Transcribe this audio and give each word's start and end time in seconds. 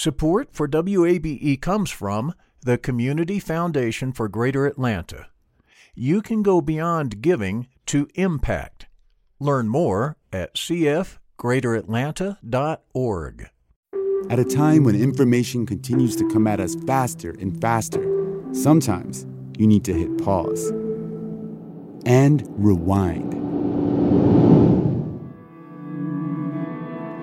Support 0.00 0.48
for 0.52 0.66
WABE 0.66 1.60
comes 1.60 1.90
from 1.90 2.32
the 2.62 2.78
Community 2.78 3.38
Foundation 3.38 4.12
for 4.12 4.30
Greater 4.30 4.64
Atlanta. 4.64 5.26
You 5.94 6.22
can 6.22 6.42
go 6.42 6.62
beyond 6.62 7.20
giving 7.20 7.68
to 7.84 8.08
impact. 8.14 8.86
Learn 9.40 9.68
more 9.68 10.16
at 10.32 10.54
cfgreateratlanta.org. 10.54 13.50
At 14.30 14.38
a 14.38 14.44
time 14.44 14.84
when 14.84 14.94
information 14.94 15.66
continues 15.66 16.16
to 16.16 16.26
come 16.30 16.46
at 16.46 16.60
us 16.60 16.76
faster 16.86 17.36
and 17.38 17.60
faster, 17.60 18.02
sometimes 18.52 19.26
you 19.58 19.66
need 19.66 19.84
to 19.84 19.92
hit 19.92 20.24
pause 20.24 20.70
and 22.06 22.48
rewind. 22.56 23.39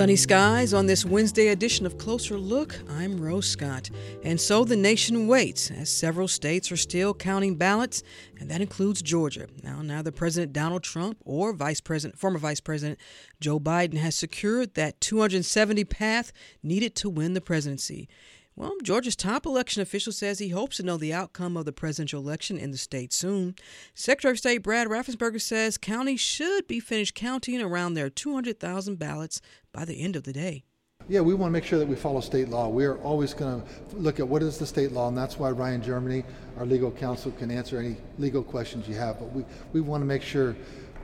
Sunny 0.00 0.16
skies 0.16 0.72
on 0.72 0.86
this 0.86 1.04
Wednesday 1.04 1.48
edition 1.48 1.84
of 1.84 1.98
Closer 1.98 2.38
Look. 2.38 2.74
I'm 2.88 3.20
Rose 3.20 3.46
Scott. 3.46 3.90
And 4.24 4.40
so 4.40 4.64
the 4.64 4.74
nation 4.74 5.26
waits 5.26 5.70
as 5.70 5.90
several 5.90 6.26
states 6.26 6.72
are 6.72 6.78
still 6.78 7.12
counting 7.12 7.56
ballots, 7.56 8.02
and 8.38 8.50
that 8.50 8.62
includes 8.62 9.02
Georgia. 9.02 9.46
Now, 9.62 9.82
neither 9.82 10.10
President 10.10 10.54
Donald 10.54 10.84
Trump 10.84 11.18
or 11.26 11.52
Vice 11.52 11.82
President, 11.82 12.18
former 12.18 12.38
Vice 12.38 12.60
President 12.60 12.98
Joe 13.42 13.60
Biden 13.60 13.98
has 13.98 14.14
secured 14.16 14.72
that 14.72 15.02
270 15.02 15.84
path 15.84 16.32
needed 16.62 16.94
to 16.94 17.10
win 17.10 17.34
the 17.34 17.42
presidency. 17.42 18.08
Well, 18.60 18.76
Georgia's 18.82 19.16
top 19.16 19.46
election 19.46 19.80
official 19.80 20.12
says 20.12 20.38
he 20.38 20.50
hopes 20.50 20.76
to 20.76 20.82
know 20.82 20.98
the 20.98 21.14
outcome 21.14 21.56
of 21.56 21.64
the 21.64 21.72
presidential 21.72 22.20
election 22.20 22.58
in 22.58 22.72
the 22.72 22.76
state 22.76 23.10
soon. 23.10 23.54
Secretary 23.94 24.32
of 24.32 24.38
State 24.38 24.58
Brad 24.58 24.86
Raffensperger 24.86 25.40
says 25.40 25.78
counties 25.78 26.20
should 26.20 26.68
be 26.68 26.78
finished 26.78 27.14
counting 27.14 27.62
around 27.62 27.94
their 27.94 28.10
200,000 28.10 28.98
ballots 28.98 29.40
by 29.72 29.86
the 29.86 30.02
end 30.02 30.14
of 30.14 30.24
the 30.24 30.34
day. 30.34 30.64
Yeah, 31.08 31.22
we 31.22 31.32
want 31.32 31.48
to 31.48 31.52
make 31.52 31.64
sure 31.64 31.78
that 31.78 31.88
we 31.88 31.96
follow 31.96 32.20
state 32.20 32.50
law. 32.50 32.68
We 32.68 32.84
are 32.84 32.98
always 32.98 33.32
going 33.32 33.62
to 33.62 33.96
look 33.96 34.20
at 34.20 34.28
what 34.28 34.42
is 34.42 34.58
the 34.58 34.66
state 34.66 34.92
law, 34.92 35.08
and 35.08 35.16
that's 35.16 35.38
why 35.38 35.48
Ryan 35.52 35.82
Germany, 35.82 36.22
our 36.58 36.66
legal 36.66 36.90
counsel, 36.90 37.32
can 37.32 37.50
answer 37.50 37.78
any 37.78 37.96
legal 38.18 38.42
questions 38.42 38.86
you 38.86 38.94
have. 38.96 39.18
But 39.18 39.32
we, 39.32 39.42
we 39.72 39.80
want 39.80 40.02
to 40.02 40.06
make 40.06 40.20
sure 40.20 40.54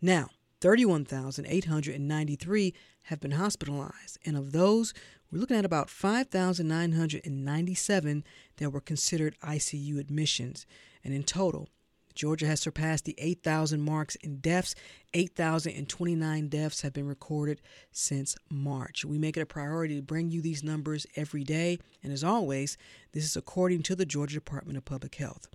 Now, 0.01 0.31
31,893 0.63 2.75
have 3.03 3.21
been 3.21 3.33
hospitalized, 3.33 4.17
and 4.25 4.39
of 4.39 4.53
those, 4.53 4.95
we're 5.31 5.41
looking 5.41 5.59
at 5.59 5.67
about 5.67 5.91
5,997 5.91 8.25
that 8.57 8.71
were 8.71 8.81
considered 8.81 9.37
ICU 9.45 10.01
admissions. 10.01 10.65
And 11.05 11.13
in 11.13 11.25
total, 11.25 11.69
Georgia 12.15 12.47
has 12.47 12.61
surpassed 12.61 13.05
the 13.05 13.15
8,000 13.19 13.81
marks 13.81 14.17
in 14.17 14.37
deaths. 14.39 14.75
8,029 15.15 16.49
deaths 16.49 16.83
have 16.83 16.93
been 16.93 17.07
recorded 17.07 17.61
since 17.93 18.37
March. 18.49 19.05
We 19.05 19.19
make 19.19 19.37
it 19.37 19.43
a 19.43 19.47
priority 19.47 19.97
to 19.97 20.03
bring 20.03 20.31
you 20.31 20.41
these 20.41 20.63
numbers 20.63 21.07
every 21.17 21.45
day. 21.45 21.79
And 22.03 22.13
as 22.13 22.25
always, 22.25 22.77
this 23.13 23.25
is 23.25 23.37
according 23.37 23.83
to 23.85 23.97
the 23.97 24.07
Georgia 24.07 24.35
Department 24.35 24.79
of 24.79 24.85
Public 24.85 25.15
Health. 25.15 25.49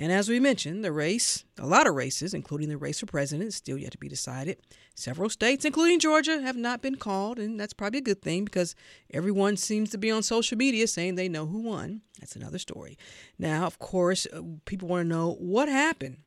And 0.00 0.12
as 0.12 0.28
we 0.28 0.38
mentioned, 0.38 0.84
the 0.84 0.92
race, 0.92 1.44
a 1.58 1.66
lot 1.66 1.88
of 1.88 1.94
races, 1.96 2.32
including 2.32 2.68
the 2.68 2.76
race 2.76 3.00
for 3.00 3.06
president, 3.06 3.52
still 3.52 3.76
yet 3.76 3.90
to 3.90 3.98
be 3.98 4.08
decided. 4.08 4.58
Several 4.94 5.28
states, 5.28 5.64
including 5.64 5.98
Georgia, 5.98 6.40
have 6.40 6.56
not 6.56 6.80
been 6.80 6.94
called, 6.94 7.40
and 7.40 7.58
that's 7.58 7.72
probably 7.72 7.98
a 7.98 8.02
good 8.02 8.22
thing 8.22 8.44
because 8.44 8.76
everyone 9.12 9.56
seems 9.56 9.90
to 9.90 9.98
be 9.98 10.08
on 10.12 10.22
social 10.22 10.56
media 10.56 10.86
saying 10.86 11.16
they 11.16 11.28
know 11.28 11.46
who 11.46 11.58
won. 11.58 12.02
That's 12.20 12.36
another 12.36 12.60
story. 12.60 12.96
Now, 13.40 13.66
of 13.66 13.80
course, 13.80 14.24
uh, 14.32 14.42
people 14.66 14.86
want 14.86 15.04
to 15.04 15.08
know 15.08 15.32
what 15.40 15.68
happened 15.68 16.18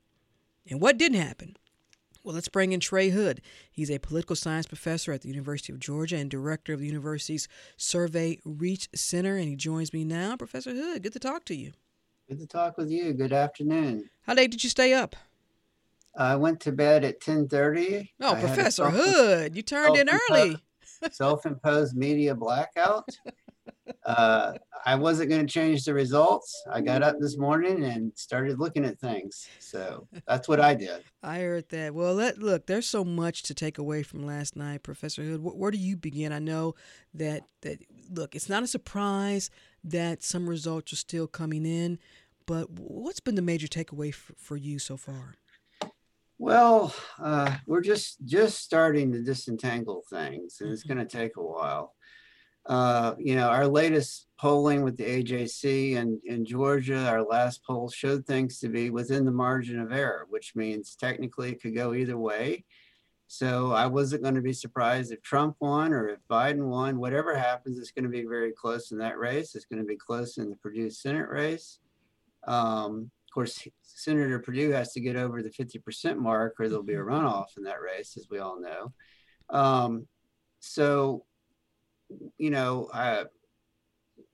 and 0.69 0.81
what 0.81 0.97
didn't 0.97 1.21
happen. 1.21 1.55
Well, 2.25 2.35
let's 2.35 2.49
bring 2.49 2.73
in 2.73 2.81
Trey 2.81 3.09
Hood. 3.09 3.41
He's 3.71 3.89
a 3.89 3.99
political 3.99 4.35
science 4.35 4.67
professor 4.67 5.13
at 5.13 5.21
the 5.21 5.29
University 5.29 5.71
of 5.71 5.79
Georgia 5.79 6.17
and 6.17 6.29
director 6.29 6.73
of 6.73 6.81
the 6.81 6.88
university's 6.88 7.47
Survey 7.77 8.38
Reach 8.43 8.89
Center, 8.93 9.38
and 9.38 9.47
he 9.47 9.55
joins 9.55 9.93
me 9.93 10.03
now. 10.03 10.35
Professor 10.35 10.73
Hood, 10.73 11.03
good 11.03 11.13
to 11.13 11.19
talk 11.19 11.45
to 11.45 11.55
you. 11.55 11.71
Good 12.31 12.40
to 12.40 12.47
talk 12.47 12.78
with 12.78 12.90
you. 12.90 13.12
Good 13.12 13.34
afternoon. 13.34 14.09
How 14.22 14.34
late 14.36 14.52
did 14.52 14.64
you 14.64 14.69
stay 14.69 14.94
up? 14.94 15.18
I 16.16 16.38
went 16.38 16.62
to 16.62 16.72
bed 16.72 17.03
at 17.03 17.19
10:30. 17.19 18.08
Oh, 18.22 18.38
Professor 18.40 18.90
Hood, 18.90 19.53
you 19.53 19.62
turned 19.62 19.97
in 19.97 20.08
early. 20.09 20.56
self-imposed 21.12 21.94
media 21.97 22.34
blackout. 22.34 23.09
Uh, 24.06 24.53
I 24.86 24.96
wasn't 24.96 25.30
going 25.30 25.46
to 25.46 25.52
change 25.52 25.84
the 25.84 25.94
results. 25.94 26.64
I 26.72 26.80
got 26.80 27.03
up 27.03 27.18
this 27.19 27.38
morning 27.38 27.84
and 27.84 28.12
started 28.16 28.59
looking 28.59 28.86
at 28.86 29.00
things. 29.00 29.50
So 29.59 30.08
that's 30.25 30.48
what 30.48 30.62
I 30.62 30.74
did. 30.74 31.03
I 31.22 31.40
heard 31.40 31.68
that. 31.69 31.94
Well, 31.94 32.13
let, 32.13 32.38
look, 32.38 32.66
there's 32.66 32.88
so 32.88 33.03
much 33.03 33.44
to 33.44 33.53
take 33.53 33.78
away 33.78 34.04
from 34.04 34.25
last 34.25 34.56
night, 34.56 34.84
Professor 34.84 35.22
Hood. 35.22 35.44
Where, 35.44 35.54
where 35.54 35.72
do 35.72 35.77
you 35.77 35.98
begin? 35.98 36.31
I 36.31 36.39
know 36.39 36.75
that 37.13 37.44
that 37.62 37.80
look, 38.10 38.36
it's 38.36 38.50
not 38.50 38.63
a 38.63 38.68
surprise 38.68 39.50
that 39.84 40.24
some 40.24 40.50
results 40.50 40.94
are 40.94 40.98
still 40.98 41.27
coming 41.27 41.66
in. 41.66 42.00
But 42.45 42.69
what's 42.71 43.19
been 43.19 43.35
the 43.35 43.41
major 43.41 43.67
takeaway 43.67 44.13
for, 44.13 44.33
for 44.38 44.57
you 44.57 44.79
so 44.79 44.97
far? 44.97 45.35
Well, 46.38 46.93
uh, 47.19 47.55
we're 47.67 47.81
just 47.81 48.25
just 48.25 48.61
starting 48.61 49.11
to 49.11 49.21
disentangle 49.21 50.03
things, 50.09 50.57
and 50.59 50.71
it's 50.71 50.83
mm-hmm. 50.83 50.93
going 50.93 51.07
to 51.07 51.17
take 51.17 51.38
a 51.38 51.43
while. 51.43 51.93
Uh, 52.65 53.15
you 53.17 53.35
know, 53.35 53.47
our 53.47 53.67
latest 53.67 54.27
polling 54.39 54.83
with 54.83 54.97
the 54.97 55.03
AJC 55.03 55.97
and 55.97 56.19
in 56.25 56.45
Georgia, 56.45 57.07
our 57.07 57.23
last 57.23 57.63
poll 57.63 57.89
showed 57.89 58.25
things 58.25 58.59
to 58.59 58.69
be 58.69 58.89
within 58.89 59.25
the 59.25 59.31
margin 59.31 59.79
of 59.79 59.91
error, 59.91 60.25
which 60.29 60.55
means 60.55 60.95
technically 60.95 61.51
it 61.51 61.61
could 61.61 61.75
go 61.75 61.93
either 61.93 62.17
way. 62.17 62.65
So 63.27 63.71
I 63.71 63.88
wasn't 63.88 64.23
going 64.23 64.35
to 64.35 64.41
be 64.41 64.51
surprised 64.51 65.11
if 65.11 65.21
Trump 65.21 65.55
won 65.59 65.93
or 65.93 66.09
if 66.09 66.19
Biden 66.29 66.67
won. 66.67 66.99
Whatever 66.99 67.35
happens, 67.35 67.79
it's 67.79 67.91
going 67.91 68.03
to 68.03 68.09
be 68.09 68.25
very 68.25 68.51
close 68.51 68.91
in 68.91 68.97
that 68.97 69.17
race. 69.17 69.55
It's 69.55 69.65
going 69.65 69.81
to 69.81 69.88
be 69.88 69.95
close 69.95 70.38
in 70.38 70.49
the 70.49 70.55
Perdue 70.57 70.89
Senate 70.89 71.29
race. 71.29 71.79
Um, 72.45 73.11
of 73.27 73.33
course, 73.33 73.67
Senator 73.81 74.39
Perdue 74.39 74.71
has 74.71 74.93
to 74.93 74.99
get 74.99 75.15
over 75.15 75.41
the 75.41 75.49
50% 75.49 76.17
mark, 76.17 76.55
or 76.59 76.67
there'll 76.67 76.83
be 76.83 76.93
a 76.93 76.97
mm-hmm. 76.97 77.09
runoff 77.09 77.57
in 77.57 77.63
that 77.63 77.81
race, 77.81 78.17
as 78.17 78.27
we 78.29 78.39
all 78.39 78.59
know. 78.59 78.93
Um, 79.49 80.07
so, 80.59 81.25
you 82.38 82.49
know, 82.49 82.89
I, 82.93 83.25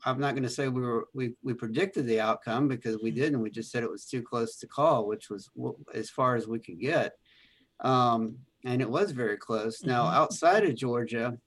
I'm 0.06 0.20
not 0.20 0.34
going 0.34 0.44
to 0.44 0.50
say 0.50 0.68
we 0.68 0.82
were 0.82 1.08
we 1.14 1.34
we 1.44 1.54
predicted 1.54 2.06
the 2.06 2.22
outcome 2.22 2.68
because 2.68 3.02
we 3.02 3.12
mm-hmm. 3.12 3.20
didn't. 3.20 3.42
We 3.42 3.50
just 3.50 3.72
said 3.72 3.84
it 3.84 3.92
was 3.92 4.06
too 4.06 4.22
close 4.22 4.58
to 4.58 4.68
call, 4.68 5.08
which 5.08 5.30
was 5.30 5.50
as 5.94 6.10
far 6.10 6.36
as 6.36 6.48
we 6.48 6.60
could 6.60 6.80
get, 6.80 7.14
um, 7.82 8.38
and 8.66 8.82
it 8.82 8.90
was 8.90 9.12
very 9.12 9.38
close. 9.38 9.84
Now, 9.84 10.06
mm-hmm. 10.06 10.16
outside 10.16 10.66
of 10.66 10.76
Georgia, 10.76 11.38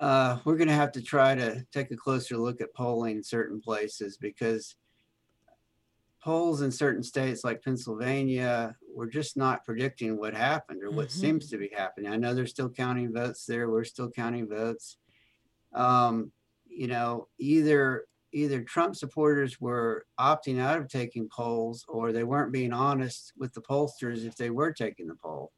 uh, 0.00 0.38
we're 0.44 0.56
going 0.56 0.68
to 0.68 0.74
have 0.74 0.92
to 0.92 1.02
try 1.02 1.34
to 1.34 1.64
take 1.72 1.90
a 1.90 1.96
closer 1.96 2.36
look 2.36 2.60
at 2.60 2.74
polling 2.74 3.18
in 3.18 3.22
certain 3.22 3.60
places 3.60 4.16
because 4.16 4.74
polls 6.22 6.62
in 6.62 6.70
certain 6.70 7.02
states 7.02 7.42
like 7.44 7.62
Pennsylvania 7.62 8.76
were 8.94 9.08
just 9.08 9.36
not 9.36 9.64
predicting 9.64 10.18
what 10.18 10.34
happened 10.34 10.82
or 10.82 10.90
what 10.90 11.08
mm-hmm. 11.08 11.20
seems 11.20 11.50
to 11.50 11.58
be 11.58 11.70
happening. 11.74 12.12
I 12.12 12.16
know 12.16 12.34
they're 12.34 12.46
still 12.46 12.68
counting 12.68 13.12
votes 13.12 13.44
there. 13.44 13.68
We're 13.68 13.84
still 13.84 14.10
counting 14.10 14.48
votes. 14.48 14.98
Um, 15.74 16.30
you 16.68 16.86
know, 16.86 17.28
either 17.38 18.04
either 18.34 18.62
Trump 18.62 18.96
supporters 18.96 19.60
were 19.60 20.06
opting 20.18 20.58
out 20.58 20.78
of 20.78 20.88
taking 20.88 21.28
polls 21.28 21.84
or 21.86 22.12
they 22.12 22.24
weren't 22.24 22.52
being 22.52 22.72
honest 22.72 23.32
with 23.36 23.52
the 23.52 23.60
pollsters 23.60 24.24
if 24.26 24.36
they 24.36 24.48
were 24.48 24.72
taking 24.72 25.06
the 25.06 25.14
poll. 25.14 25.52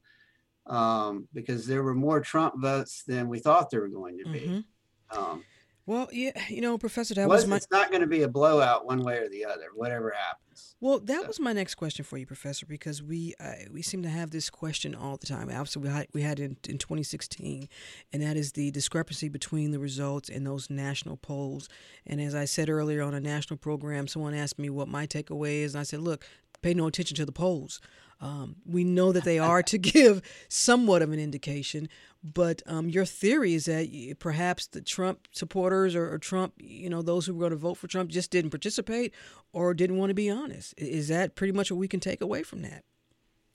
Um, 0.67 1.29
because 1.35 1.67
there 1.67 1.83
were 1.83 1.95
more 1.95 2.21
Trump 2.21 2.55
votes 2.57 3.05
than 3.07 3.29
we 3.29 3.39
thought 3.39 3.71
there 3.71 3.83
were 3.83 3.89
going 3.89 4.19
to 4.19 4.31
be. 4.31 4.41
Mm-hmm. 4.41 5.19
Um, 5.19 5.45
well, 5.87 6.09
yeah, 6.13 6.31
you 6.49 6.63
know, 6.63 6.79
Professor, 6.79 7.13
that 7.15 7.29
was, 7.29 7.43
was 7.43 7.49
my. 7.49 7.57
It's 7.57 7.71
not 7.71 7.91
going 7.91 8.01
to 8.01 8.07
be 8.07 8.23
a 8.23 8.29
blowout 8.29 8.87
one 8.87 9.05
way 9.05 9.19
or 9.19 9.29
the 9.29 9.45
other, 9.45 9.67
whatever 9.75 10.15
happens. 10.17 10.75
Well, 10.81 10.99
that 11.01 11.23
so. 11.23 11.27
was 11.27 11.41
my 11.41 11.53
next 11.53 11.75
question 11.75 12.07
for 12.07 12.17
you, 12.17 12.25
Professor, 12.25 12.65
because 12.65 13.03
we 13.03 13.35
uh, 13.39 13.53
we 13.71 13.83
seem 13.83 14.03
to 14.03 14.09
have 14.09 14.31
this 14.31 14.49
question 14.49 14.95
all 14.95 15.19
the 15.19 15.27
time. 15.27 15.51
Obviously, 15.51 15.83
we 15.83 15.89
had, 15.89 16.07
we 16.15 16.23
had 16.23 16.41
in, 16.41 16.57
in 16.69 16.79
2016, 16.79 17.69
and 18.13 18.23
that 18.23 18.37
is 18.37 18.53
the 18.53 18.71
discrepancy 18.71 19.29
between 19.29 19.73
the 19.73 19.79
results 19.79 20.31
and 20.31 20.47
those 20.47 20.71
national 20.71 21.19
polls. 21.19 21.69
And 22.07 22.19
as 22.19 22.35
I 22.35 22.47
said 22.47 22.71
earlier 22.71 23.03
on 23.03 23.13
a 23.13 23.21
national 23.21 23.59
program, 23.59 24.09
someone 24.09 24.35
asked 24.35 24.59
me 24.59 24.71
what 24.71 24.89
my 24.89 25.07
takeaway 25.07 25.63
is, 25.63 25.75
and 25.75 25.81
I 25.81 25.85
said, 25.85 26.01
look, 26.01 26.25
pay 26.63 26.73
no 26.73 26.87
attention 26.87 27.17
to 27.17 27.27
the 27.27 27.33
polls. 27.33 27.81
Um, 28.25 28.57
we 28.65 28.85
know 28.85 29.13
that 29.13 29.25
they 29.25 29.39
are 29.39 29.63
to 29.65 29.77
give 29.93 30.23
somewhat 30.49 31.03
of 31.03 31.13
an 31.13 31.21
indication, 31.21 31.91
but 32.23 32.63
um, 32.67 32.89
your 32.89 33.05
theory 33.05 33.53
is 33.53 33.67
that 33.67 34.17
perhaps 34.19 34.67
the 34.67 34.81
Trump 34.81 35.29
supporters 35.31 35.95
or, 35.95 36.11
or, 36.11 36.19
Trump, 36.19 36.55
you 36.59 36.89
know, 36.89 37.03
those 37.03 37.27
who 37.27 37.35
were 37.35 37.41
going 37.41 37.51
to 37.51 37.57
vote 37.57 37.75
for 37.75 37.87
Trump 37.87 38.11
just 38.11 38.31
didn't 38.31 38.51
participate 38.51 39.13
or 39.53 39.75
didn't 39.75 39.99
want 39.99 40.09
to 40.09 40.15
be 40.15 40.31
honest. 40.31 40.73
Is 40.79 41.09
that 41.09 41.35
pretty 41.35 41.53
much 41.53 41.71
what 41.71 41.77
we 41.77 41.87
can 41.87 42.01
take 42.01 42.23
away 42.23 42.43
from 42.43 42.63
that? 42.63 42.83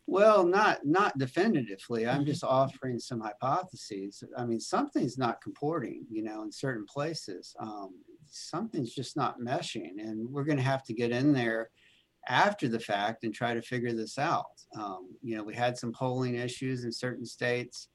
Well, 0.05 0.43
not 0.43 0.85
not 0.85 1.17
definitively. 1.19 2.07
I'm 2.07 2.21
mm-hmm. 2.21 2.31
just 2.31 2.43
offering 2.43 2.99
some 2.99 3.21
hypotheses. 3.21 4.23
I 4.35 4.45
mean, 4.45 4.59
something's 4.59 5.19
not 5.19 5.41
comporting, 5.41 6.05
you 6.09 6.23
know, 6.23 6.41
in 6.41 6.51
certain 6.51 6.85
places. 6.85 7.55
Um, 7.59 7.91
something's 8.25 8.93
just 8.93 9.15
not 9.15 9.39
meshing, 9.39 9.99
and 9.99 10.27
we're 10.27 10.45
going 10.45 10.57
to 10.57 10.63
have 10.63 10.83
to 10.85 10.93
get 10.93 11.11
in 11.11 11.31
there 11.31 11.69
after 12.27 12.67
the 12.67 12.79
fact 12.79 13.23
and 13.23 13.33
try 13.33 13.53
to 13.53 13.61
figure 13.61 13.93
this 13.93 14.17
out. 14.17 14.51
Um, 14.77 15.09
you 15.23 15.37
know, 15.37 15.43
we 15.43 15.55
had 15.55 15.77
some 15.77 15.91
polling 15.91 16.35
issues 16.35 16.83
in 16.83 16.91
certain 16.91 17.25
states 17.25 17.87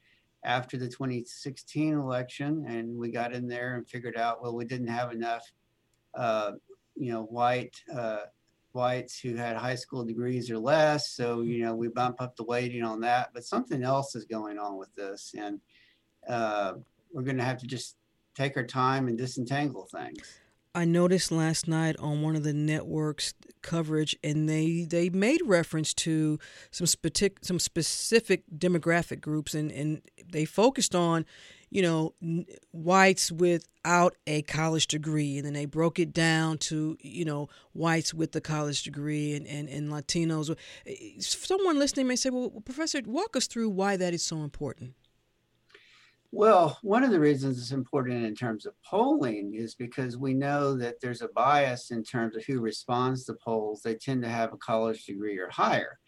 after 0.44 0.76
the 0.76 0.88
2016 0.88 1.94
election, 1.94 2.65
and 2.69 2.97
we 2.97 3.11
got 3.11 3.32
in 3.32 3.49
there 3.49 3.76
and 3.76 3.88
figured 3.88 4.17
out, 4.17 4.43
well, 4.43 4.55
we 4.55 4.65
didn't 4.65 4.88
have 4.88 5.12
enough, 5.12 5.50
uh, 6.15 6.53
you 6.97 7.12
know, 7.12 7.23
white 7.25 7.75
uh, 7.94 8.23
whites 8.73 9.19
who 9.19 9.37
had 9.37 9.56
high 9.56 9.75
school 9.75 10.05
degrees 10.05 10.50
or 10.50 10.59
less. 10.59 11.11
So, 11.12 11.43
you 11.43 11.65
know, 11.65 11.75
we 11.75 11.88
bump 11.88 12.21
up 12.21 12.37
the 12.37 12.44
weighting 12.44 12.82
on 12.82 13.00
that. 13.00 13.31
But 13.32 13.44
something 13.44 13.82
else 13.82 14.15
is 14.15 14.25
going 14.25 14.59
on 14.59 14.76
with 14.76 14.94
this, 14.94 15.35
and 15.38 15.61
uh, 16.29 16.75
we're 17.12 17.23
going 17.23 17.38
to 17.38 17.44
have 17.44 17.59
to 17.59 17.67
just 17.67 17.97
take 18.35 18.56
our 18.56 18.67
time 18.67 19.09
and 19.09 19.17
disentangle 19.17 19.88
things. 19.91 20.41
I 20.75 20.85
noticed 20.85 21.31
last 21.31 21.69
night 21.69 21.97
on 21.99 22.21
one 22.23 22.35
of 22.35 22.43
the 22.43 22.53
networks 22.53 23.32
coverage, 23.62 24.17
and 24.25 24.49
they, 24.49 24.87
they 24.88 25.09
made 25.09 25.41
reference 25.44 25.94
to 25.94 26.38
some 26.71 26.87
specific 26.87 27.38
some 27.43 27.61
specific 27.61 28.43
demographic 28.56 29.21
groups, 29.21 29.55
and, 29.55 29.71
and 29.71 30.03
they 30.29 30.44
focused 30.44 30.94
on, 30.94 31.26
you 31.71 31.81
know, 31.81 32.15
whites 32.73 33.31
without 33.31 34.17
a 34.26 34.43
college 34.43 34.88
degree, 34.88 35.37
and 35.37 35.47
then 35.47 35.53
they 35.53 35.67
broke 35.67 36.00
it 36.00 36.12
down 36.12 36.59
to 36.59 36.97
you 37.00 37.25
know 37.25 37.49
whites 37.73 38.12
with 38.12 38.32
the 38.32 38.41
college 38.41 38.82
degree 38.82 39.35
and, 39.35 39.47
and, 39.47 39.69
and 39.69 39.91
Latinos. 39.91 40.50
Uh, 40.50 40.56
someone 41.21 41.79
listening 41.79 42.09
may 42.09 42.17
say, 42.17 42.31
"Well, 42.31 42.50
Professor, 42.65 43.00
walk 43.06 43.37
us 43.37 43.47
through 43.47 43.71
why 43.71 43.97
that 43.97 44.12
is 44.12 44.25
so 44.25 44.43
important." 44.43 44.94
Well, 46.36 46.76
one 46.82 47.04
of 47.04 47.12
the 47.12 47.20
reasons 47.20 47.58
it's 47.58 47.70
important 47.70 48.25
in 48.25 48.34
terms 48.34 48.66
of 48.66 48.75
polling 48.82 49.54
is 49.54 49.76
because 49.76 50.16
we 50.16 50.34
know 50.34 50.75
that 50.75 51.00
there's 51.00 51.22
a 51.22 51.28
bias 51.28 51.92
in 51.92 52.02
terms 52.02 52.34
of 52.34 52.44
who 52.44 52.58
responds 52.58 53.25
to 53.25 53.34
polls. 53.34 53.82
They 53.82 53.94
tend 53.94 54.25
to 54.25 54.28
have 54.28 54.52
a 54.52 54.56
college 54.56 55.06
degree 55.06 55.38
or 55.38 55.48
higher. 55.48 56.00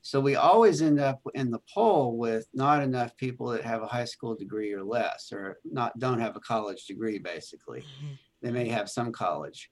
So 0.00 0.20
we 0.20 0.36
always 0.36 0.80
end 0.80 1.00
up 1.00 1.20
in 1.34 1.50
the 1.50 1.60
poll 1.72 2.16
with 2.16 2.48
not 2.54 2.82
enough 2.82 3.14
people 3.18 3.48
that 3.48 3.62
have 3.64 3.82
a 3.82 3.86
high 3.86 4.06
school 4.06 4.34
degree 4.34 4.72
or 4.72 4.82
less, 4.82 5.30
or 5.30 5.58
not 5.66 5.98
don't 5.98 6.20
have 6.20 6.36
a 6.36 6.40
college 6.40 6.86
degree. 6.86 7.18
Basically, 7.18 7.80
mm-hmm. 7.80 8.14
they 8.40 8.50
may 8.50 8.68
have 8.68 8.88
some 8.88 9.12
college, 9.12 9.70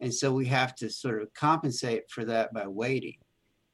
and 0.00 0.12
so 0.12 0.30
we 0.30 0.44
have 0.44 0.74
to 0.76 0.90
sort 0.90 1.22
of 1.22 1.32
compensate 1.32 2.10
for 2.10 2.26
that 2.26 2.52
by 2.52 2.66
weighting. 2.66 3.16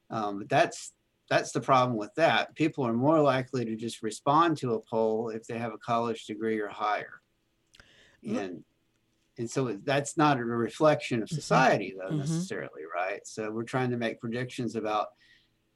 Um, 0.09 0.39
but 0.39 0.49
that's 0.49 0.93
that's 1.31 1.53
the 1.53 1.61
problem 1.61 1.97
with 1.97 2.13
that. 2.15 2.53
People 2.55 2.85
are 2.85 2.91
more 2.91 3.21
likely 3.21 3.63
to 3.63 3.77
just 3.77 4.03
respond 4.03 4.57
to 4.57 4.73
a 4.73 4.81
poll 4.81 5.29
if 5.29 5.47
they 5.47 5.57
have 5.57 5.71
a 5.73 5.77
college 5.77 6.25
degree 6.25 6.59
or 6.59 6.67
higher. 6.67 7.21
And 8.35 8.65
and 9.37 9.49
so 9.49 9.79
that's 9.85 10.17
not 10.17 10.39
a 10.39 10.43
reflection 10.43 11.23
of 11.23 11.29
mm-hmm. 11.29 11.35
society 11.35 11.95
though 11.97 12.09
mm-hmm. 12.09 12.19
necessarily, 12.19 12.81
right? 12.93 13.25
So 13.25 13.49
we're 13.49 13.63
trying 13.63 13.91
to 13.91 13.97
make 13.97 14.19
predictions 14.19 14.75
about 14.75 15.07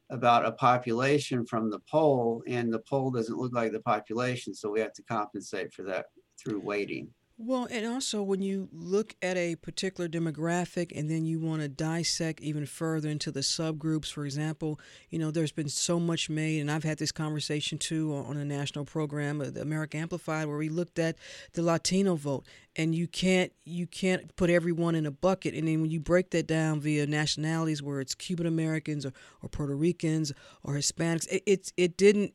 about 0.09 0.45
a 0.45 0.51
population 0.51 1.45
from 1.45 1.71
the 1.71 1.79
poll 1.89 2.43
and 2.47 2.71
the 2.71 2.79
poll 2.79 3.09
doesn't 3.09 3.37
look 3.37 3.53
like 3.53 3.71
the 3.71 3.79
population, 3.79 4.53
so 4.53 4.69
we 4.69 4.81
have 4.81 4.93
to 4.95 5.03
compensate 5.03 5.73
for 5.73 5.83
that 5.83 6.07
through 6.37 6.59
weighting. 6.59 7.07
Well, 7.37 7.67
and 7.69 7.85
also 7.85 8.23
when 8.23 8.41
you 8.41 8.69
look 8.71 9.13
at 9.21 9.35
a 9.35 9.57
particular 9.57 10.07
demographic 10.07 10.97
and 10.97 11.11
then 11.11 11.25
you 11.25 11.37
want 11.37 11.61
to 11.63 11.67
dissect 11.67 12.39
even 12.39 12.65
further 12.65 13.09
into 13.09 13.29
the 13.29 13.41
subgroups, 13.41 14.09
for 14.09 14.23
example, 14.23 14.79
you 15.09 15.19
know, 15.19 15.31
there's 15.31 15.51
been 15.51 15.67
so 15.67 15.99
much 15.99 16.29
made, 16.29 16.61
and 16.61 16.71
I've 16.71 16.85
had 16.85 16.97
this 16.97 17.11
conversation 17.11 17.77
too 17.77 18.15
on 18.15 18.37
a 18.37 18.45
national 18.45 18.85
program, 18.85 19.41
uh, 19.41 19.49
the 19.49 19.61
America 19.61 19.97
Amplified, 19.97 20.47
where 20.47 20.57
we 20.57 20.69
looked 20.69 20.97
at 20.97 21.17
the 21.51 21.61
Latino 21.61 22.15
vote, 22.15 22.45
and 22.77 22.95
you 22.95 23.05
can't 23.05 23.51
you 23.65 23.85
can't 23.85 24.33
put 24.37 24.49
everyone 24.49 24.95
in 24.95 25.05
a 25.05 25.11
bucket, 25.11 25.53
and 25.55 25.67
then 25.67 25.81
when 25.81 25.91
you 25.91 25.99
break 25.99 26.29
that 26.29 26.47
down 26.47 26.79
via 26.79 27.05
nationalities, 27.05 27.83
where 27.83 27.99
it's 27.99 28.15
Cuban 28.15 28.45
Americans 28.45 29.05
or, 29.05 29.11
or 29.41 29.49
Puerto 29.49 29.75
Ricans 29.75 30.31
or 30.63 30.75
Hispanics, 30.75 31.27
it, 31.29 31.43
it 31.45 31.73
it 31.75 31.97
didn't 31.97 32.33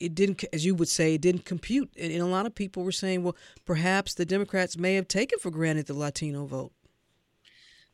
it 0.00 0.14
didn't, 0.14 0.44
as 0.52 0.64
you 0.64 0.74
would 0.74 0.88
say, 0.88 1.14
it 1.14 1.20
didn't 1.20 1.44
compute. 1.44 1.90
And, 1.96 2.10
and 2.10 2.22
a 2.22 2.26
lot 2.26 2.46
of 2.46 2.54
people 2.54 2.82
were 2.82 2.92
saying, 2.92 3.22
well, 3.22 3.36
perhaps 3.66 4.14
the 4.14 4.24
Democrats 4.24 4.76
may 4.76 4.94
have 4.94 5.06
taken 5.06 5.38
for 5.38 5.50
granted 5.50 5.86
the 5.86 5.94
Latino 5.94 6.46
vote. 6.46 6.72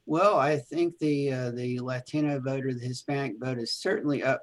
Well, 0.06 0.38
I 0.38 0.56
think 0.56 0.98
the 0.98 1.32
uh, 1.32 1.50
the 1.50 1.80
Latino 1.80 2.38
vote 2.38 2.64
or 2.64 2.72
the 2.72 2.86
Hispanic 2.86 3.34
vote 3.40 3.58
is 3.58 3.72
certainly 3.72 4.22
up 4.22 4.42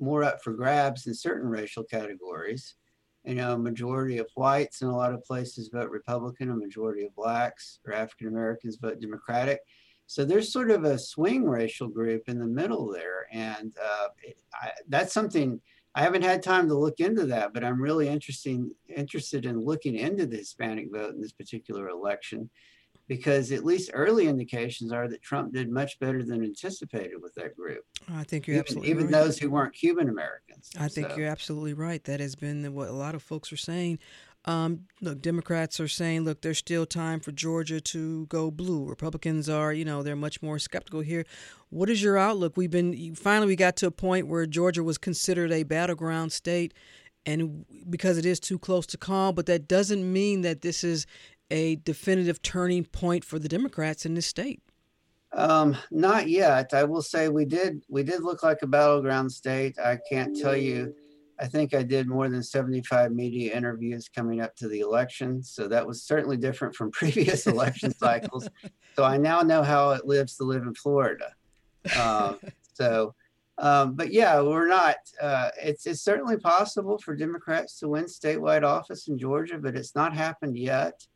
more 0.00 0.24
up 0.24 0.42
for 0.42 0.54
grabs 0.54 1.06
in 1.06 1.14
certain 1.14 1.50
racial 1.50 1.84
categories. 1.84 2.76
You 3.24 3.34
know, 3.34 3.52
a 3.52 3.58
majority 3.58 4.18
of 4.18 4.26
whites 4.34 4.80
in 4.80 4.88
a 4.88 4.96
lot 4.96 5.12
of 5.12 5.22
places 5.24 5.68
vote 5.68 5.90
Republican, 5.90 6.50
a 6.50 6.56
majority 6.56 7.04
of 7.04 7.14
blacks 7.14 7.78
or 7.86 7.92
African 7.92 8.28
Americans 8.28 8.78
vote 8.80 9.00
Democratic. 9.00 9.60
So 10.06 10.24
there's 10.24 10.52
sort 10.52 10.70
of 10.70 10.84
a 10.84 10.98
swing 10.98 11.44
racial 11.44 11.88
group 11.88 12.28
in 12.28 12.38
the 12.38 12.46
middle 12.46 12.90
there, 12.90 13.28
and 13.30 13.74
uh, 13.80 14.08
I, 14.54 14.70
that's 14.88 15.12
something 15.12 15.60
I 15.94 16.02
haven't 16.02 16.22
had 16.22 16.42
time 16.42 16.68
to 16.68 16.74
look 16.74 17.00
into 17.00 17.26
that, 17.26 17.52
but 17.52 17.64
I'm 17.64 17.80
really 17.80 18.08
interesting 18.08 18.70
interested 18.94 19.44
in 19.44 19.60
looking 19.60 19.96
into 19.96 20.26
the 20.26 20.38
Hispanic 20.38 20.90
vote 20.90 21.14
in 21.14 21.20
this 21.20 21.32
particular 21.32 21.88
election 21.88 22.48
because 23.08 23.52
at 23.52 23.64
least 23.64 23.90
early 23.92 24.26
indications 24.26 24.92
are 24.92 25.08
that 25.08 25.22
Trump 25.22 25.52
did 25.52 25.70
much 25.70 25.98
better 25.98 26.22
than 26.22 26.42
anticipated 26.42 27.20
with 27.20 27.34
that 27.34 27.54
group. 27.54 27.84
I 28.10 28.24
think 28.24 28.46
you're 28.46 28.54
even, 28.54 28.64
absolutely 28.64 28.90
even 28.90 29.04
right. 29.04 29.12
those 29.12 29.38
who 29.38 29.50
weren't 29.50 29.74
Cuban 29.74 30.08
Americans. 30.08 30.70
I 30.78 30.88
think 30.88 31.10
so. 31.10 31.16
you're 31.16 31.28
absolutely 31.28 31.74
right. 31.74 32.02
That 32.04 32.20
has 32.20 32.34
been 32.34 32.72
what 32.74 32.88
a 32.88 32.92
lot 32.92 33.14
of 33.14 33.22
folks 33.22 33.52
are 33.52 33.58
saying. 33.58 33.98
Um, 34.44 34.86
look, 35.00 35.22
Democrats 35.22 35.78
are 35.78 35.88
saying, 35.88 36.24
look, 36.24 36.40
there's 36.40 36.58
still 36.58 36.84
time 36.84 37.20
for 37.20 37.30
Georgia 37.30 37.80
to 37.80 38.26
go 38.26 38.50
blue. 38.50 38.84
Republicans 38.88 39.48
are, 39.48 39.72
you 39.72 39.84
know, 39.84 40.02
they're 40.02 40.16
much 40.16 40.42
more 40.42 40.58
skeptical 40.58 41.00
here. 41.00 41.24
What 41.70 41.88
is 41.88 42.02
your 42.02 42.18
outlook? 42.18 42.56
We've 42.56 42.70
been 42.70 43.14
finally 43.14 43.46
we 43.46 43.56
got 43.56 43.76
to 43.76 43.86
a 43.86 43.92
point 43.92 44.26
where 44.26 44.44
Georgia 44.46 44.82
was 44.82 44.98
considered 44.98 45.52
a 45.52 45.62
battleground 45.62 46.32
state, 46.32 46.74
and 47.24 47.64
because 47.88 48.18
it 48.18 48.26
is 48.26 48.40
too 48.40 48.58
close 48.58 48.84
to 48.86 48.98
call, 48.98 49.32
but 49.32 49.46
that 49.46 49.68
doesn't 49.68 50.12
mean 50.12 50.40
that 50.42 50.62
this 50.62 50.82
is 50.82 51.06
a 51.50 51.76
definitive 51.76 52.42
turning 52.42 52.84
point 52.84 53.24
for 53.24 53.38
the 53.38 53.48
Democrats 53.48 54.04
in 54.04 54.14
this 54.14 54.26
state. 54.26 54.60
Um, 55.34 55.76
not 55.90 56.28
yet. 56.28 56.74
I 56.74 56.84
will 56.84 57.00
say 57.00 57.28
we 57.28 57.44
did 57.44 57.84
we 57.88 58.02
did 58.02 58.22
look 58.22 58.42
like 58.42 58.62
a 58.62 58.66
battleground 58.66 59.30
state. 59.30 59.78
I 59.78 59.98
can't 60.10 60.36
tell 60.38 60.56
you. 60.56 60.94
I 61.40 61.46
think 61.46 61.74
I 61.74 61.82
did 61.82 62.06
more 62.06 62.28
than 62.28 62.42
75 62.42 63.12
media 63.12 63.56
interviews 63.56 64.08
coming 64.08 64.40
up 64.40 64.54
to 64.56 64.68
the 64.68 64.80
election. 64.80 65.42
So 65.42 65.68
that 65.68 65.86
was 65.86 66.02
certainly 66.02 66.36
different 66.36 66.74
from 66.74 66.90
previous 66.92 67.46
election 67.46 67.94
cycles. 67.94 68.48
So 68.94 69.04
I 69.04 69.16
now 69.16 69.40
know 69.40 69.62
how 69.62 69.92
it 69.92 70.04
lives 70.04 70.36
to 70.36 70.44
live 70.44 70.64
in 70.64 70.74
Florida. 70.74 71.32
Um, 71.98 72.36
so, 72.74 73.14
um, 73.56 73.94
but 73.94 74.12
yeah, 74.12 74.38
we're 74.42 74.68
not. 74.68 74.96
Uh, 75.18 75.48
it's 75.62 75.86
it's 75.86 76.02
certainly 76.02 76.36
possible 76.36 76.98
for 76.98 77.16
Democrats 77.16 77.78
to 77.78 77.88
win 77.88 78.04
statewide 78.04 78.64
office 78.64 79.08
in 79.08 79.16
Georgia, 79.16 79.56
but 79.56 79.76
it's 79.76 79.94
not 79.94 80.14
happened 80.14 80.58
yet. 80.58 81.06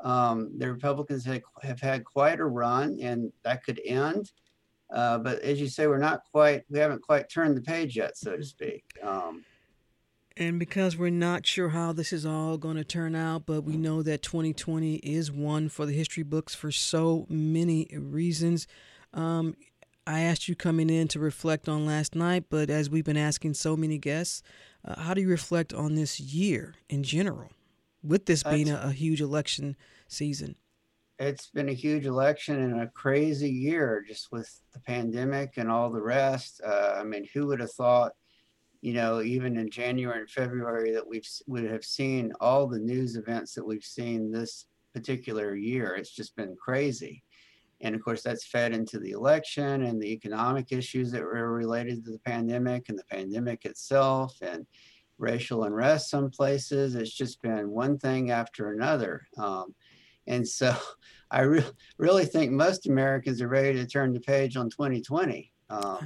Um, 0.00 0.50
the 0.58 0.70
Republicans 0.70 1.24
have, 1.24 1.40
have 1.62 1.80
had 1.80 2.04
quite 2.04 2.40
a 2.40 2.44
run, 2.44 2.98
and 3.00 3.32
that 3.42 3.64
could 3.64 3.80
end. 3.86 4.32
Uh, 4.92 5.18
but 5.18 5.40
as 5.40 5.60
you 5.60 5.68
say, 5.68 5.86
we're 5.86 5.98
not 5.98 6.22
quite, 6.30 6.64
we 6.68 6.78
haven't 6.78 7.02
quite 7.02 7.28
turned 7.28 7.56
the 7.56 7.62
page 7.62 7.96
yet, 7.96 8.16
so 8.16 8.36
to 8.36 8.44
speak. 8.44 8.84
Um, 9.02 9.44
and 10.36 10.58
because 10.58 10.96
we're 10.96 11.10
not 11.10 11.46
sure 11.46 11.68
how 11.68 11.92
this 11.92 12.12
is 12.12 12.26
all 12.26 12.58
going 12.58 12.76
to 12.76 12.84
turn 12.84 13.14
out, 13.14 13.46
but 13.46 13.62
we 13.62 13.76
know 13.76 14.02
that 14.02 14.22
2020 14.22 14.96
is 14.96 15.30
one 15.30 15.68
for 15.68 15.86
the 15.86 15.92
history 15.92 16.24
books 16.24 16.54
for 16.54 16.72
so 16.72 17.26
many 17.28 17.88
reasons. 17.92 18.66
Um, 19.12 19.54
I 20.06 20.20
asked 20.20 20.48
you 20.48 20.56
coming 20.56 20.90
in 20.90 21.08
to 21.08 21.20
reflect 21.20 21.68
on 21.68 21.86
last 21.86 22.14
night, 22.14 22.46
but 22.50 22.68
as 22.68 22.90
we've 22.90 23.04
been 23.04 23.16
asking 23.16 23.54
so 23.54 23.76
many 23.76 23.96
guests, 23.96 24.42
uh, 24.84 25.00
how 25.00 25.14
do 25.14 25.20
you 25.20 25.28
reflect 25.28 25.72
on 25.72 25.94
this 25.94 26.18
year 26.18 26.74
in 26.88 27.04
general, 27.04 27.50
with 28.02 28.26
this 28.26 28.42
being 28.42 28.68
a, 28.68 28.80
a 28.84 28.92
huge 28.92 29.20
election 29.20 29.76
season? 30.08 30.56
It's 31.20 31.48
been 31.48 31.68
a 31.68 31.74
huge 31.74 32.06
election 32.06 32.60
and 32.60 32.80
a 32.80 32.88
crazy 32.88 33.48
year 33.48 34.04
just 34.06 34.32
with 34.32 34.60
the 34.72 34.80
pandemic 34.80 35.54
and 35.56 35.70
all 35.70 35.90
the 35.90 36.02
rest. 36.02 36.60
Uh, 36.66 36.96
I 36.98 37.04
mean, 37.04 37.26
who 37.32 37.46
would 37.46 37.60
have 37.60 37.72
thought, 37.72 38.12
you 38.84 38.92
know, 38.92 39.22
even 39.22 39.56
in 39.56 39.70
January 39.70 40.20
and 40.20 40.30
February 40.30 40.92
that 40.92 41.08
we've 41.08 41.26
would 41.46 41.64
have 41.64 41.86
seen 41.86 42.34
all 42.38 42.66
the 42.66 42.78
news 42.78 43.16
events 43.16 43.54
that 43.54 43.66
we've 43.66 43.82
seen 43.82 44.30
this 44.30 44.66
particular 44.92 45.56
year? 45.56 45.94
It's 45.94 46.14
just 46.14 46.36
been 46.36 46.54
crazy. 46.54 47.22
And 47.80 47.94
of 47.94 48.04
course, 48.04 48.22
that's 48.22 48.46
fed 48.46 48.74
into 48.74 48.98
the 48.98 49.12
election 49.12 49.84
and 49.84 49.98
the 49.98 50.12
economic 50.12 50.70
issues 50.70 51.10
that 51.12 51.22
were 51.22 51.50
related 51.50 52.04
to 52.04 52.10
the 52.10 52.18
pandemic 52.18 52.90
and 52.90 52.98
the 52.98 53.04
pandemic 53.04 53.64
itself 53.64 54.36
and 54.42 54.66
racial 55.16 55.64
unrest 55.64 56.10
some 56.10 56.30
places. 56.30 56.94
It's 56.94 57.14
just 57.14 57.40
been 57.40 57.70
one 57.70 57.96
thing 57.96 58.32
after 58.32 58.70
another. 58.70 59.26
Um, 59.38 59.74
and 60.26 60.46
so 60.46 60.76
I 61.30 61.40
re- 61.40 61.64
really 61.96 62.26
think 62.26 62.52
most 62.52 62.86
Americans 62.86 63.40
are 63.40 63.48
ready 63.48 63.78
to 63.78 63.86
turn 63.86 64.12
the 64.12 64.20
page 64.20 64.58
on 64.58 64.68
2020, 64.68 65.50
um, 65.70 65.80
uh, 65.80 66.00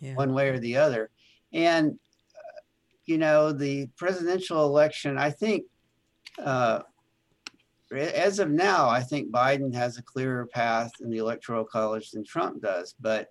yeah. 0.00 0.14
one 0.14 0.34
way 0.34 0.48
or 0.48 0.58
the 0.58 0.76
other. 0.76 1.10
And, 1.52 2.00
you 3.06 3.18
know, 3.18 3.52
the 3.52 3.86
presidential 3.96 4.64
election, 4.64 5.16
I 5.16 5.30
think, 5.30 5.64
uh, 6.38 6.80
as 7.92 8.40
of 8.40 8.50
now, 8.50 8.88
I 8.88 9.00
think 9.00 9.30
Biden 9.30 9.72
has 9.74 9.96
a 9.96 10.02
clearer 10.02 10.46
path 10.46 10.90
in 11.00 11.08
the 11.08 11.18
electoral 11.18 11.64
college 11.64 12.10
than 12.10 12.24
Trump 12.24 12.60
does. 12.60 12.94
But 13.00 13.28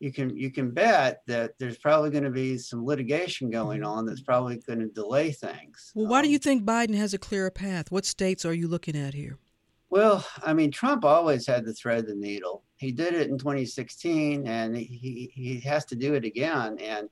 you 0.00 0.12
can 0.12 0.36
you 0.36 0.50
can 0.50 0.70
bet 0.70 1.22
that 1.28 1.52
there's 1.58 1.78
probably 1.78 2.10
going 2.10 2.24
to 2.24 2.30
be 2.30 2.58
some 2.58 2.84
litigation 2.84 3.50
going 3.50 3.84
on 3.84 4.04
that's 4.04 4.22
probably 4.22 4.56
going 4.56 4.80
to 4.80 4.88
delay 4.88 5.30
things. 5.30 5.92
Well, 5.94 6.08
why 6.08 6.18
um, 6.18 6.24
do 6.24 6.30
you 6.30 6.38
think 6.38 6.64
Biden 6.64 6.96
has 6.96 7.14
a 7.14 7.18
clearer 7.18 7.50
path? 7.50 7.92
What 7.92 8.04
states 8.04 8.44
are 8.44 8.54
you 8.54 8.66
looking 8.66 8.96
at 8.96 9.14
here? 9.14 9.38
Well, 9.90 10.26
I 10.42 10.54
mean, 10.54 10.70
Trump 10.70 11.04
always 11.04 11.46
had 11.46 11.66
to 11.66 11.72
thread 11.72 12.06
the 12.06 12.14
needle. 12.14 12.64
He 12.78 12.90
did 12.92 13.14
it 13.14 13.28
in 13.28 13.38
2016, 13.38 14.48
and 14.48 14.76
he 14.76 15.30
he 15.34 15.60
has 15.60 15.84
to 15.84 15.94
do 15.94 16.14
it 16.14 16.24
again. 16.24 16.78
And 16.80 17.08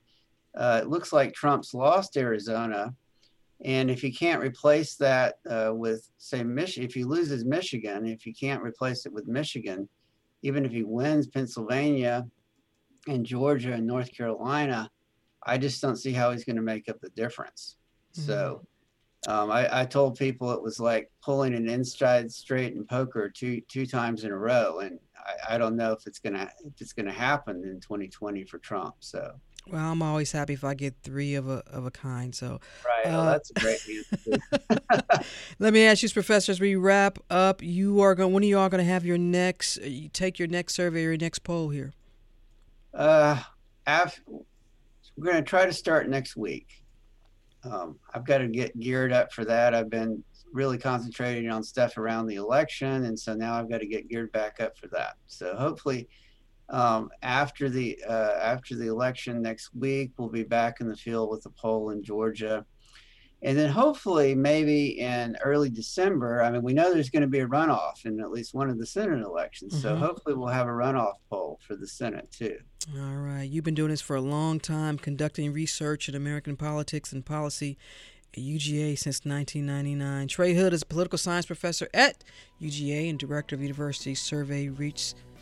uh, 0.55 0.81
it 0.83 0.89
looks 0.89 1.13
like 1.13 1.33
Trump's 1.33 1.73
lost 1.73 2.17
Arizona, 2.17 2.93
and 3.63 3.91
if 3.91 4.01
he 4.01 4.11
can't 4.11 4.41
replace 4.41 4.95
that 4.95 5.35
uh, 5.49 5.71
with, 5.73 6.09
say, 6.17 6.43
Mich- 6.43 6.77
if 6.77 6.93
he 6.93 7.03
loses 7.03 7.45
Michigan, 7.45 8.05
if 8.05 8.23
he 8.23 8.33
can't 8.33 8.63
replace 8.63 9.05
it 9.05 9.13
with 9.13 9.27
Michigan, 9.27 9.87
even 10.41 10.65
if 10.65 10.71
he 10.71 10.83
wins 10.83 11.27
Pennsylvania 11.27 12.25
and 13.07 13.25
Georgia 13.25 13.73
and 13.73 13.85
North 13.85 14.11
Carolina, 14.15 14.89
I 15.43 15.57
just 15.57 15.81
don't 15.81 15.97
see 15.97 16.11
how 16.11 16.31
he's 16.31 16.43
going 16.43 16.55
to 16.55 16.61
make 16.61 16.89
up 16.89 16.99
the 17.01 17.09
difference. 17.09 17.77
Mm-hmm. 18.13 18.27
So 18.27 18.67
um, 19.27 19.51
I, 19.51 19.81
I, 19.81 19.85
told 19.85 20.17
people 20.17 20.51
it 20.51 20.61
was 20.61 20.79
like 20.79 21.11
pulling 21.21 21.53
an 21.53 21.69
inside 21.69 22.31
straight 22.31 22.73
in 22.73 22.83
poker 22.85 23.29
two 23.29 23.61
two 23.67 23.85
times 23.85 24.23
in 24.23 24.31
a 24.31 24.37
row, 24.37 24.79
and 24.79 24.99
I, 25.15 25.55
I 25.55 25.57
don't 25.59 25.75
know 25.75 25.91
if 25.91 26.07
it's 26.07 26.19
gonna 26.19 26.51
if 26.65 26.81
it's 26.81 26.93
gonna 26.93 27.13
happen 27.13 27.63
in 27.63 27.79
2020 27.79 28.43
for 28.45 28.57
Trump. 28.57 28.95
So. 28.99 29.33
Well, 29.67 29.91
I'm 29.91 30.01
always 30.01 30.31
happy 30.31 30.53
if 30.53 30.63
I 30.63 30.73
get 30.73 30.95
three 31.03 31.35
of 31.35 31.47
a 31.47 31.63
of 31.67 31.85
a 31.85 31.91
kind. 31.91 32.33
So, 32.33 32.59
right, 32.85 33.05
uh, 33.05 33.17
well, 33.17 33.25
that's 33.25 33.51
a 33.51 33.53
great 33.53 33.79
answer. 33.87 35.25
let 35.59 35.73
me 35.73 35.83
ask 35.83 36.03
you, 36.03 36.09
Professor, 36.09 36.51
as 36.51 36.59
we 36.59 36.75
wrap 36.75 37.19
up, 37.29 37.61
you 37.61 38.01
are 38.01 38.15
going. 38.15 38.33
When 38.33 38.43
are 38.43 38.47
you 38.47 38.57
all 38.57 38.69
going 38.69 38.83
to 38.83 38.91
have 38.91 39.05
your 39.05 39.17
next? 39.17 39.77
You 39.77 40.09
take 40.09 40.39
your 40.39 40.47
next 40.47 40.73
survey 40.73 41.05
or 41.05 41.09
your 41.09 41.17
next 41.17 41.39
poll 41.39 41.69
here? 41.69 41.93
Uh, 42.93 43.41
after, 43.87 44.21
we're 45.15 45.31
going 45.31 45.37
to 45.37 45.49
try 45.49 45.65
to 45.65 45.73
start 45.73 46.09
next 46.09 46.35
week 46.35 46.81
um, 47.63 47.99
I've 48.13 48.25
got 48.25 48.39
to 48.39 48.47
get 48.47 48.79
geared 48.79 49.13
up 49.13 49.31
for 49.31 49.45
that. 49.45 49.73
I've 49.73 49.89
been 49.89 50.23
really 50.51 50.77
concentrating 50.77 51.49
on 51.49 51.63
stuff 51.63 51.97
around 51.97 52.27
the 52.27 52.35
election, 52.35 53.05
and 53.05 53.17
so 53.17 53.33
now 53.33 53.53
I've 53.53 53.69
got 53.69 53.79
to 53.79 53.87
get 53.87 54.09
geared 54.09 54.31
back 54.31 54.59
up 54.59 54.77
for 54.77 54.87
that. 54.87 55.15
So 55.27 55.55
hopefully, 55.55 56.09
um, 56.71 57.09
after 57.21 57.69
the 57.69 58.01
uh, 58.07 58.37
after 58.41 58.75
the 58.75 58.87
election 58.87 59.41
next 59.41 59.75
week, 59.75 60.11
we'll 60.17 60.29
be 60.29 60.43
back 60.43 60.79
in 60.79 60.87
the 60.87 60.95
field 60.95 61.29
with 61.29 61.43
the 61.43 61.49
poll 61.51 61.91
in 61.91 62.03
Georgia. 62.03 62.65
And 63.43 63.57
then 63.57 63.69
hopefully, 63.69 64.35
maybe 64.35 64.99
in 64.99 65.35
early 65.43 65.69
December, 65.69 66.43
I 66.43 66.51
mean, 66.51 66.61
we 66.61 66.73
know 66.73 66.93
there's 66.93 67.09
going 67.09 67.23
to 67.23 67.27
be 67.27 67.39
a 67.39 67.47
runoff 67.47 68.05
in 68.05 68.21
at 68.21 68.29
least 68.29 68.53
one 68.53 68.69
of 68.69 68.77
the 68.77 68.85
Senate 68.85 69.25
elections. 69.25 69.73
Mm-hmm. 69.73 69.81
So 69.81 69.95
hopefully, 69.95 70.35
we'll 70.35 70.47
have 70.47 70.67
a 70.67 70.71
runoff 70.71 71.15
poll 71.29 71.59
for 71.67 71.75
the 71.75 71.87
Senate 71.87 72.31
too. 72.31 72.57
All 72.95 73.15
right. 73.15 73.43
You've 73.43 73.63
been 73.63 73.75
doing 73.75 73.89
this 73.89 74.01
for 74.01 74.15
a 74.15 74.21
long 74.21 74.59
time, 74.59 74.97
conducting 74.97 75.51
research 75.51 76.07
in 76.07 76.15
American 76.15 76.55
politics 76.55 77.11
and 77.11 77.25
policy 77.25 77.77
at 78.33 78.39
UGA 78.39 78.97
since 78.97 79.25
1999. 79.25 80.27
Trey 80.27 80.53
Hood 80.53 80.71
is 80.71 80.83
a 80.83 80.85
political 80.85 81.17
science 81.17 81.47
professor 81.47 81.89
at 81.93 82.23
UGA 82.61 83.09
and 83.09 83.19
director 83.19 83.55
of 83.55 83.61
University 83.61 84.15
Survey 84.15 84.69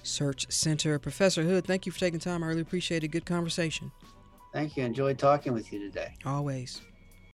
Research 0.02 0.48
Center. 0.50 1.00
Professor 1.00 1.44
Hood, 1.44 1.66
thank 1.66 1.86
you 1.86 1.92
for 1.92 2.00
taking 2.00 2.20
time. 2.20 2.44
I 2.44 2.48
really 2.48 2.62
appreciate 2.62 3.04
a 3.04 3.08
Good 3.08 3.26
conversation. 3.26 3.92
Thank 4.54 4.78
you. 4.78 4.84
Enjoyed 4.84 5.20
talking 5.20 5.54
with 5.54 5.72
you 5.72 5.80
today. 5.80 6.16
Always. 6.26 6.82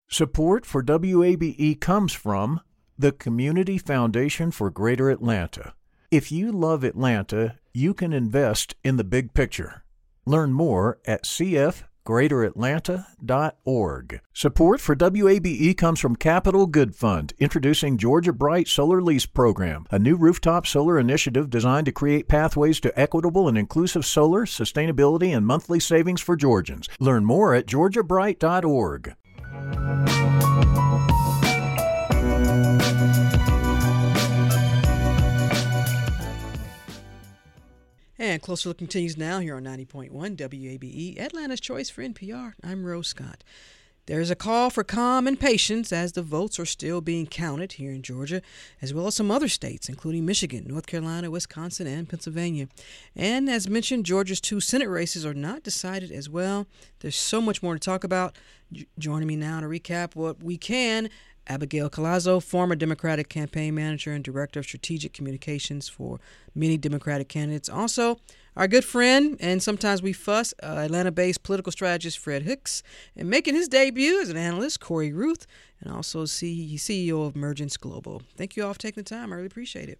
Support 0.09 0.65
for 0.65 0.83
WABE 0.83 1.79
comes 1.79 2.13
from 2.13 2.61
the 2.97 3.11
Community 3.11 3.77
Foundation 3.77 4.51
for 4.51 4.69
Greater 4.69 5.09
Atlanta. 5.09 5.73
If 6.11 6.31
you 6.31 6.51
love 6.51 6.83
Atlanta, 6.83 7.57
you 7.73 7.93
can 7.93 8.13
invest 8.13 8.75
in 8.83 8.97
the 8.97 9.03
big 9.03 9.33
picture. 9.33 9.83
Learn 10.25 10.53
more 10.53 10.99
at 11.05 11.25
cfgreateratlanta.org. 12.05 14.21
Support 14.33 14.81
for 14.81 14.95
WABE 14.95 15.77
comes 15.77 15.99
from 15.99 16.15
Capital 16.15 16.67
Good 16.67 16.95
Fund, 16.95 17.33
introducing 17.39 17.97
Georgia 17.97 18.33
Bright 18.33 18.67
Solar 18.67 19.01
Lease 19.01 19.25
Program, 19.25 19.87
a 19.91 19.99
new 19.99 20.15
rooftop 20.15 20.67
solar 20.67 20.99
initiative 20.99 21.49
designed 21.49 21.85
to 21.85 21.91
create 21.91 22.27
pathways 22.27 22.79
to 22.81 22.99
equitable 22.99 23.47
and 23.47 23.57
inclusive 23.57 24.05
solar, 24.05 24.45
sustainability, 24.45 25.35
and 25.35 25.47
monthly 25.47 25.79
savings 25.79 26.21
for 26.21 26.35
Georgians. 26.35 26.89
Learn 26.99 27.25
more 27.25 27.53
at 27.53 27.65
georgiabright.org. 27.65 29.15
And 38.19 38.43
Closer 38.43 38.69
Look 38.69 38.77
continues 38.77 39.17
now 39.17 39.39
here 39.39 39.55
on 39.55 39.63
90.1 39.63 40.11
WABE, 40.11 41.19
Atlanta's 41.19 41.59
Choice 41.59 41.89
for 41.89 42.03
NPR. 42.03 42.53
I'm 42.63 42.85
Rose 42.85 43.07
Scott. 43.07 43.43
There's 44.05 44.29
a 44.29 44.35
call 44.35 44.69
for 44.69 44.83
calm 44.83 45.25
and 45.27 45.39
patience 45.39 45.91
as 45.91 46.11
the 46.11 46.21
votes 46.21 46.59
are 46.59 46.65
still 46.65 47.01
being 47.01 47.25
counted 47.25 47.73
here 47.73 47.91
in 47.91 48.03
Georgia, 48.03 48.41
as 48.81 48.93
well 48.93 49.07
as 49.07 49.15
some 49.15 49.31
other 49.31 49.47
states, 49.47 49.89
including 49.89 50.25
Michigan, 50.25 50.65
North 50.67 50.85
Carolina, 50.85 51.31
Wisconsin, 51.31 51.87
and 51.87 52.07
Pennsylvania. 52.07 52.67
And 53.15 53.49
as 53.49 53.67
mentioned, 53.67 54.05
Georgia's 54.05 54.41
two 54.41 54.59
Senate 54.59 54.89
races 54.89 55.25
are 55.25 55.33
not 55.33 55.63
decided 55.63 56.11
as 56.11 56.29
well. 56.29 56.67
There's 56.99 57.15
so 57.15 57.41
much 57.41 57.63
more 57.63 57.73
to 57.73 57.79
talk 57.79 58.03
about. 58.03 58.35
J- 58.71 58.87
joining 58.99 59.27
me 59.27 59.37
now 59.37 59.61
to 59.61 59.67
recap 59.67 60.15
what 60.15 60.43
we 60.43 60.57
can 60.57 61.09
Abigail 61.47 61.89
Collazo, 61.89 62.41
former 62.41 62.75
Democratic 62.75 63.29
campaign 63.29 63.75
manager 63.75 64.11
and 64.11 64.23
director 64.23 64.59
of 64.59 64.65
strategic 64.65 65.13
communications 65.13 65.89
for 65.89 66.19
many 66.55 66.77
Democratic 66.77 67.27
candidates. 67.27 67.69
Also, 67.69 68.17
our 68.55 68.67
good 68.67 68.85
friend, 68.85 69.37
and 69.39 69.61
sometimes 69.61 70.01
we 70.01 70.13
fuss, 70.13 70.53
uh, 70.61 70.83
Atlanta 70.85 71.11
based 71.11 71.43
political 71.43 71.71
strategist 71.71 72.19
Fred 72.19 72.43
Hicks, 72.43 72.83
and 73.15 73.29
making 73.29 73.55
his 73.55 73.67
debut 73.67 74.21
as 74.21 74.29
an 74.29 74.37
analyst, 74.37 74.79
Corey 74.79 75.11
Ruth, 75.11 75.47
and 75.81 75.91
also 75.91 76.23
CEO 76.23 77.27
of 77.27 77.35
Emergence 77.35 77.77
Global. 77.77 78.21
Thank 78.37 78.55
you 78.55 78.65
all 78.65 78.73
for 78.73 78.79
taking 78.79 79.03
the 79.03 79.09
time. 79.09 79.33
I 79.33 79.35
really 79.35 79.47
appreciate 79.47 79.89
it. 79.89 79.99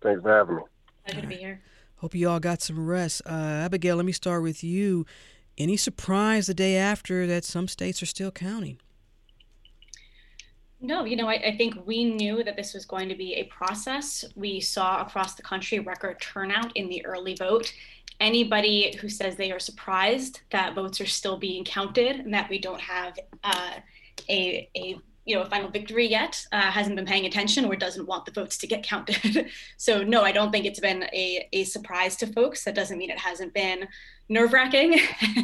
Thanks 0.00 0.22
for 0.22 0.30
having 0.30 0.56
me. 0.56 0.62
Pleasure 1.04 1.20
to 1.20 1.26
be 1.26 1.36
here. 1.36 1.60
Hope 1.96 2.14
you 2.14 2.28
all 2.28 2.40
got 2.40 2.62
some 2.62 2.84
rest. 2.84 3.22
Uh, 3.26 3.30
Abigail, 3.30 3.96
let 3.96 4.04
me 4.04 4.12
start 4.12 4.42
with 4.42 4.64
you. 4.64 5.06
Any 5.58 5.76
surprise 5.76 6.46
the 6.46 6.54
day 6.54 6.76
after 6.76 7.26
that 7.26 7.44
some 7.44 7.68
states 7.68 8.02
are 8.02 8.06
still 8.06 8.30
counting? 8.30 8.78
No, 10.84 11.04
you 11.04 11.14
know, 11.14 11.28
I, 11.28 11.34
I, 11.34 11.56
think 11.56 11.86
we 11.86 12.04
knew 12.04 12.42
that 12.42 12.56
this 12.56 12.74
was 12.74 12.84
going 12.84 13.08
to 13.08 13.14
be 13.14 13.34
a 13.34 13.44
process. 13.44 14.24
We 14.34 14.58
saw 14.58 15.00
across 15.00 15.36
the 15.36 15.42
country 15.42 15.78
record 15.78 16.20
turnout 16.20 16.76
in 16.76 16.88
the 16.88 17.06
early 17.06 17.36
vote. 17.36 17.72
Anybody 18.18 18.96
who 19.00 19.08
says 19.08 19.36
they 19.36 19.52
are 19.52 19.60
surprised 19.60 20.40
that 20.50 20.74
votes 20.74 21.00
are 21.00 21.06
still 21.06 21.36
being 21.36 21.64
counted 21.64 22.16
and 22.16 22.34
that 22.34 22.50
we 22.50 22.58
don't 22.58 22.80
have 22.80 23.16
uh, 23.44 23.74
a, 24.28 24.68
a 24.76 24.98
you 25.24 25.36
know 25.36 25.42
a 25.42 25.46
final 25.46 25.70
victory 25.70 26.06
yet 26.06 26.44
uh, 26.52 26.70
hasn't 26.70 26.96
been 26.96 27.06
paying 27.06 27.26
attention 27.26 27.64
or 27.64 27.76
doesn't 27.76 28.06
want 28.06 28.24
the 28.24 28.32
votes 28.32 28.58
to 28.58 28.66
get 28.66 28.82
counted. 28.82 29.50
So 29.76 30.02
no 30.02 30.22
i 30.22 30.32
don't 30.32 30.52
think 30.52 30.66
it's 30.66 30.80
been 30.80 31.04
a, 31.12 31.48
a 31.52 31.64
surprise 31.64 32.16
to 32.16 32.26
folks. 32.26 32.64
That 32.64 32.74
doesn't 32.74 32.98
mean 32.98 33.10
it 33.10 33.18
hasn't 33.18 33.54
been 33.54 33.88
nerve 34.28 34.52
wracking 34.52 34.98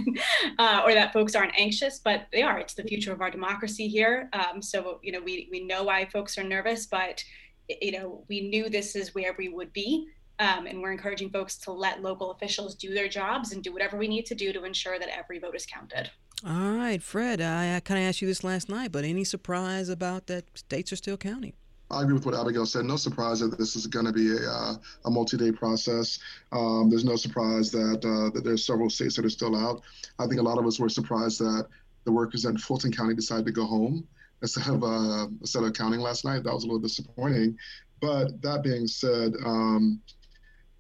uh, 0.59 0.83
or 0.85 0.95
that 0.95 1.13
folks 1.13 1.35
aren't 1.35 1.59
anxious 1.59 1.99
but 1.99 2.27
they 2.33 2.43
are. 2.43 2.59
It's 2.59 2.75
the 2.75 2.85
future 2.85 3.13
of 3.13 3.21
our 3.21 3.31
democracy 3.31 3.89
here. 3.89 4.31
Um, 4.33 4.63
so 4.63 5.01
you 5.03 5.13
know 5.13 5.21
we, 5.21 5.49
we 5.51 5.65
know 5.65 5.85
why 5.85 6.07
folks 6.07 6.39
are 6.39 6.45
nervous 6.45 6.87
but 6.87 7.23
you 7.69 7.93
know 7.93 8.25
we 8.29 8.49
knew 8.49 8.69
this 8.69 8.97
is 8.97 9.15
where 9.15 9.35
we 9.39 9.49
would 9.49 9.73
be 9.73 10.09
um, 10.41 10.67
and 10.67 10.81
we're 10.81 10.93
encouraging 10.93 11.31
folks 11.31 11.57
to 11.59 11.73
let 11.73 12.03
local 12.03 12.31
officials 12.31 12.77
do 12.77 12.95
their 12.95 13.09
jobs 13.09 13.53
and 13.53 13.63
do 13.63 13.73
whatever 13.73 13.97
we 13.97 14.09
need 14.09 14.27
to 14.27 14.35
do 14.35 14.53
to 14.53 14.65
ensure 14.65 14.99
that 14.99 15.09
every 15.09 15.39
vote 15.39 15.57
is 15.57 15.67
counted 15.67 16.11
all 16.47 16.73
right, 16.73 17.03
Fred, 17.03 17.41
I, 17.41 17.77
I 17.77 17.81
kind 17.81 18.01
of 18.01 18.09
asked 18.09 18.23
you 18.23 18.29
this 18.29 18.45
last 18.45 18.69
night, 18.69 18.93
but 18.93 19.05
any 19.05 19.25
surprise 19.25 19.89
about 19.89 20.27
that 20.27 20.45
states 20.57 20.93
are 20.93 20.97
still 20.97 21.17
counting? 21.17 21.53
I 21.91 22.03
agree 22.03 22.15
with 22.15 22.27
what 22.27 22.35
Abigail 22.35 22.67
said. 22.67 22.85
No 22.85 22.97
surprise 22.97 23.41
that 23.41 23.57
this 23.57 23.75
is 23.75 23.87
going 23.87 24.05
to 24.05 24.13
be 24.13 24.37
a, 24.37 24.51
uh, 24.51 24.75
a 25.07 25.11
multi-day 25.11 25.53
process. 25.53 26.19
Um, 26.53 26.91
there's 26.91 27.05
no 27.05 27.17
surprise 27.17 27.71
that 27.71 28.05
uh, 28.05 28.31
that 28.35 28.45
there's 28.45 28.67
several 28.67 28.91
states 28.91 29.17
that 29.17 29.25
are 29.25 29.31
still 29.31 29.57
out. 29.57 29.81
I 30.19 30.27
think 30.27 30.39
a 30.39 30.43
lot 30.43 30.59
of 30.59 30.67
us 30.67 30.79
were 30.79 30.91
surprised 30.91 31.39
that 31.41 31.67
the 32.05 32.13
workers 32.13 32.45
in 32.45 32.59
Fulton 32.59 32.93
County 32.93 33.15
decided 33.15 33.47
to 33.47 33.53
go 33.53 33.65
home 33.65 34.07
instead 34.43 34.69
of 34.69 34.85
uh, 34.85 35.29
instead 35.41 35.65
of 35.65 35.73
counting 35.73 36.01
last 36.01 36.27
night. 36.27 36.45
That 36.45 36.53
was 36.53 36.65
a 36.65 36.67
little 36.67 36.81
disappointing. 36.81 37.57
But 38.01 38.41
that 38.43 38.63
being 38.63 38.87
said, 38.87 39.33
um, 39.45 40.01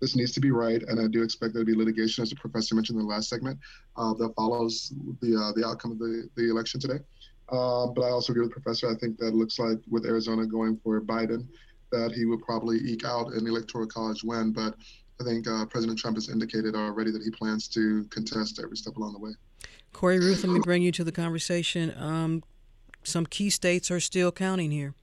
this 0.01 0.17
needs 0.17 0.33
to 0.33 0.41
be 0.41 0.51
right, 0.51 0.83
and 0.83 1.01
I 1.01 1.07
do 1.09 1.23
expect 1.23 1.55
there 1.55 1.63
to 1.63 1.67
be 1.67 1.77
litigation, 1.77 2.23
as 2.23 2.31
the 2.31 2.37
professor 2.37 2.75
mentioned 2.75 2.99
in 2.99 3.07
the 3.07 3.13
last 3.13 3.29
segment, 3.29 3.59
uh, 3.97 4.15
that 4.15 4.33
follows 4.37 4.93
the 5.21 5.37
uh, 5.37 5.53
the 5.59 5.67
outcome 5.67 5.93
of 5.93 5.99
the, 5.99 6.29
the 6.37 6.51
election 6.51 6.81
today. 6.81 7.01
Uh, 7.51 7.87
but 7.87 8.03
I 8.03 8.11
also 8.11 8.33
agree 8.33 8.43
with 8.43 8.55
the 8.55 8.61
professor. 8.61 8.91
I 8.91 8.95
think 8.95 9.19
that 9.19 9.35
looks 9.35 9.59
like 9.59 9.79
with 9.89 10.05
Arizona 10.05 10.47
going 10.47 10.79
for 10.85 11.01
Biden, 11.01 11.47
that 11.91 12.13
he 12.13 12.27
would 12.27 12.43
probably 12.43 12.79
eke 12.79 13.05
out 13.05 13.33
an 13.33 13.47
electoral 13.47 13.87
college 13.87 14.23
win. 14.23 14.53
But 14.53 14.75
I 15.21 15.25
think 15.25 15.49
uh, 15.49 15.65
President 15.67 15.99
Trump 15.99 16.17
has 16.17 16.29
indicated 16.29 16.75
already 16.75 17.11
that 17.11 17.23
he 17.23 17.31
plans 17.31 17.67
to 17.69 18.05
contest 18.11 18.61
every 18.63 18.77
step 18.77 18.97
along 18.97 19.15
the 19.15 19.19
way. 19.19 19.33
Corey 19.93 20.19
Ruth, 20.19 20.45
let 20.45 20.53
me 20.53 20.61
bring 20.61 20.83
you 20.83 20.93
to 20.93 21.03
the 21.03 21.13
conversation. 21.13 21.95
Um, 21.97 22.45
some 23.03 23.27
key 23.27 23.51
states 23.51 23.91
are 23.91 24.01
still 24.01 24.31
counting 24.31 24.71
here 24.71 24.95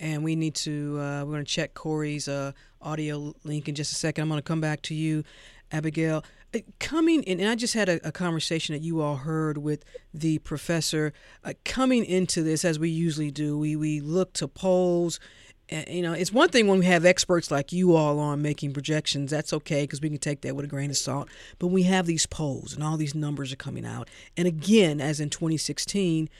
and 0.00 0.22
we 0.22 0.36
need 0.36 0.54
to 0.54 0.98
uh, 1.00 1.24
we're 1.24 1.32
going 1.32 1.44
to 1.44 1.50
check 1.50 1.74
corey's 1.74 2.28
uh, 2.28 2.52
audio 2.80 3.34
link 3.44 3.68
in 3.68 3.74
just 3.74 3.92
a 3.92 3.94
second. 3.94 4.22
I'm 4.22 4.28
going 4.28 4.38
to 4.38 4.42
come 4.42 4.60
back 4.60 4.82
to 4.82 4.94
you 4.94 5.24
abigail. 5.72 6.24
Uh, 6.54 6.60
coming 6.78 7.22
in 7.24 7.40
and 7.40 7.50
i 7.50 7.54
just 7.54 7.74
had 7.74 7.90
a, 7.90 8.08
a, 8.08 8.10
conversation 8.10 8.74
that 8.74 8.80
you 8.80 9.02
all 9.02 9.16
heard 9.16 9.58
with 9.58 9.84
the 10.14 10.38
professor. 10.38 11.12
Uh, 11.44 11.52
coming 11.64 12.04
into 12.04 12.42
this 12.42 12.64
as 12.64 12.78
we 12.78 12.88
usually 12.88 13.30
do 13.30 13.58
we, 13.58 13.76
we 13.76 14.00
look 14.00 14.32
to 14.34 14.48
polls. 14.48 15.20
And, 15.68 15.86
you 15.88 16.02
know 16.02 16.14
it's 16.14 16.32
one 16.32 16.48
thing 16.48 16.66
when 16.66 16.78
we 16.78 16.86
have 16.86 17.04
experts 17.04 17.50
like 17.50 17.72
you 17.72 17.94
all 17.94 18.18
on 18.18 18.40
making 18.40 18.72
projections. 18.72 19.30
That's 19.30 19.52
okay 19.52 19.82
because 19.82 20.00
we 20.00 20.08
can 20.08 20.18
take 20.18 20.40
that 20.42 20.56
with 20.56 20.64
a 20.64 20.68
grain 20.68 20.90
of 20.90 20.96
salt. 20.96 21.28
But 21.58 21.66
we 21.66 21.82
have 21.82 22.06
these 22.06 22.24
polls 22.24 22.74
and 22.74 22.82
all 22.82 22.96
these 22.96 23.14
numbers 23.14 23.52
are 23.52 23.56
coming 23.56 23.84
out. 23.84 24.08
And 24.36 24.48
again 24.48 25.00
as 25.00 25.20
in 25.20 25.28
2016 25.28 26.30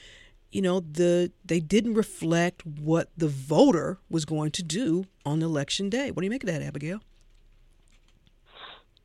you 0.51 0.63
know 0.63 0.81
the 0.81 1.31
they 1.45 1.61
didn't 1.61 1.95
reflect 1.95 2.65
what 2.65 3.11
the 3.17 3.29
voter 3.29 3.99
was 4.09 4.25
going 4.25 4.51
to 4.53 4.63
do 4.63 5.07
on 5.25 5.43
election 5.43 5.91
day. 5.91 6.11
What 6.11 6.23
do 6.23 6.27
you 6.27 6.31
make 6.31 6.45
of 6.45 6.49
that, 6.49 6.63
Abigail? 6.63 7.01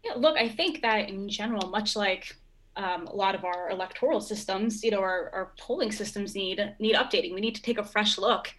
Yeah, 0.04 0.14
look, 0.16 0.38
I 0.38 0.50
think 0.50 0.82
that 0.82 1.10
in 1.10 1.30
general, 1.30 1.70
much 1.70 1.96
like 1.96 2.36
um, 2.76 3.08
a 3.08 3.16
lot 3.16 3.36
of 3.36 3.46
our 3.46 3.70
electoral 3.70 4.20
systems, 4.20 4.84
you 4.84 4.92
know, 4.92 5.00
our, 5.00 5.30
our 5.34 5.52
polling 5.58 5.92
systems 5.92 6.36
need 6.36 6.76
need 6.80 6.96
updating. 6.96 7.34
We 7.34 7.42
need 7.42 7.56
to 7.56 7.62
take 7.62 7.78
a 7.78 7.84
fresh 7.84 8.18
look 8.18 8.54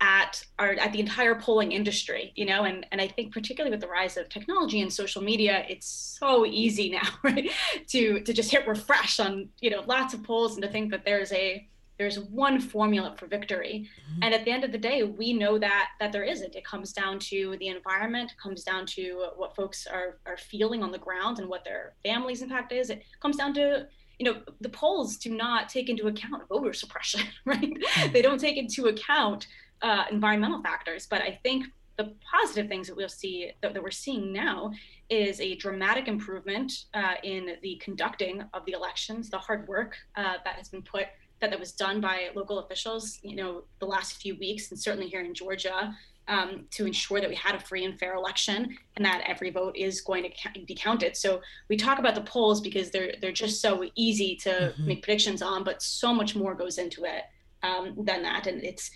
at 0.00 0.42
our 0.58 0.72
at 0.72 0.92
the 0.92 1.00
entire 1.00 1.34
polling 1.34 1.72
industry 1.72 2.32
you 2.34 2.46
know 2.46 2.64
and 2.64 2.86
and 2.90 3.00
i 3.00 3.06
think 3.06 3.32
particularly 3.32 3.70
with 3.70 3.82
the 3.82 3.88
rise 3.88 4.16
of 4.16 4.28
technology 4.30 4.80
and 4.80 4.90
social 4.90 5.22
media 5.22 5.64
it's 5.68 5.86
so 6.18 6.46
easy 6.46 6.90
now 6.98 7.06
right 7.22 7.50
to 7.86 8.20
to 8.20 8.32
just 8.32 8.50
hit 8.50 8.66
refresh 8.66 9.20
on 9.20 9.48
you 9.60 9.68
know 9.68 9.82
lots 9.86 10.14
of 10.14 10.22
polls 10.22 10.54
and 10.54 10.62
to 10.62 10.70
think 10.70 10.90
that 10.90 11.04
there's 11.04 11.32
a 11.32 11.68
there's 12.00 12.18
one 12.18 12.58
formula 12.58 13.14
for 13.18 13.26
victory. 13.26 13.86
Mm-hmm. 13.86 14.22
and 14.22 14.34
at 14.34 14.46
the 14.46 14.50
end 14.50 14.64
of 14.64 14.72
the 14.72 14.78
day 14.78 15.02
we 15.02 15.34
know 15.34 15.58
that 15.58 15.90
that 16.00 16.12
there 16.12 16.24
isn't. 16.24 16.56
It 16.56 16.64
comes 16.64 16.92
down 16.94 17.18
to 17.30 17.56
the 17.60 17.68
environment 17.68 18.32
comes 18.42 18.64
down 18.64 18.86
to 18.96 19.02
what 19.36 19.54
folks 19.54 19.86
are 19.86 20.18
are 20.24 20.38
feeling 20.38 20.82
on 20.82 20.90
the 20.92 20.98
ground 21.06 21.38
and 21.38 21.48
what 21.48 21.62
their 21.62 21.92
families 22.02 22.40
impact 22.40 22.72
is. 22.72 22.88
It 22.88 23.04
comes 23.20 23.36
down 23.36 23.52
to 23.54 23.86
you 24.18 24.24
know 24.26 24.40
the 24.62 24.70
polls 24.70 25.18
do 25.18 25.30
not 25.36 25.68
take 25.68 25.90
into 25.90 26.06
account 26.06 26.48
voter 26.48 26.72
suppression 26.72 27.22
right? 27.44 27.60
Mm-hmm. 27.60 28.12
they 28.14 28.22
don't 28.22 28.40
take 28.40 28.56
into 28.56 28.86
account 28.86 29.46
uh, 29.82 30.04
environmental 30.10 30.62
factors. 30.62 31.06
But 31.06 31.20
i 31.20 31.38
think 31.42 31.66
the 31.98 32.14
positive 32.34 32.66
things 32.66 32.86
that 32.88 32.96
we'll 32.96 33.10
see 33.10 33.52
that, 33.60 33.74
that 33.74 33.82
we're 33.82 33.90
seeing 33.90 34.32
now 34.32 34.72
is 35.10 35.38
a 35.40 35.56
dramatic 35.56 36.08
improvement 36.08 36.72
uh, 36.94 37.14
in 37.22 37.56
the 37.62 37.76
conducting 37.76 38.42
of 38.54 38.64
the 38.64 38.72
elections, 38.72 39.28
the 39.28 39.36
hard 39.36 39.68
work 39.68 39.96
uh, 40.16 40.36
that 40.44 40.54
has 40.54 40.68
been 40.70 40.82
put 40.82 41.06
that, 41.40 41.50
that 41.50 41.58
was 41.58 41.72
done 41.72 42.00
by 42.00 42.28
local 42.34 42.58
officials, 42.58 43.18
you 43.22 43.36
know, 43.36 43.64
the 43.78 43.86
last 43.86 44.20
few 44.20 44.36
weeks, 44.36 44.70
and 44.70 44.78
certainly 44.78 45.08
here 45.08 45.20
in 45.20 45.34
Georgia, 45.34 45.96
um, 46.28 46.66
to 46.70 46.86
ensure 46.86 47.20
that 47.20 47.28
we 47.28 47.34
had 47.34 47.54
a 47.54 47.60
free 47.60 47.84
and 47.84 47.98
fair 47.98 48.14
election 48.14 48.76
and 48.96 49.04
that 49.04 49.24
every 49.26 49.50
vote 49.50 49.76
is 49.76 50.00
going 50.00 50.22
to 50.22 50.60
be 50.64 50.74
counted. 50.74 51.16
So 51.16 51.40
we 51.68 51.76
talk 51.76 51.98
about 51.98 52.14
the 52.14 52.20
polls 52.20 52.60
because 52.60 52.90
they're 52.90 53.14
they're 53.20 53.32
just 53.32 53.60
so 53.60 53.84
easy 53.96 54.36
to 54.42 54.50
mm-hmm. 54.50 54.86
make 54.86 55.02
predictions 55.02 55.42
on, 55.42 55.64
but 55.64 55.82
so 55.82 56.14
much 56.14 56.36
more 56.36 56.54
goes 56.54 56.78
into 56.78 57.04
it 57.04 57.24
um, 57.62 57.94
than 57.96 58.22
that, 58.22 58.46
and 58.46 58.62
it's 58.62 58.90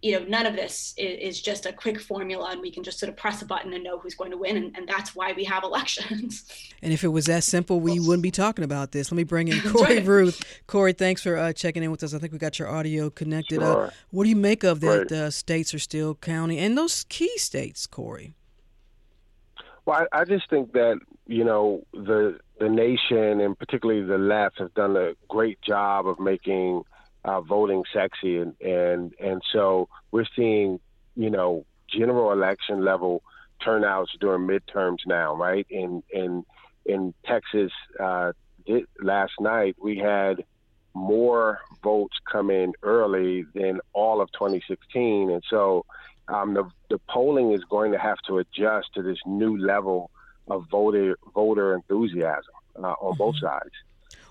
you 0.00 0.18
know, 0.18 0.24
none 0.26 0.46
of 0.46 0.54
this 0.54 0.94
is, 0.96 1.36
is, 1.36 1.42
just 1.42 1.66
a 1.66 1.72
quick 1.72 2.00
formula 2.00 2.50
and 2.52 2.60
we 2.60 2.70
can 2.70 2.84
just 2.84 3.00
sort 3.00 3.10
of 3.10 3.16
press 3.16 3.42
a 3.42 3.44
button 3.44 3.72
and 3.72 3.82
know 3.82 3.98
who's 3.98 4.14
going 4.14 4.30
to 4.30 4.36
win. 4.36 4.56
And, 4.56 4.76
and 4.76 4.88
that's 4.88 5.16
why 5.16 5.32
we 5.32 5.44
have 5.44 5.64
elections. 5.64 6.44
And 6.80 6.92
if 6.92 7.02
it 7.02 7.08
was 7.08 7.26
that 7.26 7.42
simple, 7.42 7.80
we 7.80 7.98
wouldn't 7.98 8.22
be 8.22 8.30
talking 8.30 8.64
about 8.64 8.92
this. 8.92 9.10
Let 9.10 9.16
me 9.16 9.24
bring 9.24 9.48
in 9.48 9.60
Corey 9.72 9.96
right. 9.96 10.06
Ruth. 10.06 10.62
Corey, 10.68 10.92
thanks 10.92 11.24
for 11.24 11.36
uh, 11.36 11.52
checking 11.52 11.82
in 11.82 11.90
with 11.90 12.04
us. 12.04 12.14
I 12.14 12.18
think 12.18 12.32
we 12.32 12.38
got 12.38 12.56
your 12.60 12.68
audio 12.68 13.10
connected. 13.10 13.60
Uh, 13.60 13.72
sure. 13.72 13.86
Uh, 13.86 13.90
what 14.10 14.22
do 14.22 14.30
you 14.30 14.36
make 14.36 14.62
of 14.62 14.78
that 14.80 15.10
uh, 15.10 15.30
states 15.32 15.74
are 15.74 15.80
still 15.80 16.14
counting 16.14 16.56
and 16.56 16.78
those 16.78 17.04
key 17.08 17.36
states, 17.36 17.88
Corey? 17.88 18.36
Well, 19.86 20.06
I, 20.12 20.20
I 20.20 20.24
just 20.24 20.48
think 20.48 20.72
that, 20.74 21.00
you 21.26 21.42
know, 21.42 21.84
the, 21.92 22.38
the 22.60 22.68
nation 22.68 23.40
and 23.40 23.58
particularly 23.58 24.02
the 24.02 24.18
left 24.18 24.60
have 24.60 24.72
done 24.74 24.96
a 24.96 25.14
great 25.26 25.60
job 25.62 26.06
of 26.06 26.20
making– 26.20 26.84
uh, 27.24 27.40
voting 27.40 27.84
sexy, 27.92 28.38
and 28.38 28.54
and 28.60 29.12
and 29.20 29.42
so 29.52 29.88
we're 30.10 30.26
seeing 30.36 30.80
you 31.16 31.30
know 31.30 31.64
general 31.88 32.32
election 32.32 32.84
level 32.84 33.22
turnouts 33.64 34.10
during 34.20 34.46
midterms 34.46 34.98
now, 35.06 35.34
right? 35.34 35.66
In 35.70 36.02
in 36.10 36.44
in 36.86 37.14
Texas, 37.24 37.72
uh, 38.00 38.32
last 39.02 39.32
night 39.40 39.76
we 39.80 39.98
had 39.98 40.44
more 40.94 41.60
votes 41.82 42.16
come 42.30 42.50
in 42.50 42.72
early 42.82 43.44
than 43.54 43.80
all 43.92 44.20
of 44.20 44.30
2016, 44.32 45.30
and 45.30 45.42
so 45.48 45.84
um, 46.28 46.54
the 46.54 46.68
the 46.90 46.98
polling 47.08 47.52
is 47.52 47.62
going 47.64 47.92
to 47.92 47.98
have 47.98 48.18
to 48.26 48.38
adjust 48.38 48.94
to 48.94 49.02
this 49.02 49.18
new 49.26 49.56
level 49.56 50.10
of 50.48 50.64
voter 50.70 51.18
voter 51.34 51.74
enthusiasm 51.74 52.54
uh, 52.76 52.94
on 53.00 53.16
both 53.16 53.36
mm-hmm. 53.36 53.46
sides. 53.46 53.74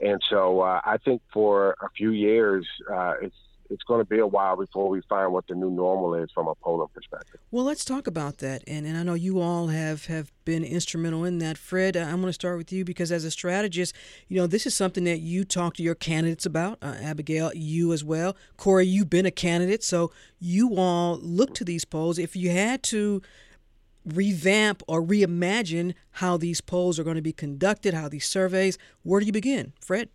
And 0.01 0.21
so 0.29 0.61
uh, 0.61 0.81
I 0.85 0.97
think 0.97 1.21
for 1.33 1.75
a 1.81 1.89
few 1.89 2.11
years, 2.11 2.67
uh, 2.91 3.13
it's 3.21 3.35
it's 3.69 3.83
going 3.83 3.99
to 3.99 4.05
be 4.05 4.19
a 4.19 4.27
while 4.27 4.55
before 4.55 4.89
we 4.89 5.01
find 5.01 5.33
what 5.33 5.47
the 5.47 5.55
new 5.55 5.69
normal 5.69 6.15
is 6.15 6.29
from 6.33 6.47
a 6.47 6.55
polling 6.55 6.87
perspective. 6.93 7.39
Well, 7.51 7.65
let's 7.65 7.83
talk 7.83 8.07
about 8.07 8.37
that. 8.39 8.63
And, 8.67 8.85
and 8.85 8.97
I 8.97 9.03
know 9.03 9.13
you 9.13 9.39
all 9.39 9.67
have, 9.67 10.05
have 10.05 10.31
been 10.45 10.63
instrumental 10.63 11.25
in 11.25 11.39
that. 11.39 11.57
Fred, 11.57 11.97
I'm 11.97 12.21
going 12.21 12.27
to 12.27 12.33
start 12.33 12.57
with 12.57 12.71
you 12.71 12.85
because 12.85 13.11
as 13.11 13.25
a 13.25 13.31
strategist, 13.31 13.93
you 14.27 14.37
know, 14.37 14.47
this 14.47 14.65
is 14.65 14.75
something 14.75 15.03
that 15.05 15.19
you 15.19 15.43
talk 15.43 15.73
to 15.75 15.83
your 15.83 15.95
candidates 15.95 16.45
about. 16.45 16.77
Uh, 16.81 16.95
Abigail, 17.01 17.51
you 17.53 17.93
as 17.93 18.03
well. 18.03 18.35
Corey, 18.55 18.85
you've 18.85 19.09
been 19.09 19.25
a 19.25 19.31
candidate. 19.31 19.83
So 19.83 20.11
you 20.39 20.77
all 20.77 21.17
look 21.17 21.53
to 21.55 21.65
these 21.65 21.85
polls. 21.85 22.17
If 22.17 22.35
you 22.35 22.51
had 22.51 22.83
to 22.83 23.21
revamp 24.13 24.83
or 24.87 25.01
reimagine 25.01 25.93
how 26.11 26.37
these 26.37 26.61
polls 26.61 26.97
are 26.99 27.03
going 27.03 27.15
to 27.15 27.21
be 27.21 27.33
conducted, 27.33 27.93
how 27.93 28.09
these 28.09 28.25
surveys, 28.25 28.77
where 29.03 29.19
do 29.19 29.25
you 29.25 29.31
begin, 29.31 29.73
Fred? 29.81 30.09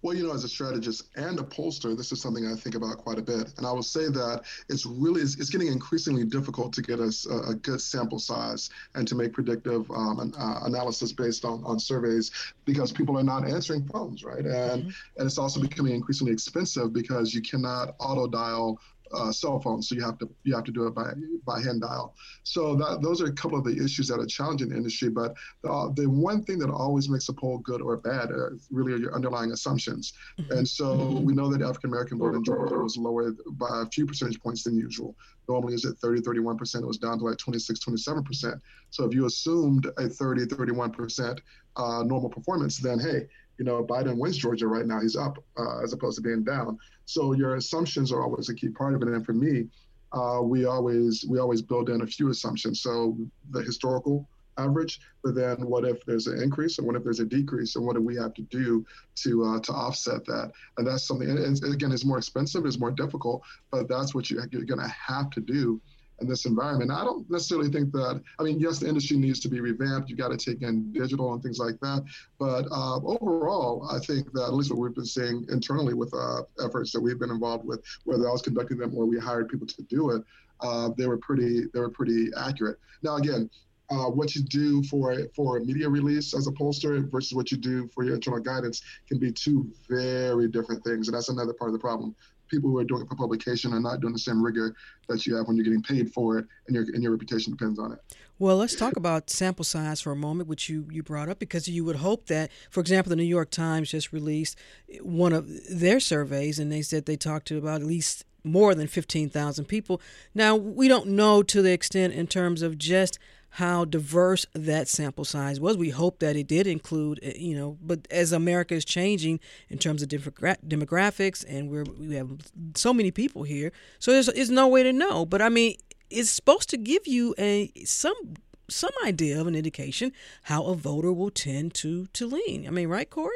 Well, 0.00 0.14
you 0.14 0.28
know, 0.28 0.32
as 0.32 0.44
a 0.44 0.48
strategist 0.48 1.08
and 1.16 1.40
a 1.40 1.42
pollster, 1.42 1.96
this 1.96 2.12
is 2.12 2.22
something 2.22 2.46
I 2.46 2.54
think 2.54 2.76
about 2.76 2.98
quite 2.98 3.18
a 3.18 3.22
bit. 3.22 3.52
And 3.56 3.66
I 3.66 3.72
will 3.72 3.82
say 3.82 4.08
that 4.08 4.42
it's 4.68 4.86
really 4.86 5.22
it's, 5.22 5.36
it's 5.40 5.50
getting 5.50 5.66
increasingly 5.66 6.24
difficult 6.24 6.72
to 6.74 6.82
get 6.82 7.00
us 7.00 7.26
a, 7.26 7.50
a, 7.50 7.54
good 7.56 7.80
sample 7.80 8.20
size 8.20 8.70
and 8.94 9.08
to 9.08 9.16
make 9.16 9.32
predictive 9.32 9.90
um, 9.90 10.32
uh, 10.38 10.60
analysis 10.66 11.12
based 11.12 11.44
on, 11.44 11.64
on 11.64 11.80
surveys 11.80 12.30
because 12.64 12.92
people 12.92 13.18
are 13.18 13.24
not 13.24 13.48
answering 13.48 13.84
phones, 13.86 14.22
right? 14.22 14.46
And 14.46 14.84
mm-hmm. 14.84 14.90
and 15.16 15.26
it's 15.26 15.38
also 15.38 15.60
becoming 15.60 15.94
increasingly 15.94 16.32
expensive 16.32 16.92
because 16.92 17.34
you 17.34 17.42
cannot 17.42 17.96
auto 17.98 18.28
dial 18.28 18.80
uh, 19.12 19.32
cell 19.32 19.60
phone, 19.60 19.82
so 19.82 19.94
you 19.94 20.02
have 20.02 20.18
to 20.18 20.28
you 20.44 20.54
have 20.54 20.64
to 20.64 20.72
do 20.72 20.86
it 20.86 20.94
by 20.94 21.12
by 21.44 21.60
hand 21.60 21.82
dial. 21.82 22.14
So 22.42 22.74
that 22.76 23.02
those 23.02 23.20
are 23.20 23.26
a 23.26 23.32
couple 23.32 23.58
of 23.58 23.64
the 23.64 23.82
issues 23.82 24.08
that 24.08 24.18
are 24.18 24.26
challenging 24.26 24.70
the 24.70 24.76
industry. 24.76 25.08
But 25.08 25.34
the, 25.62 25.92
the 25.96 26.08
one 26.08 26.42
thing 26.42 26.58
that 26.60 26.70
always 26.70 27.08
makes 27.08 27.28
a 27.28 27.32
poll 27.32 27.58
good 27.58 27.80
or 27.80 27.96
bad 27.96 28.30
are 28.30 28.56
really 28.70 28.92
are 28.92 28.96
your 28.96 29.14
underlying 29.14 29.52
assumptions. 29.52 30.12
Mm-hmm. 30.38 30.52
And 30.52 30.68
so 30.68 31.20
we 31.22 31.34
know 31.34 31.48
that 31.50 31.62
African 31.62 31.90
American 31.90 32.18
vote 32.18 32.34
in 32.34 32.44
Georgia 32.44 32.76
was 32.76 32.96
lower 32.96 33.32
by 33.52 33.82
a 33.82 33.86
few 33.86 34.06
percentage 34.06 34.40
points 34.40 34.62
than 34.62 34.76
usual. 34.76 35.16
Normally 35.48 35.74
is 35.74 35.84
at 35.84 35.96
30, 35.98 36.20
31 36.22 36.56
percent. 36.56 36.84
It 36.84 36.88
was 36.88 36.98
down 36.98 37.18
to 37.18 37.24
like 37.24 37.38
26, 37.38 37.80
27 37.80 38.24
percent. 38.24 38.54
So 38.90 39.04
if 39.04 39.14
you 39.14 39.26
assumed 39.26 39.86
a 39.96 40.08
30, 40.08 40.46
31 40.46 40.90
percent 40.90 41.40
uh, 41.76 42.02
normal 42.04 42.28
performance, 42.28 42.78
then 42.78 42.98
hey, 42.98 43.28
you 43.58 43.64
know, 43.64 43.84
Biden 43.84 44.18
wins 44.18 44.38
Georgia 44.38 44.66
right 44.66 44.86
now, 44.86 45.00
he's 45.00 45.16
up 45.16 45.42
uh, 45.58 45.82
as 45.82 45.92
opposed 45.92 46.16
to 46.16 46.22
being 46.22 46.44
down. 46.44 46.78
So 47.04 47.32
your 47.32 47.56
assumptions 47.56 48.12
are 48.12 48.22
always 48.22 48.48
a 48.48 48.54
key 48.54 48.68
part 48.68 48.94
of 48.94 49.02
it. 49.02 49.08
And 49.08 49.24
for 49.24 49.32
me, 49.32 49.66
uh, 50.12 50.40
we 50.42 50.64
always 50.64 51.24
we 51.28 51.38
always 51.38 51.60
build 51.60 51.90
in 51.90 52.02
a 52.02 52.06
few 52.06 52.30
assumptions. 52.30 52.80
So 52.80 53.16
the 53.50 53.62
historical 53.62 54.26
average, 54.56 55.00
but 55.22 55.34
then 55.34 55.56
what 55.66 55.84
if 55.84 56.04
there's 56.04 56.26
an 56.26 56.42
increase 56.42 56.78
and 56.78 56.86
what 56.86 56.96
if 56.96 57.04
there's 57.04 57.20
a 57.20 57.24
decrease 57.24 57.76
and 57.76 57.84
what 57.84 57.94
do 57.94 58.02
we 58.02 58.16
have 58.16 58.34
to 58.34 58.42
do 58.42 58.84
to 59.16 59.44
uh, 59.44 59.60
to 59.60 59.72
offset 59.72 60.24
that? 60.26 60.52
And 60.76 60.86
that's 60.86 61.04
something. 61.04 61.28
And 61.28 61.62
again, 61.64 61.92
it's 61.92 62.04
more 62.04 62.18
expensive, 62.18 62.64
it's 62.64 62.78
more 62.78 62.90
difficult, 62.90 63.42
but 63.70 63.88
that's 63.88 64.14
what 64.14 64.30
you, 64.30 64.40
you're 64.50 64.64
going 64.64 64.80
to 64.80 64.88
have 64.88 65.30
to 65.30 65.40
do 65.40 65.80
in 66.20 66.28
this 66.28 66.44
environment. 66.46 66.90
I 66.90 67.04
don't 67.04 67.28
necessarily 67.30 67.70
think 67.70 67.92
that, 67.92 68.20
I 68.38 68.42
mean, 68.42 68.58
yes, 68.58 68.78
the 68.78 68.88
industry 68.88 69.16
needs 69.16 69.40
to 69.40 69.48
be 69.48 69.60
revamped. 69.60 70.10
You 70.10 70.16
got 70.16 70.30
to 70.30 70.36
take 70.36 70.62
in 70.62 70.92
digital 70.92 71.32
and 71.32 71.42
things 71.42 71.58
like 71.58 71.78
that. 71.80 72.04
But 72.38 72.66
uh, 72.70 72.96
overall, 72.96 73.88
I 73.90 73.98
think 74.00 74.32
that 74.32 74.44
at 74.44 74.54
least 74.54 74.70
what 74.70 74.80
we've 74.80 74.94
been 74.94 75.04
seeing 75.04 75.46
internally 75.50 75.94
with 75.94 76.12
uh, 76.14 76.42
efforts 76.64 76.92
that 76.92 77.00
we've 77.00 77.18
been 77.18 77.30
involved 77.30 77.64
with, 77.64 77.82
whether 78.04 78.28
I 78.28 78.32
was 78.32 78.42
conducting 78.42 78.78
them 78.78 78.94
or 78.96 79.06
we 79.06 79.18
hired 79.18 79.48
people 79.48 79.66
to 79.66 79.82
do 79.82 80.10
it, 80.10 80.22
uh, 80.60 80.90
they 80.96 81.06
were 81.06 81.18
pretty 81.18 81.66
they 81.72 81.80
were 81.80 81.90
pretty 81.90 82.30
accurate. 82.36 82.78
Now 83.02 83.16
again, 83.16 83.48
uh, 83.90 84.06
what 84.06 84.34
you 84.34 84.42
do 84.42 84.82
for 84.84 85.16
for 85.36 85.58
a 85.58 85.64
media 85.64 85.88
release 85.88 86.34
as 86.34 86.48
a 86.48 86.52
pollster 86.52 87.08
versus 87.10 87.32
what 87.32 87.52
you 87.52 87.56
do 87.56 87.88
for 87.94 88.04
your 88.04 88.16
internal 88.16 88.40
guidance 88.40 88.82
can 89.06 89.18
be 89.18 89.30
two 89.30 89.70
very 89.88 90.48
different 90.48 90.82
things, 90.82 91.06
and 91.06 91.14
that's 91.14 91.28
another 91.28 91.52
part 91.52 91.68
of 91.68 91.72
the 91.72 91.78
problem 91.78 92.14
people 92.48 92.70
who 92.70 92.78
are 92.78 92.84
doing 92.84 93.02
it 93.02 93.08
for 93.08 93.16
publication 93.16 93.72
are 93.72 93.80
not 93.80 94.00
doing 94.00 94.12
the 94.12 94.18
same 94.18 94.42
rigor 94.42 94.74
that 95.08 95.26
you 95.26 95.36
have 95.36 95.46
when 95.46 95.56
you're 95.56 95.64
getting 95.64 95.82
paid 95.82 96.12
for 96.12 96.38
it 96.38 96.46
and 96.66 96.74
your 96.74 96.84
and 96.84 97.02
your 97.02 97.12
reputation 97.12 97.52
depends 97.52 97.78
on 97.78 97.92
it. 97.92 97.98
Well, 98.40 98.56
let's 98.56 98.76
talk 98.76 98.96
about 98.96 99.30
sample 99.30 99.64
size 99.64 100.00
for 100.00 100.12
a 100.12 100.16
moment, 100.16 100.48
which 100.48 100.68
you, 100.68 100.86
you 100.92 101.02
brought 101.02 101.28
up, 101.28 101.40
because 101.40 101.66
you 101.66 101.84
would 101.84 101.96
hope 101.96 102.26
that, 102.26 102.52
for 102.70 102.80
example, 102.80 103.10
the 103.10 103.16
New 103.16 103.24
York 103.24 103.50
Times 103.50 103.90
just 103.90 104.12
released 104.12 104.56
one 105.02 105.32
of 105.32 105.48
their 105.68 105.98
surveys, 105.98 106.60
and 106.60 106.70
they 106.70 106.82
said 106.82 107.06
they 107.06 107.16
talked 107.16 107.48
to 107.48 107.58
about 107.58 107.80
at 107.80 107.86
least 107.88 108.24
more 108.44 108.76
than 108.76 108.86
15,000 108.86 109.64
people. 109.64 110.00
Now, 110.34 110.54
we 110.54 110.86
don't 110.86 111.08
know 111.08 111.42
to 111.42 111.62
the 111.62 111.72
extent 111.72 112.12
in 112.12 112.28
terms 112.28 112.62
of 112.62 112.78
just 112.78 113.18
how 113.50 113.84
diverse 113.84 114.46
that 114.52 114.88
sample 114.88 115.24
size 115.24 115.58
was. 115.60 115.76
We 115.76 115.90
hope 115.90 116.18
that 116.20 116.36
it 116.36 116.46
did 116.46 116.66
include, 116.66 117.18
eh, 117.22 117.32
you 117.36 117.56
know, 117.56 117.78
but 117.80 118.06
as 118.10 118.32
America 118.32 118.74
is 118.74 118.84
changing 118.84 119.40
in 119.68 119.78
terms 119.78 120.02
of 120.02 120.08
demographics, 120.08 121.44
and 121.48 121.70
we're 121.70 121.84
we 121.84 122.14
have 122.14 122.30
so 122.74 122.92
many 122.92 123.10
people 123.10 123.42
here, 123.42 123.72
so 123.98 124.12
there's, 124.12 124.26
there's 124.26 124.50
no 124.50 124.68
way 124.68 124.82
to 124.82 124.92
know. 124.92 125.24
But 125.24 125.42
I 125.42 125.48
mean, 125.48 125.76
it's 126.10 126.30
supposed 126.30 126.68
to 126.70 126.76
give 126.76 127.06
you 127.06 127.34
a 127.38 127.72
some 127.84 128.34
some 128.68 128.92
idea 129.04 129.40
of 129.40 129.46
an 129.46 129.54
indication 129.54 130.12
how 130.44 130.64
a 130.64 130.74
voter 130.74 131.12
will 131.12 131.30
tend 131.30 131.74
to 131.74 132.06
to 132.08 132.26
lean. 132.26 132.66
I 132.66 132.70
mean, 132.70 132.88
right, 132.88 133.08
Corey? 133.08 133.32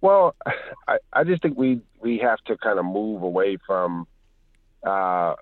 Well, 0.00 0.34
I, 0.88 0.98
I 1.12 1.24
just 1.24 1.42
think 1.42 1.56
we 1.58 1.80
we 2.00 2.18
have 2.18 2.38
to 2.46 2.56
kind 2.56 2.78
of 2.78 2.84
move 2.84 3.22
away 3.22 3.58
from 3.66 4.06
uh, 4.84 5.34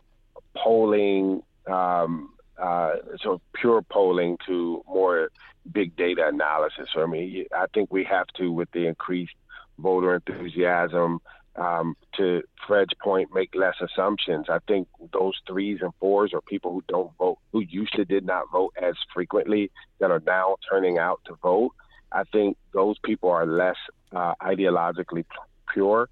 polling 0.57 1.43
um, 1.67 2.31
uh, 2.61 2.97
of 3.25 3.41
pure 3.55 3.83
polling 3.83 4.39
to 4.47 4.83
more 4.89 5.31
big 5.73 5.97
data 5.97 6.29
analysis. 6.29 6.89
So, 6.95 7.03
I 7.03 7.07
mean, 7.07 7.47
I 7.55 7.67
think 7.73 7.93
we 7.93 8.05
have 8.05 8.27
to, 8.39 8.53
with 8.53 8.71
the 8.73 8.87
increased 8.87 9.35
voter 9.79 10.15
enthusiasm, 10.15 11.21
um, 11.57 11.97
to 12.17 12.43
Fred's 12.67 12.95
point, 13.03 13.31
make 13.33 13.55
less 13.55 13.77
assumptions. 13.81 14.47
I 14.49 14.59
think 14.67 14.89
those 15.13 15.35
threes 15.47 15.79
and 15.83 15.93
fours 16.01 16.33
are 16.35 16.41
people 16.41 16.73
who 16.73 16.83
don't 16.89 17.13
vote, 17.17 17.39
who 17.53 17.61
used 17.61 17.95
to 17.95 18.05
did 18.05 18.25
not 18.25 18.51
vote 18.51 18.75
as 18.81 18.95
frequently, 19.13 19.71
that 20.01 20.11
are 20.11 20.23
now 20.27 20.57
turning 20.69 20.99
out 20.99 21.21
to 21.27 21.35
vote. 21.43 21.73
I 22.11 22.25
think 22.25 22.57
those 22.73 22.97
people 23.05 23.31
are 23.31 23.47
less 23.47 23.77
uh, 24.13 24.35
ideologically 24.41 25.25
pure. 25.73 26.09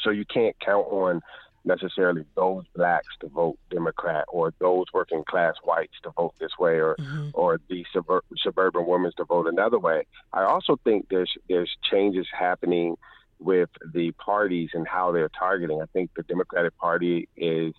So 0.00 0.10
you 0.10 0.24
can't 0.26 0.58
count 0.60 0.86
on 0.88 1.22
necessarily 1.66 2.24
those 2.36 2.64
blacks 2.74 3.14
to 3.20 3.28
vote 3.28 3.58
Democrat 3.70 4.24
or 4.28 4.52
those 4.60 4.86
working 4.94 5.24
class 5.24 5.54
whites 5.64 5.94
to 6.04 6.10
vote 6.10 6.34
this 6.38 6.52
way 6.58 6.80
or 6.80 6.96
mm-hmm. 6.98 7.30
or 7.34 7.60
the 7.68 7.84
suburb, 7.92 8.22
suburban 8.36 8.86
women 8.86 9.10
to 9.16 9.24
vote 9.24 9.46
another 9.46 9.78
way. 9.78 10.06
I 10.32 10.44
also 10.44 10.78
think 10.84 11.08
there's 11.10 11.32
there's 11.48 11.76
changes 11.90 12.26
happening 12.32 12.96
with 13.38 13.68
the 13.92 14.12
parties 14.12 14.70
and 14.72 14.88
how 14.88 15.12
they're 15.12 15.28
targeting. 15.28 15.82
I 15.82 15.86
think 15.92 16.10
the 16.16 16.22
Democratic 16.22 16.76
Party 16.78 17.28
is 17.36 17.74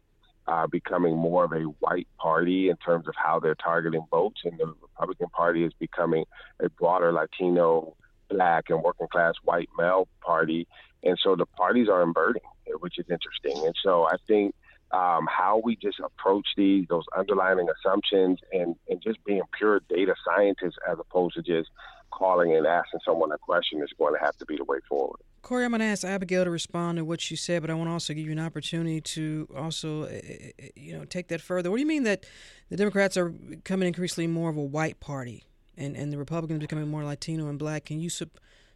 uh, 0.48 0.68
becoming 0.68 1.18
more 1.18 1.46
of 1.46 1.52
a 1.54 1.64
white 1.80 2.08
party 2.18 2.70
in 2.70 2.78
terms 2.78 3.08
of 3.08 3.16
how 3.18 3.40
they're 3.40 3.56
targeting 3.56 4.06
votes, 4.12 4.42
and 4.44 4.58
the 4.60 4.74
Republican 4.82 5.28
Party 5.30 5.64
is 5.64 5.74
becoming 5.80 6.26
a 6.60 6.70
broader 6.70 7.12
Latino, 7.12 7.96
black, 8.30 8.70
and 8.70 8.84
working 8.84 9.08
class 9.08 9.34
white 9.44 9.70
male 9.78 10.08
party. 10.22 10.68
And 11.04 11.18
so 11.22 11.36
the 11.36 11.46
parties 11.46 11.90
are 11.90 12.04
inverting 12.04 12.44
which 12.82 12.98
is 12.98 13.06
interesting. 13.10 13.66
And 13.66 13.76
so 13.84 14.04
I 14.04 14.16
think 14.28 14.56
um, 14.92 15.28
how 15.30 15.62
we 15.64 15.76
just 15.76 16.00
approach 16.00 16.48
these, 16.56 16.86
those 16.90 17.04
underlying 17.16 17.68
assumptions, 17.70 18.40
and, 18.52 18.76
and 18.90 19.02
just 19.02 19.24
being 19.26 19.42
pure 19.58 19.82
data 19.90 20.16
scientists 20.26 20.78
as 20.90 20.98
opposed 21.00 21.36
to 21.36 21.42
just 21.42 21.70
calling 22.12 22.56
and 22.56 22.66
asking 22.66 23.02
someone 23.06 23.32
a 23.32 23.38
question 23.38 23.82
is 23.82 23.90
going 23.98 24.14
to 24.14 24.20
have 24.20 24.36
to 24.38 24.46
be 24.46 24.56
the 24.58 24.64
way 24.64 24.78
forward. 24.88 25.20
Corey, 25.42 25.64
I'm 25.64 25.72
going 25.72 25.80
to 25.80 25.86
ask 25.86 26.04
Abigail 26.04 26.44
to 26.44 26.50
respond 26.50 26.98
to 26.98 27.06
what 27.06 27.30
you 27.30 27.38
said, 27.38 27.62
but 27.62 27.70
I 27.70 27.74
want 27.74 27.90
to 27.90 27.94
also 27.94 28.14
give 28.14 28.26
you 28.26 28.32
an 28.32 28.40
opportunity 28.40 29.00
to 29.02 29.48
also, 29.56 30.04
eh, 30.04 30.20
eh, 30.24 30.52
eh, 30.60 30.68
you 30.76 30.98
know, 30.98 31.06
take 31.06 31.28
that 31.30 31.42
further. 31.42 31.70
What 31.70 31.78
do 31.78 31.82
you 31.82 31.88
mean 31.88 32.04
that 32.04 32.26
the 32.70 32.76
Democrats 32.76 33.18
are 33.18 33.30
becoming 33.30 33.88
increasingly 33.88 34.28
more 34.28 34.50
of 34.50 34.58
a 34.58 34.64
white 34.64 35.00
party, 35.00 35.46
and 35.78 35.96
and 35.96 36.12
the 36.12 36.18
Republicans 36.18 36.60
becoming 36.60 36.90
more 36.90 37.06
Latino 37.06 37.48
and 37.48 37.58
black? 37.58 37.86
Can 37.86 38.00
you 38.00 38.10
su- 38.10 38.30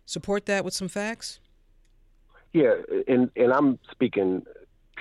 support 0.06 0.46
that 0.46 0.64
with 0.64 0.74
some 0.74 0.88
facts? 0.88 1.40
Yeah, 2.54 2.74
and 3.08 3.30
and 3.36 3.54
I'm 3.54 3.80
speaking 3.92 4.44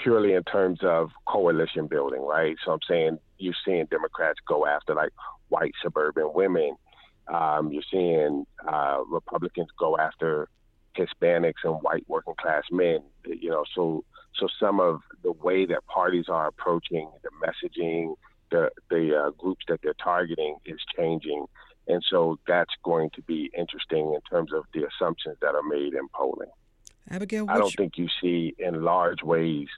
purely 0.03 0.35
in 0.35 0.45
terms 0.45 0.81
of 0.83 1.11
coalition 1.27 1.87
building, 1.89 2.23
right? 2.23 2.57
So 2.65 2.73
I'm 2.73 2.79
saying 2.89 3.19
you're 3.39 3.55
seeing 3.65 3.87
Democrats 3.87 4.39
go 4.47 4.67
after 4.67 4.95
like 4.95 5.11
white 5.49 5.73
suburban 5.83 6.33
women. 6.35 6.77
Um, 7.29 7.73
you're 7.73 7.83
seeing 7.91 8.47
uh, 8.67 9.03
Republicans 9.09 9.69
go 9.79 9.99
after 9.99 10.49
Hispanics 10.97 11.65
and 11.65 11.75
white 11.83 12.05
working 12.09 12.35
class 12.41 12.65
men. 12.71 13.01
You 13.25 13.51
know, 13.51 13.65
so 13.75 14.05
so 14.39 14.47
some 14.61 14.81
of 14.81 15.01
the 15.23 15.33
way 15.33 15.67
that 15.67 15.85
parties 15.87 16.27
are 16.29 16.47
approaching 16.47 17.11
the 17.23 17.31
messaging, 17.45 18.15
the 18.51 18.71
the 18.91 19.17
uh, 19.17 19.31
groups 19.31 19.65
that 19.69 19.81
they're 19.83 19.95
targeting 20.03 20.57
is 20.65 20.79
changing, 20.97 21.47
and 21.89 22.03
so 22.09 22.39
that's 22.47 22.75
going 22.85 23.11
to 23.17 23.23
be 23.23 23.51
interesting 23.57 24.15
in 24.15 24.21
terms 24.31 24.53
of 24.53 24.65
the 24.73 24.87
assumptions 24.87 25.37
that 25.41 25.55
are 25.55 25.65
made 25.65 25.95
in 25.95 26.09
polling. 26.15 26.51
Abigail, 27.09 27.47
I 27.49 27.59
don't 27.59 27.75
think 27.75 27.97
you 27.97 28.09
see 28.21 28.55
in 28.59 28.83
large 28.83 29.23
ways, 29.23 29.69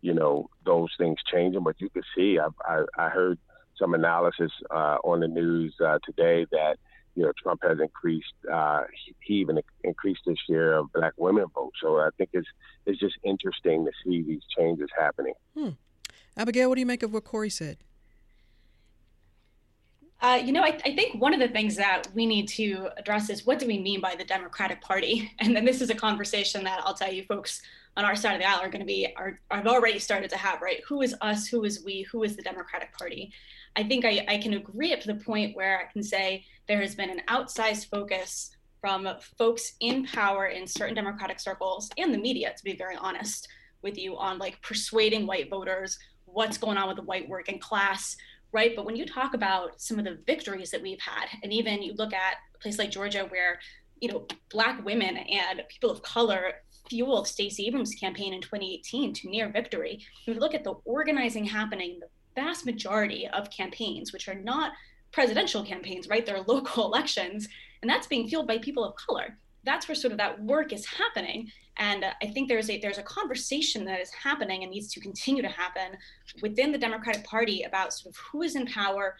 you 0.00 0.12
know, 0.12 0.50
those 0.64 0.90
things 0.98 1.18
changing, 1.32 1.62
but 1.62 1.80
you 1.80 1.88
can 1.90 2.02
see. 2.14 2.38
I, 2.38 2.48
I, 2.64 2.84
I 2.98 3.08
heard 3.08 3.38
some 3.78 3.94
analysis 3.94 4.52
uh, 4.70 4.98
on 5.04 5.20
the 5.20 5.28
news 5.28 5.74
uh, 5.84 5.98
today 6.04 6.46
that 6.52 6.76
you 7.14 7.22
know 7.22 7.32
Trump 7.42 7.60
has 7.62 7.78
increased. 7.80 8.32
Uh, 8.50 8.82
he 9.20 9.34
even 9.34 9.60
increased 9.84 10.22
his 10.24 10.38
share 10.48 10.74
of 10.74 10.92
black 10.92 11.12
women 11.16 11.46
vote. 11.54 11.72
So 11.82 11.98
I 11.98 12.08
think 12.16 12.30
it's 12.32 12.48
it's 12.86 12.98
just 12.98 13.16
interesting 13.24 13.84
to 13.84 13.92
see 14.04 14.22
these 14.22 14.42
changes 14.56 14.88
happening. 14.98 15.34
Hmm. 15.56 15.70
Abigail, 16.36 16.68
what 16.68 16.76
do 16.76 16.80
you 16.80 16.86
make 16.86 17.02
of 17.02 17.12
what 17.12 17.24
Corey 17.24 17.50
said? 17.50 17.78
Uh, 20.22 20.40
you 20.42 20.52
know, 20.52 20.62
I, 20.62 20.78
I, 20.84 20.94
think 20.94 21.20
one 21.20 21.34
of 21.34 21.40
the 21.40 21.48
things 21.48 21.74
that 21.74 22.06
we 22.14 22.26
need 22.26 22.46
to 22.50 22.90
address 22.96 23.28
is 23.28 23.44
what 23.44 23.58
do 23.58 23.66
we 23.66 23.80
mean 23.80 24.00
by 24.00 24.14
the 24.14 24.24
Democratic 24.24 24.80
Party? 24.80 25.32
And 25.40 25.54
then 25.54 25.64
this 25.64 25.80
is 25.80 25.90
a 25.90 25.96
conversation 25.96 26.62
that 26.62 26.80
I'll 26.84 26.94
tell 26.94 27.12
you 27.12 27.24
folks 27.24 27.60
on 27.96 28.04
our 28.04 28.14
side 28.14 28.34
of 28.34 28.40
the 28.40 28.48
aisle 28.48 28.60
are 28.60 28.68
going 28.68 28.80
to 28.80 28.86
be, 28.86 29.08
are, 29.16 29.40
have 29.50 29.66
already 29.66 29.98
started 29.98 30.30
to 30.30 30.38
have, 30.38 30.62
right? 30.62 30.80
Who 30.86 31.02
is 31.02 31.16
us? 31.20 31.48
Who 31.48 31.64
is 31.64 31.84
we? 31.84 32.02
Who 32.12 32.22
is 32.22 32.36
the 32.36 32.42
Democratic 32.42 32.96
Party? 32.96 33.32
I 33.74 33.82
think 33.82 34.04
I, 34.04 34.24
I 34.28 34.38
can 34.38 34.54
agree 34.54 34.92
up 34.92 35.00
to 35.00 35.08
the 35.08 35.24
point 35.24 35.56
where 35.56 35.80
I 35.80 35.92
can 35.92 36.04
say 36.04 36.44
there 36.68 36.80
has 36.80 36.94
been 36.94 37.10
an 37.10 37.22
outsized 37.28 37.90
focus 37.90 38.56
from 38.80 39.08
folks 39.36 39.72
in 39.80 40.06
power 40.06 40.46
in 40.46 40.68
certain 40.68 40.94
Democratic 40.94 41.40
circles 41.40 41.90
and 41.98 42.14
the 42.14 42.18
media, 42.18 42.54
to 42.56 42.64
be 42.64 42.76
very 42.76 42.94
honest 42.94 43.48
with 43.82 43.98
you, 43.98 44.16
on 44.16 44.38
like 44.38 44.62
persuading 44.62 45.26
white 45.26 45.50
voters 45.50 45.98
what's 46.32 46.58
going 46.58 46.76
on 46.76 46.88
with 46.88 46.96
the 46.96 47.02
white 47.02 47.28
working 47.28 47.58
class, 47.58 48.16
right? 48.52 48.76
But 48.76 48.84
when 48.84 48.96
you 48.96 49.06
talk 49.06 49.34
about 49.34 49.80
some 49.80 49.98
of 49.98 50.04
the 50.04 50.18
victories 50.26 50.70
that 50.70 50.82
we've 50.82 51.00
had, 51.00 51.26
and 51.42 51.52
even 51.52 51.82
you 51.82 51.94
look 51.94 52.12
at 52.12 52.34
a 52.54 52.58
place 52.58 52.78
like 52.78 52.90
Georgia 52.90 53.26
where 53.30 53.58
you 54.02 54.08
know, 54.08 54.26
black 54.50 54.84
women 54.84 55.16
and 55.16 55.62
people 55.68 55.88
of 55.88 56.02
color 56.02 56.54
fueled 56.90 57.28
Stacey 57.28 57.68
Abrams' 57.68 57.94
campaign 57.94 58.34
in 58.34 58.40
2018 58.40 59.14
to 59.14 59.28
near 59.28 59.48
victory. 59.48 60.04
If 60.20 60.34
you 60.34 60.40
look 60.40 60.54
at 60.54 60.64
the 60.64 60.74
organizing 60.84 61.44
happening, 61.44 62.00
the 62.00 62.08
vast 62.34 62.66
majority 62.66 63.28
of 63.32 63.48
campaigns, 63.50 64.12
which 64.12 64.26
are 64.26 64.34
not 64.34 64.72
presidential 65.12 65.64
campaigns, 65.64 66.08
right? 66.08 66.26
They're 66.26 66.40
local 66.46 66.84
elections, 66.84 67.48
and 67.80 67.88
that's 67.88 68.08
being 68.08 68.26
fueled 68.26 68.48
by 68.48 68.58
people 68.58 68.84
of 68.84 68.96
color. 68.96 69.38
That's 69.62 69.86
where 69.86 69.94
sort 69.94 70.10
of 70.10 70.18
that 70.18 70.42
work 70.42 70.72
is 70.72 70.84
happening, 70.84 71.52
and 71.78 72.04
I 72.04 72.26
think 72.26 72.48
there's 72.48 72.68
a 72.68 72.78
there's 72.78 72.98
a 72.98 73.02
conversation 73.02 73.84
that 73.86 74.00
is 74.00 74.10
happening 74.10 74.62
and 74.62 74.70
needs 74.70 74.92
to 74.92 75.00
continue 75.00 75.42
to 75.42 75.48
happen 75.48 75.96
within 76.42 76.70
the 76.72 76.78
Democratic 76.78 77.24
Party 77.24 77.62
about 77.62 77.92
sort 77.94 78.14
of 78.14 78.20
who 78.20 78.42
is 78.42 78.56
in 78.56 78.66
power, 78.66 79.16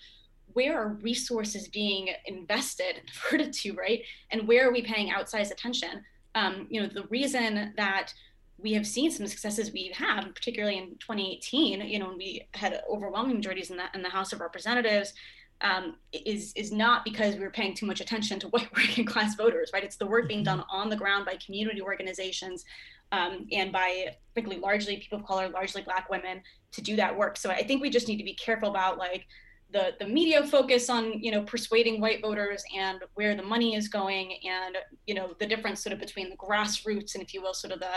where 0.52 0.78
are 0.78 0.94
resources 1.02 1.68
being 1.68 2.10
invested 2.26 3.02
diverted 3.06 3.52
to, 3.54 3.72
right? 3.72 4.02
And 4.30 4.46
where 4.46 4.68
are 4.68 4.72
we 4.72 4.82
paying 4.82 5.10
outsized 5.10 5.50
attention? 5.50 6.04
Um, 6.34 6.66
you 6.70 6.80
know, 6.80 6.88
the 6.88 7.04
reason 7.08 7.72
that 7.76 8.12
we 8.58 8.72
have 8.74 8.86
seen 8.86 9.10
some 9.10 9.26
successes 9.26 9.72
we 9.72 9.92
have, 9.94 10.24
had, 10.24 10.34
particularly 10.34 10.78
in 10.78 10.90
2018, 11.00 11.80
you 11.80 11.98
know, 11.98 12.08
when 12.08 12.18
we 12.18 12.46
had 12.54 12.80
overwhelming 12.88 13.36
majorities 13.36 13.70
in 13.70 13.76
the, 13.76 13.84
in 13.94 14.02
the 14.02 14.08
House 14.08 14.32
of 14.32 14.40
Representatives, 14.40 15.14
um, 15.62 15.96
is 16.12 16.52
is 16.54 16.72
not 16.72 17.04
because 17.04 17.36
we're 17.36 17.50
paying 17.50 17.74
too 17.74 17.86
much 17.86 18.00
attention 18.00 18.38
to 18.40 18.48
white 18.50 18.68
working 18.76 19.04
class 19.04 19.34
voters, 19.36 19.70
right? 19.72 19.84
It's 19.84 19.96
the 19.96 20.06
work 20.06 20.28
being 20.28 20.42
done 20.42 20.60
mm-hmm. 20.60 20.76
on 20.76 20.88
the 20.88 20.96
ground 20.96 21.26
by 21.26 21.36
community 21.44 21.80
organizations 21.80 22.64
um, 23.12 23.46
and 23.52 23.72
by, 23.72 24.16
frankly, 24.32 24.58
largely 24.58 24.96
people 24.96 25.18
of 25.18 25.26
color, 25.26 25.48
largely 25.48 25.82
Black 25.82 26.10
women, 26.10 26.42
to 26.72 26.80
do 26.80 26.96
that 26.96 27.16
work. 27.16 27.36
So 27.36 27.50
I 27.50 27.62
think 27.62 27.82
we 27.82 27.90
just 27.90 28.08
need 28.08 28.16
to 28.16 28.24
be 28.24 28.34
careful 28.34 28.70
about 28.70 28.98
like 28.98 29.26
the 29.72 29.94
the 29.98 30.06
media 30.06 30.46
focus 30.46 30.90
on 30.90 31.22
you 31.22 31.30
know 31.30 31.42
persuading 31.42 32.00
white 32.00 32.20
voters 32.20 32.62
and 32.76 33.00
where 33.14 33.34
the 33.34 33.42
money 33.42 33.74
is 33.74 33.88
going 33.88 34.34
and 34.44 34.76
you 35.06 35.14
know 35.14 35.34
the 35.40 35.46
difference 35.46 35.82
sort 35.82 35.92
of 35.92 35.98
between 35.98 36.28
the 36.28 36.36
grassroots 36.36 37.14
and 37.14 37.22
if 37.22 37.32
you 37.32 37.40
will 37.40 37.54
sort 37.54 37.72
of 37.72 37.80
the 37.80 37.94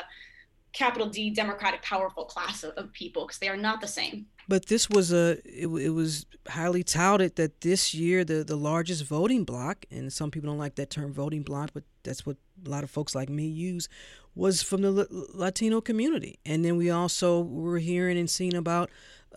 capital 0.76 1.08
D 1.08 1.30
democratic 1.30 1.82
powerful 1.82 2.26
class 2.26 2.64
of, 2.64 2.72
of 2.72 2.92
people 2.92 3.26
because 3.26 3.40
they 3.40 3.50
are 3.50 3.58
not 3.58 3.82
the 3.82 3.88
same. 3.88 4.28
But 4.48 4.68
this 4.68 4.90
was 4.90 5.12
a 5.12 5.40
it, 5.44 5.68
it, 5.68 5.90
was 5.90 6.26
highly 6.48 6.84
touted 6.84 7.36
that 7.38 7.62
this 7.62 7.94
year 7.94 8.24
the 8.24 8.44
the 8.44 8.56
largest 8.56 9.04
voting 9.06 9.44
block 9.44 9.86
and 9.90 10.14
some 10.14 10.30
people 10.30 10.50
don't 10.50 10.60
like 10.60 10.76
that 10.76 10.92
term 10.92 11.12
voting 11.12 11.42
block 11.42 11.72
but 11.74 11.84
that's 12.04 12.26
what 12.26 12.38
a 12.66 12.70
lot 12.70 12.84
of 12.84 12.92
folks 12.92 13.16
like 13.16 13.30
me 13.30 13.48
use 13.48 13.90
was 14.36 14.62
from 14.62 14.82
the 14.82 15.08
Latino 15.34 15.82
community 15.82 16.38
and 16.46 16.64
then 16.64 16.78
we 16.78 16.92
also 16.92 17.42
were 17.42 17.80
hearing 17.80 18.18
and 18.18 18.30
seeing 18.30 18.54
about 18.54 18.92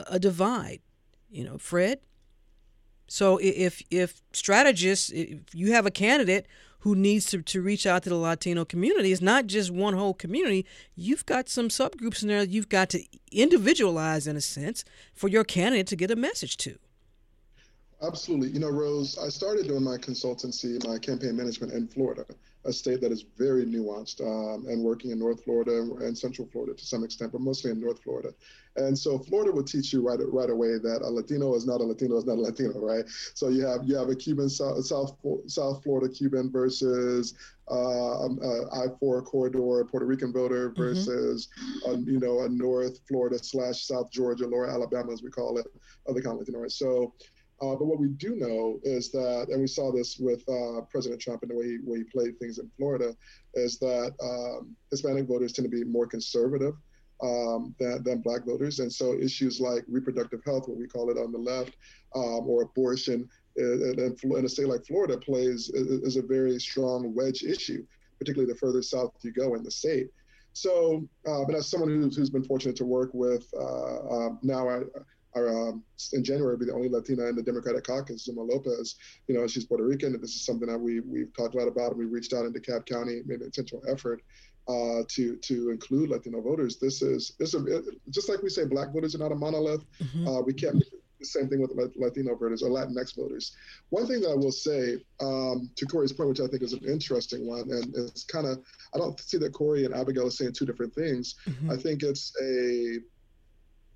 a 0.07 0.18
divide. 0.18 0.81
You 1.31 1.44
know, 1.44 1.59
Fred, 1.59 2.01
so 3.07 3.38
if 3.42 3.83
if 3.90 4.22
strategists, 4.33 5.11
if 5.11 5.40
you 5.55 5.72
have 5.72 5.87
a 5.87 5.90
candidate 5.90 6.46
who 6.81 6.95
needs 6.95 7.27
to, 7.27 7.43
to 7.43 7.61
reach 7.61 7.87
out 7.87 8.03
to 8.05 8.09
the 8.09 8.17
Latino 8.17 8.64
community, 8.64 9.12
it's 9.12 9.21
not 9.21 9.47
just 9.47 9.71
one 9.71 9.95
whole 9.95 10.14
community. 10.14 10.64
You've 10.95 11.27
got 11.27 11.49
some 11.49 11.69
subgroups 11.69 12.23
in 12.23 12.29
there 12.29 12.41
that 12.41 12.51
you've 12.51 12.69
got 12.69 12.88
to 12.91 13.03
individualize 13.33 14.27
in 14.27 14.37
a 14.37 14.41
sense 14.41 14.85
for 15.14 15.29
your 15.29 15.45
candidate 15.45 15.87
to 15.88 15.97
get 15.97 16.11
a 16.11 16.17
message 16.17 16.57
to. 16.59 16.79
Absolutely. 18.01 18.51
You 18.51 18.61
know, 18.61 18.71
Rose, 18.71 19.19
I 19.19 19.29
started 19.29 19.67
doing 19.67 19.83
my 19.83 19.97
consultancy, 19.97 20.85
my 20.87 20.99
campaign 20.99 21.37
management 21.37 21.73
in 21.73 21.88
Florida 21.88 22.25
a 22.64 22.73
state 22.73 23.01
that 23.01 23.12
is 23.12 23.25
very 23.37 23.64
nuanced 23.64 24.21
um, 24.21 24.66
and 24.66 24.83
working 24.83 25.11
in 25.11 25.18
North 25.18 25.44
Florida 25.44 25.81
and 26.05 26.16
Central 26.16 26.49
Florida 26.51 26.75
to 26.75 26.85
some 26.85 27.05
extent, 27.05 27.33
but 27.33 27.40
mostly 27.40 27.71
in 27.71 27.81
North 27.81 28.03
Florida. 28.03 28.35
And 28.77 28.97
so 28.97 29.18
Florida 29.18 29.51
will 29.51 29.64
teach 29.64 29.92
you 29.92 30.07
right 30.07 30.18
right 30.33 30.51
away 30.51 30.79
that 30.79 31.03
a 31.03 31.09
Latino 31.09 31.55
is 31.55 31.66
not 31.66 31.81
a 31.81 31.85
Latino 31.85 32.16
is 32.16 32.27
not 32.27 32.38
a 32.38 32.40
Latino, 32.40 32.79
right? 32.79 33.05
So 33.35 33.49
you 33.49 33.66
have 33.66 33.81
you 33.85 33.97
have 33.97 34.09
a 34.09 34.14
Cuban 34.14 34.49
South 34.49 34.85
South, 34.85 35.16
South 35.47 35.83
Florida 35.83 36.12
Cuban 36.12 36.51
versus 36.51 37.35
uh, 37.71 38.25
um, 38.25 38.38
uh, 38.42 38.83
I-4 38.83 39.25
corridor 39.25 39.85
Puerto 39.85 40.07
Rican 40.07 40.33
voter 40.33 40.71
mm-hmm. 40.71 40.83
versus 40.83 41.49
mm-hmm. 41.87 42.09
you 42.09 42.18
know 42.21 42.42
a 42.42 42.49
North 42.49 43.01
Florida 43.09 43.38
slash 43.38 43.85
South 43.85 44.11
Georgia, 44.11 44.47
Lower 44.47 44.68
Alabama 44.68 45.12
as 45.12 45.23
we 45.23 45.31
call 45.31 45.59
it, 45.59 45.66
other 46.09 46.21
kind 46.21 46.35
of 46.35 46.40
Latino. 46.40 46.61
Right? 46.61 46.73
So 46.73 47.14
uh, 47.61 47.75
but 47.75 47.87
what 47.87 47.99
we 47.99 48.09
do 48.09 48.37
know 48.37 48.79
is 48.85 49.11
that, 49.11 49.49
and 49.51 49.61
we 49.61 49.66
saw 49.66 49.90
this 49.90 50.18
with 50.18 50.49
uh, 50.49 50.81
President 50.90 51.21
Trump 51.21 51.42
and 51.42 51.51
the 51.51 51.57
way 51.57 51.66
he, 51.66 51.79
way 51.83 51.99
he 51.99 52.05
played 52.05 52.38
things 52.38 52.59
in 52.59 52.71
Florida, 52.77 53.14
is 53.55 53.79
that 53.79 54.14
um, 54.23 54.77
Hispanic 54.90 55.27
voters 55.27 55.53
tend 55.53 55.71
to 55.71 55.77
be 55.77 55.85
more 55.85 56.07
conservative 56.07 56.75
um, 57.21 57.75
than, 57.81 58.03
than 58.05 58.21
Black 58.21 58.44
voters. 58.44 58.79
And 58.79 58.92
so 58.92 59.18
issues 59.18 59.61
like 59.61 59.85
reproductive 59.88 60.40
health, 60.44 60.68
what 60.68 60.79
we 60.79 60.87
call 60.87 61.11
it 61.11 61.18
on 61.18 61.33
the 61.33 61.38
left, 61.38 61.77
um, 62.14 62.47
or 62.47 62.62
abortion, 62.62 63.29
in, 63.57 64.16
in, 64.23 64.44
a 64.44 64.49
state 64.49 64.68
like 64.68 64.87
Florida 64.87 65.18
plays 65.18 65.68
is 65.71 66.16
a 66.16 66.23
very 66.23 66.61
strong 66.61 67.12
wedge 67.12 67.42
issue, 67.42 67.85
particularly 68.18 68.53
the 68.53 68.59
further 68.59 68.83
south 68.83 69.12
you 69.23 69.33
go 69.33 69.55
in 69.55 69.64
the 69.64 69.71
state. 69.71 70.09
So, 70.53 71.09
uh, 71.27 71.44
but 71.44 71.55
as 71.55 71.68
someone 71.68 71.88
who's, 71.88 72.16
who's 72.16 72.31
been 72.31 72.44
fortunate 72.44 72.77
to 72.77 72.85
work 72.85 73.11
with 73.12 73.47
uh, 73.59 74.09
um, 74.09 74.38
now, 74.42 74.68
I, 74.68 74.81
our, 75.35 75.69
um, 75.69 75.83
in 76.12 76.25
January, 76.25 76.57
be 76.57 76.64
the 76.64 76.73
only 76.73 76.88
Latina 76.88 77.27
in 77.27 77.37
the 77.37 77.43
Democratic 77.43 77.85
caucus, 77.85 78.29
Zulma 78.29 78.49
Lopez. 78.49 78.97
You 79.27 79.35
know, 79.35 79.47
she's 79.47 79.64
Puerto 79.64 79.85
Rican, 79.85 80.14
and 80.14 80.23
this 80.23 80.35
is 80.35 80.45
something 80.45 80.69
that 80.69 80.79
we 80.79 81.01
we've 81.01 81.35
talked 81.37 81.55
a 81.55 81.59
lot 81.59 81.69
about, 81.69 81.91
and 81.91 81.99
we 81.99 82.07
reached 82.07 82.33
out 82.33 82.45
into 82.45 82.59
DeKalb 82.59 82.87
County, 82.87 83.23
made 83.27 83.41
an 83.41 83.47
intentional 83.47 83.83
effort 83.88 84.23
uh, 84.69 85.03
to 85.09 85.37
to 85.37 85.71
include 85.71 86.11
Latino 86.11 86.41
voters. 86.41 86.77
This 86.77 87.03
is 87.03 87.33
this 87.38 87.55
is 87.55 87.88
just 88.11 88.29
like 88.29 88.43
we 88.43 88.51
say, 88.51 88.64
Black 88.64 88.93
voters 88.93 89.14
are 89.14 89.19
not 89.19 89.33
a 89.33 89.37
monolith. 89.37 89.85
Mm-hmm. 90.03 90.29
Uh, 90.29 90.41
we 90.43 90.53
can't. 90.53 90.83
The 91.19 91.25
same 91.25 91.49
thing 91.49 91.61
with 91.61 91.73
Latino 91.97 92.37
voters 92.37 92.62
or 92.62 92.71
Latinx 92.71 93.17
voters. 93.17 93.57
One 93.88 94.07
thing 94.07 94.21
that 94.21 94.31
I 94.31 94.35
will 94.37 94.53
say 94.53 94.99
um, 95.21 95.69
to 95.75 95.85
Corey's 95.87 96.12
point, 96.12 96.29
which 96.29 96.41
I 96.41 96.47
think 96.47 96.62
is 96.62 96.75
an 96.75 96.85
interesting 96.85 97.45
one, 97.45 97.69
and 97.73 97.93
it's 97.97 98.23
kind 98.23 98.47
of 98.47 98.61
I 98.95 98.99
don't 98.99 99.19
see 99.19 99.37
that 99.38 99.53
Corey 99.53 99.85
and 99.85 99.93
Abigail 99.93 100.29
are 100.29 100.31
saying 100.31 100.53
two 100.53 100.64
different 100.64 100.95
things. 100.95 101.35
Mm-hmm. 101.49 101.73
I 101.73 101.77
think 101.77 102.05
it's 102.05 102.33
a 102.41 102.99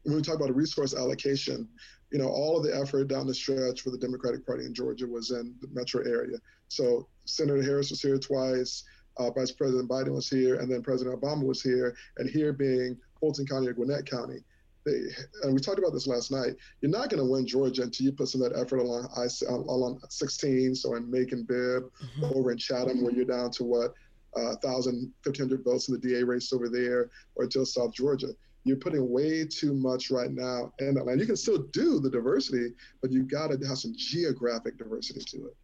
when 0.04 0.16
we 0.16 0.22
talk 0.22 0.36
about 0.36 0.50
a 0.50 0.54
resource 0.54 0.94
allocation, 0.94 1.68
you 2.10 2.18
know, 2.18 2.28
all 2.28 2.56
of 2.56 2.64
the 2.64 2.76
effort 2.76 3.08
down 3.08 3.26
the 3.26 3.34
stretch 3.34 3.80
for 3.80 3.90
the 3.90 3.98
Democratic 3.98 4.46
Party 4.46 4.66
in 4.66 4.74
Georgia 4.74 5.06
was 5.06 5.30
in 5.30 5.54
the 5.60 5.68
metro 5.72 6.02
area. 6.02 6.38
So 6.68 7.06
Senator 7.24 7.62
Harris 7.62 7.90
was 7.90 8.02
here 8.02 8.18
twice, 8.18 8.84
uh, 9.16 9.30
Vice 9.30 9.52
President 9.52 9.88
Biden 9.88 10.14
was 10.14 10.28
here, 10.28 10.56
and 10.56 10.70
then 10.70 10.82
President 10.82 11.20
Obama 11.20 11.44
was 11.44 11.62
here, 11.62 11.94
and 12.18 12.28
here 12.28 12.52
being 12.52 12.98
Fulton 13.20 13.46
County 13.46 13.68
or 13.68 13.72
Gwinnett 13.72 14.06
County. 14.06 14.38
They, 14.84 15.00
and 15.42 15.54
we 15.54 15.60
talked 15.60 15.78
about 15.78 15.92
this 15.92 16.08
last 16.08 16.32
night. 16.32 16.56
You're 16.80 16.90
not 16.90 17.08
going 17.08 17.22
to 17.22 17.30
win 17.30 17.46
Georgia 17.46 17.82
until 17.82 18.06
you 18.06 18.12
put 18.12 18.28
some 18.28 18.42
of 18.42 18.52
that 18.52 18.58
effort 18.58 18.78
along 18.78 19.08
I, 19.16 19.26
along 19.48 20.00
16, 20.08 20.74
so 20.74 20.96
in 20.96 21.08
Macon, 21.10 21.44
Bibb, 21.44 21.84
mm-hmm. 21.84 22.24
over 22.34 22.50
in 22.50 22.58
Chatham, 22.58 23.02
where 23.02 23.12
you're 23.12 23.24
down 23.24 23.50
to 23.52 23.64
what, 23.64 23.94
uh, 24.36 24.56
1,000, 24.60 25.12
1,500 25.22 25.62
votes 25.62 25.88
in 25.88 25.94
the 25.94 26.00
DA 26.00 26.24
race 26.24 26.52
over 26.52 26.68
there, 26.68 27.10
or 27.36 27.44
until 27.44 27.64
South 27.64 27.92
Georgia 27.92 28.28
you're 28.64 28.76
putting 28.76 29.10
way 29.10 29.44
too 29.44 29.74
much 29.74 30.10
right 30.10 30.30
now 30.30 30.72
in 30.78 30.96
Atlanta. 30.96 31.20
You 31.20 31.26
can 31.26 31.36
still 31.36 31.58
do 31.72 31.98
the 32.00 32.10
diversity, 32.10 32.72
but 33.00 33.10
you 33.10 33.24
got 33.24 33.48
to 33.48 33.66
have 33.66 33.78
some 33.78 33.94
geographic 33.96 34.78
diversity 34.78 35.20
to 35.20 35.46
it. 35.48 35.56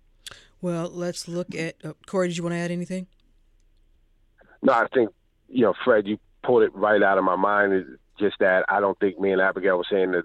Well, 0.60 0.90
let's 0.92 1.28
look 1.28 1.54
at 1.54 1.76
uh, 1.84 1.92
Corey. 2.06 2.28
Did 2.28 2.36
you 2.36 2.42
want 2.42 2.54
to 2.54 2.58
add 2.58 2.70
anything? 2.70 3.06
No, 4.62 4.72
I 4.72 4.86
think 4.92 5.10
you 5.48 5.62
know, 5.62 5.74
Fred. 5.84 6.06
You 6.06 6.18
pulled 6.42 6.62
it 6.62 6.74
right 6.74 7.02
out 7.02 7.18
of 7.18 7.24
my 7.24 7.36
mind. 7.36 7.72
It's 7.72 7.88
just 8.18 8.36
that 8.40 8.64
I 8.68 8.80
don't 8.80 8.98
think 8.98 9.18
me 9.18 9.32
and 9.32 9.40
Abigail 9.40 9.78
were 9.78 9.84
saying 9.90 10.12
that 10.12 10.24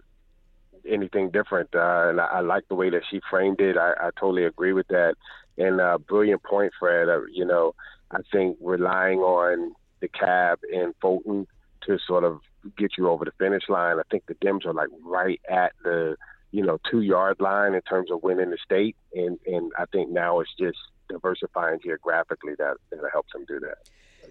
anything 0.88 1.30
different, 1.30 1.70
uh, 1.76 2.10
and 2.10 2.20
I, 2.20 2.26
I 2.26 2.40
like 2.42 2.68
the 2.68 2.76
way 2.76 2.90
that 2.90 3.04
she 3.10 3.22
framed 3.30 3.62
it. 3.62 3.78
I, 3.78 3.92
I 3.92 4.10
totally 4.20 4.46
agree 4.46 4.74
with 4.74 4.88
that. 4.88 5.16
And 5.58 5.80
uh, 5.80 6.00
brilliant 6.00 6.44
point, 6.44 6.74
Fred. 6.80 7.10
Uh, 7.10 7.22
you 7.32 7.46
know, 7.46 7.76
I 8.12 8.20
think 8.32 8.58
relying 8.60 9.20
on 9.20 9.76
DeKalb 10.02 10.58
and 10.74 10.94
Fulton 11.00 11.48
to 11.86 12.00
sort 12.08 12.24
of 12.24 12.40
get 12.78 12.98
you 12.98 13.10
over 13.10 13.26
the 13.26 13.32
finish 13.38 13.64
line. 13.70 14.00
I 14.00 14.04
think 14.10 14.26
the 14.26 14.36
Dems 14.36 14.66
are 14.66 14.74
like 14.74 14.90
right 15.04 15.42
at 15.50 15.74
the 15.84 16.16
you 16.52 16.64
know 16.64 16.80
two 16.90 17.02
yard 17.02 17.38
line 17.40 17.74
in 17.74 17.82
terms 17.82 18.12
of 18.12 18.24
winning 18.24 18.52
the 18.52 18.58
state, 18.64 18.96
and 19.14 19.40
and 19.46 19.72
I 19.78 19.86
think 19.86 20.10
now 20.10 20.40
it's 20.40 20.54
just 20.60 20.78
diversifying 21.10 21.80
geographically 21.84 22.54
that 22.58 22.76
that 22.92 23.02
helps 23.12 23.34
them 23.34 23.46
do 23.48 23.60
that. 23.62 23.78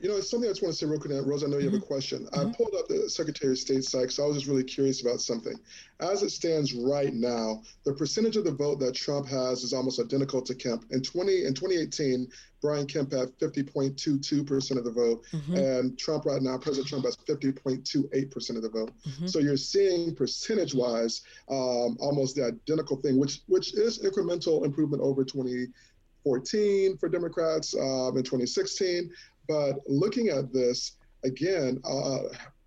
You 0.00 0.08
know, 0.08 0.16
it's 0.16 0.30
something 0.30 0.48
I 0.48 0.52
just 0.52 0.62
want 0.62 0.74
to 0.74 0.78
say 0.78 0.86
real 0.86 0.98
quick, 0.98 1.12
Rose. 1.24 1.44
I 1.44 1.46
know 1.46 1.58
you 1.58 1.64
have 1.64 1.74
a 1.74 1.76
mm-hmm. 1.76 1.86
question. 1.86 2.26
Mm-hmm. 2.26 2.48
I 2.48 2.52
pulled 2.52 2.74
up 2.74 2.88
the 2.88 3.08
Secretary 3.08 3.52
of 3.52 3.58
State 3.58 3.84
site, 3.84 4.10
so 4.10 4.24
I 4.24 4.26
was 4.26 4.36
just 4.36 4.48
really 4.48 4.64
curious 4.64 5.00
about 5.00 5.20
something. 5.20 5.54
As 6.00 6.22
it 6.22 6.30
stands 6.30 6.72
right 6.74 7.12
now, 7.14 7.62
the 7.84 7.92
percentage 7.92 8.36
of 8.36 8.44
the 8.44 8.52
vote 8.52 8.80
that 8.80 8.94
Trump 8.94 9.28
has 9.28 9.62
is 9.62 9.72
almost 9.72 10.00
identical 10.00 10.42
to 10.42 10.54
Kemp. 10.54 10.84
In 10.90 11.02
20 11.02 11.44
in 11.44 11.54
2018, 11.54 12.28
Brian 12.60 12.86
Kemp 12.86 13.12
had 13.12 13.36
50.22% 13.38 14.76
of 14.76 14.84
the 14.84 14.90
vote, 14.90 15.24
mm-hmm. 15.32 15.56
and 15.56 15.98
Trump 15.98 16.24
right 16.26 16.42
now, 16.42 16.56
President 16.58 16.88
Trump 16.88 17.04
has 17.04 17.16
50.28% 17.16 18.56
of 18.56 18.62
the 18.62 18.68
vote. 18.68 18.92
Mm-hmm. 19.06 19.26
So 19.26 19.40
you're 19.40 19.56
seeing 19.56 20.14
percentage-wise 20.14 21.22
um, 21.48 21.96
almost 22.00 22.36
the 22.36 22.44
identical 22.44 22.96
thing, 22.96 23.18
which 23.18 23.40
which 23.46 23.74
is 23.74 24.02
incremental 24.02 24.64
improvement 24.64 25.02
over 25.02 25.24
20 25.24 25.66
14 26.24 26.96
for 26.98 27.08
Democrats 27.08 27.74
um, 27.74 28.16
in 28.16 28.22
2016. 28.22 29.10
But 29.48 29.76
looking 29.86 30.28
at 30.28 30.52
this 30.52 30.96
again, 31.24 31.80
uh, 31.84 32.18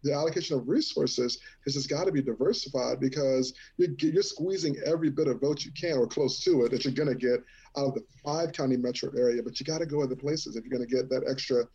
the 0.04 0.14
allocation 0.14 0.56
of 0.56 0.70
resources 0.70 1.40
has 1.66 1.74
just 1.74 1.90
got 1.90 2.06
to 2.06 2.12
be 2.12 2.22
diversified 2.22 3.00
because 3.00 3.54
you're, 3.78 3.90
you're 3.98 4.22
squeezing 4.22 4.78
every 4.86 5.10
bit 5.10 5.28
of 5.28 5.42
vote 5.42 5.66
you 5.66 5.72
can 5.72 5.98
or 5.98 6.06
close 6.06 6.40
to 6.42 6.64
it 6.64 6.72
that 6.72 6.86
you're 6.86 6.94
going 6.94 7.10
to 7.10 7.16
get 7.16 7.44
out 7.78 7.88
of 7.88 7.96
the 7.96 8.04
five 8.24 8.52
county 8.52 8.78
metro 8.78 9.10
area. 9.18 9.42
But 9.42 9.60
you 9.60 9.66
got 9.66 9.80
to 9.80 9.86
go 9.86 10.04
other 10.04 10.16
places 10.16 10.56
if 10.56 10.64
you're 10.64 10.78
going 10.78 10.88
to 10.88 10.96
get 10.96 11.10
that 11.10 11.28
extra 11.28 11.66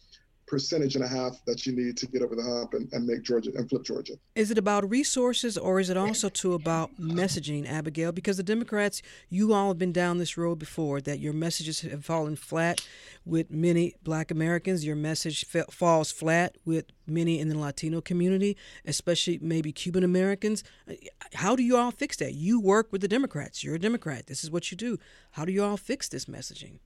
percentage 0.50 0.96
and 0.96 1.04
a 1.04 1.08
half 1.08 1.42
that 1.46 1.64
you 1.64 1.72
need 1.72 1.96
to 1.96 2.08
get 2.08 2.22
over 2.22 2.34
the 2.34 2.42
hump 2.42 2.74
and, 2.74 2.92
and 2.92 3.06
make 3.06 3.22
Georgia 3.22 3.52
and 3.54 3.70
flip 3.70 3.84
Georgia. 3.84 4.14
Is 4.34 4.50
it 4.50 4.58
about 4.58 4.90
resources 4.90 5.56
or 5.56 5.78
is 5.78 5.90
it 5.90 5.96
also 5.96 6.28
too 6.28 6.54
about 6.54 6.96
messaging, 6.96 7.70
Abigail? 7.70 8.10
Because 8.10 8.36
the 8.36 8.42
Democrats, 8.42 9.00
you 9.28 9.52
all 9.52 9.68
have 9.68 9.78
been 9.78 9.92
down 9.92 10.18
this 10.18 10.36
road 10.36 10.58
before 10.58 11.00
that 11.02 11.20
your 11.20 11.32
messages 11.32 11.82
have 11.82 12.04
fallen 12.04 12.34
flat 12.34 12.84
with 13.24 13.48
many 13.48 13.94
black 14.02 14.32
Americans. 14.32 14.84
Your 14.84 14.96
message 14.96 15.46
falls 15.70 16.10
flat 16.10 16.58
with 16.64 16.86
many 17.06 17.38
in 17.38 17.48
the 17.48 17.56
Latino 17.56 18.00
community, 18.00 18.56
especially 18.84 19.38
maybe 19.40 19.70
Cuban 19.70 20.02
Americans. 20.02 20.64
How 21.34 21.54
do 21.54 21.62
you 21.62 21.76
all 21.76 21.92
fix 21.92 22.16
that? 22.16 22.34
You 22.34 22.58
work 22.60 22.88
with 22.90 23.02
the 23.02 23.08
Democrats. 23.08 23.62
You're 23.62 23.76
a 23.76 23.78
Democrat. 23.80 24.26
This 24.26 24.42
is 24.42 24.50
what 24.50 24.72
you 24.72 24.76
do. 24.76 24.98
How 25.32 25.44
do 25.44 25.52
you 25.52 25.62
all 25.62 25.76
fix 25.76 26.08
this 26.08 26.24
messaging? 26.24 26.80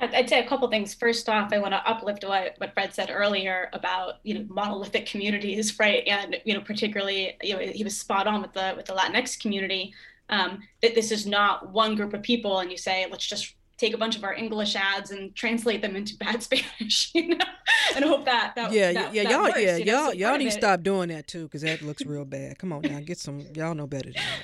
I'd 0.00 0.28
say 0.28 0.40
a 0.40 0.48
couple 0.48 0.68
things. 0.68 0.94
First 0.94 1.28
off, 1.28 1.52
I 1.52 1.58
want 1.58 1.72
to 1.72 1.88
uplift 1.88 2.24
what, 2.24 2.54
what 2.58 2.72
Fred 2.74 2.94
said 2.94 3.10
earlier 3.10 3.68
about 3.72 4.14
you 4.22 4.34
know 4.34 4.46
monolithic 4.48 5.06
communities, 5.06 5.78
right? 5.78 6.02
And 6.06 6.36
you 6.44 6.54
know 6.54 6.60
particularly 6.60 7.36
you 7.42 7.54
know 7.54 7.60
he 7.60 7.84
was 7.84 7.98
spot 7.98 8.26
on 8.26 8.42
with 8.42 8.52
the 8.52 8.74
with 8.76 8.86
the 8.86 8.94
Latinx 8.94 9.40
community. 9.40 9.94
Um, 10.28 10.62
that 10.80 10.94
this 10.94 11.10
is 11.10 11.26
not 11.26 11.70
one 11.70 11.96
group 11.96 12.14
of 12.14 12.22
people, 12.22 12.60
and 12.60 12.70
you 12.70 12.76
say 12.76 13.06
let's 13.10 13.26
just 13.26 13.54
take 13.80 13.94
a 13.94 13.98
bunch 13.98 14.16
of 14.16 14.22
our 14.22 14.34
English 14.34 14.76
ads 14.76 15.10
and 15.10 15.34
translate 15.34 15.80
them 15.80 15.96
into 15.96 16.16
bad 16.16 16.42
Spanish, 16.42 17.10
you 17.14 17.34
know, 17.36 17.44
and 17.96 18.04
hope 18.04 18.24
that 18.26 18.54
that 18.54 18.72
yeah 18.72 18.92
that, 18.92 19.14
yeah 19.14 19.24
that 19.24 19.32
y'all 19.32 19.42
works, 19.42 19.60
yeah 19.60 19.76
you 19.76 19.84
know? 19.86 19.92
y'all 19.92 20.10
So 20.10 20.16
y'all 20.16 20.38
need 20.38 20.44
to 20.44 20.50
stop 20.50 20.82
doing 20.82 21.08
that 21.08 21.26
too 21.26 21.44
because 21.44 21.62
that 21.62 21.82
looks 21.82 22.04
real 22.04 22.24
bad. 22.24 22.58
Come 22.58 22.72
on 22.72 22.82
now, 22.82 23.00
get 23.00 23.18
some 23.18 23.40
y'all 23.54 23.74
know 23.74 23.86
better 23.86 24.12
than 24.12 24.14
that. 24.14 24.40